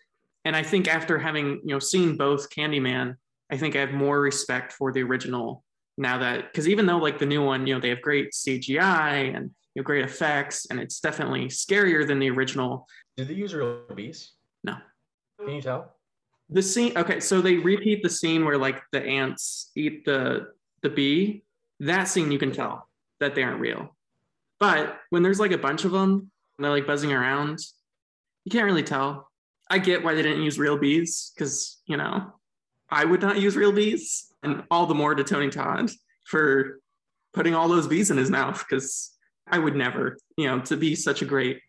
And 0.43 0.55
I 0.55 0.63
think 0.63 0.87
after 0.87 1.19
having 1.19 1.61
you 1.63 1.75
know 1.75 1.79
seen 1.79 2.17
both 2.17 2.49
Candyman 2.49 3.17
I 3.51 3.57
think 3.57 3.75
I 3.75 3.79
have 3.79 3.91
more 3.91 4.19
respect 4.19 4.73
for 4.73 4.91
the 4.91 5.03
original 5.03 5.63
now 5.97 6.17
that 6.17 6.51
because 6.51 6.67
even 6.67 6.85
though 6.85 6.97
like 6.97 7.19
the 7.19 7.25
new 7.25 7.43
one, 7.43 7.65
you 7.65 7.73
know, 7.73 7.79
they 7.79 7.89
have 7.89 8.01
great 8.01 8.31
CGI 8.31 9.35
and 9.35 9.51
you 9.73 9.81
know, 9.81 9.83
great 9.83 10.05
effects, 10.05 10.67
and 10.69 10.79
it's 10.79 10.99
definitely 10.99 11.45
scarier 11.45 12.05
than 12.05 12.19
the 12.19 12.29
original. 12.29 12.87
Did 13.17 13.29
they 13.29 13.33
use 13.33 13.53
real 13.53 13.81
bees? 13.93 14.31
No. 14.63 14.75
Can 15.39 15.55
you 15.55 15.61
tell? 15.61 15.95
The 16.49 16.61
scene. 16.61 16.97
Okay, 16.97 17.19
so 17.19 17.41
they 17.41 17.57
repeat 17.57 18.03
the 18.03 18.09
scene 18.09 18.45
where 18.45 18.57
like 18.57 18.81
the 18.91 19.01
ants 19.01 19.71
eat 19.75 20.05
the 20.05 20.47
the 20.81 20.89
bee. 20.89 21.43
That 21.79 22.05
scene 22.05 22.31
you 22.31 22.39
can 22.39 22.51
tell 22.51 22.87
that 23.19 23.35
they 23.35 23.43
aren't 23.43 23.59
real. 23.59 23.95
But 24.59 24.99
when 25.09 25.23
there's 25.23 25.39
like 25.39 25.51
a 25.51 25.57
bunch 25.57 25.85
of 25.85 25.91
them 25.91 26.31
and 26.57 26.63
they're 26.63 26.71
like 26.71 26.87
buzzing 26.87 27.11
around, 27.11 27.59
you 28.45 28.51
can't 28.51 28.65
really 28.65 28.83
tell. 28.83 29.29
I 29.69 29.79
get 29.79 30.03
why 30.03 30.13
they 30.13 30.21
didn't 30.21 30.43
use 30.43 30.59
real 30.59 30.77
bees 30.77 31.31
because 31.35 31.81
you 31.85 31.97
know 31.97 32.33
I 32.89 33.05
would 33.05 33.21
not 33.21 33.39
use 33.39 33.55
real 33.55 33.71
bees, 33.71 34.27
and 34.43 34.63
all 34.69 34.85
the 34.85 34.93
more 34.93 35.15
to 35.15 35.23
Tony 35.23 35.49
Todd 35.49 35.89
for 36.25 36.79
putting 37.33 37.55
all 37.55 37.67
those 37.67 37.87
bees 37.87 38.11
in 38.11 38.17
his 38.17 38.29
mouth 38.29 38.63
because 38.67 39.11
I 39.47 39.59
would 39.59 39.75
never, 39.75 40.17
you 40.37 40.47
know, 40.47 40.59
to 40.61 40.77
be 40.77 40.95
such 40.95 41.21
a 41.21 41.25
great, 41.25 41.59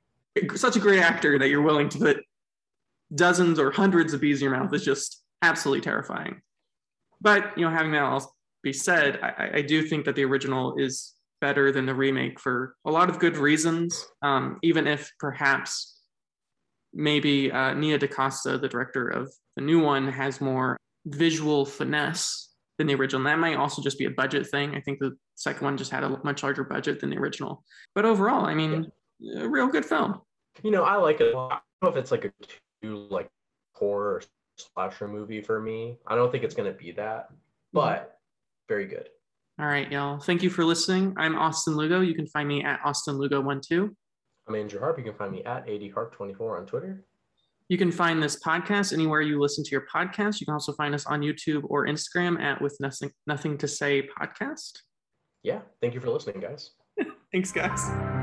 such 0.55 0.77
a 0.77 0.81
great 0.81 1.01
actor 1.01 1.39
that 1.39 1.49
you're 1.49 1.63
willing 1.63 1.89
to 1.91 1.99
put 1.99 2.19
dozens 3.15 3.59
or 3.59 3.71
hundreds 3.71 4.13
of 4.13 4.21
bees 4.21 4.41
in 4.41 4.51
your 4.51 4.59
mouth 4.59 4.73
is 4.75 4.85
just 4.85 5.23
absolutely 5.43 5.83
terrifying. 5.83 6.41
But 7.21 7.57
you 7.57 7.65
know, 7.65 7.71
having 7.71 7.93
that 7.93 8.03
all 8.03 8.37
be 8.63 8.73
said, 8.73 9.21
I, 9.23 9.51
I 9.55 9.63
do 9.63 9.83
think 9.83 10.05
that 10.05 10.17
the 10.17 10.25
original 10.25 10.77
is 10.77 11.15
better 11.41 11.71
than 11.71 11.87
the 11.87 11.95
remake 11.95 12.41
for 12.41 12.75
a 12.85 12.91
lot 12.91 13.11
of 13.11 13.19
good 13.19 13.37
reasons. 13.37 14.07
Um, 14.23 14.59
even 14.63 14.87
if 14.87 15.13
perhaps 15.19 16.01
maybe 16.93 17.53
uh, 17.53 17.75
Nia 17.75 17.99
DaCosta, 17.99 18.59
the 18.59 18.69
director 18.69 19.09
of 19.09 19.33
the 19.57 19.63
new 19.63 19.81
one, 19.81 20.09
has 20.09 20.41
more 20.41 20.77
visual 21.07 21.65
finesse 21.65 22.51
than 22.79 22.87
the 22.87 22.95
original. 22.95 23.21
And 23.21 23.27
that 23.27 23.39
might 23.39 23.57
also 23.57 23.83
just 23.83 23.99
be 23.99 24.05
a 24.05 24.11
budget 24.11 24.49
thing. 24.49 24.75
I 24.75 24.81
think 24.81 24.99
the 24.99 25.17
second 25.35 25.65
one 25.65 25.77
just 25.77 25.91
had 25.91 26.05
a 26.05 26.21
much 26.25 26.43
larger 26.43 26.65
budget 26.65 27.01
than 27.01 27.11
the 27.11 27.17
original. 27.17 27.65
But 27.95 28.05
overall, 28.05 28.45
I 28.45 28.55
mean, 28.55 28.91
yeah. 29.19 29.43
a 29.43 29.49
real 29.49 29.69
good 29.69 29.85
film. 29.85 30.21
You 30.63 30.71
know, 30.71 30.85
I 30.85 30.97
like 30.97 31.21
it. 31.21 31.35
I 31.35 31.49
don't 31.49 31.61
know 31.83 31.89
if 31.89 31.97
it's 31.97 32.11
like 32.11 32.25
a 32.25 32.33
too 32.83 33.07
like 33.11 33.29
horror 33.73 34.23
slasher 34.59 35.09
movie 35.09 35.41
for 35.41 35.61
me. 35.61 35.99
I 36.07 36.17
don't 36.17 36.31
think 36.31 36.45
it's 36.45 36.55
going 36.55 36.71
to 36.71 36.77
be 36.77 36.93
that, 36.93 37.29
but 37.73 38.19
very 38.69 38.87
good. 38.87 39.09
All 39.59 39.67
right, 39.67 39.91
y'all. 39.91 40.19
Thank 40.19 40.43
you 40.43 40.51
for 40.51 40.65
listening. 40.65 41.15
I'm 41.17 41.37
Austin 41.37 41.77
Lugo. 41.77 42.01
You 42.01 42.15
can 42.15 42.27
find 42.27 42.47
me 42.47 42.63
at 42.63 42.81
Austin 42.85 43.17
Lugo12. 43.17 43.91
I'm 44.49 44.55
Andrew 44.55 44.81
Harp. 44.81 44.99
You 44.99 45.05
can 45.05 45.15
find 45.15 45.33
me 45.33 45.43
at 45.45 45.69
AD 45.69 45.81
Harp24 45.81 46.59
on 46.59 46.67
Twitter. 46.67 47.05
You 47.69 47.79
can 47.79 47.91
find 47.91 48.23
this 48.23 48.41
podcast 48.41 48.93
anywhere 48.93 49.23
you 49.23 49.41
listen 49.41 49.65
to 49.65 49.71
your 49.71 49.87
podcast. 49.93 50.41
You 50.41 50.47
can 50.47 50.55
also 50.55 50.73
find 50.73 50.95
us 50.95 51.07
on 51.07 51.21
YouTube 51.21 51.65
or 51.69 51.87
Instagram 51.87 52.41
at 52.41 52.61
With 52.63 52.77
Nothing, 52.81 53.11
Nothing 53.27 53.59
to 53.59 53.67
Say 53.67 54.09
Podcast. 54.21 54.73
Yeah. 55.43 55.61
Thank 55.81 55.95
you 55.95 56.01
for 56.01 56.11
listening, 56.11 56.41
guys. 56.41 56.71
Thanks, 57.33 57.51
guys. 57.53 58.16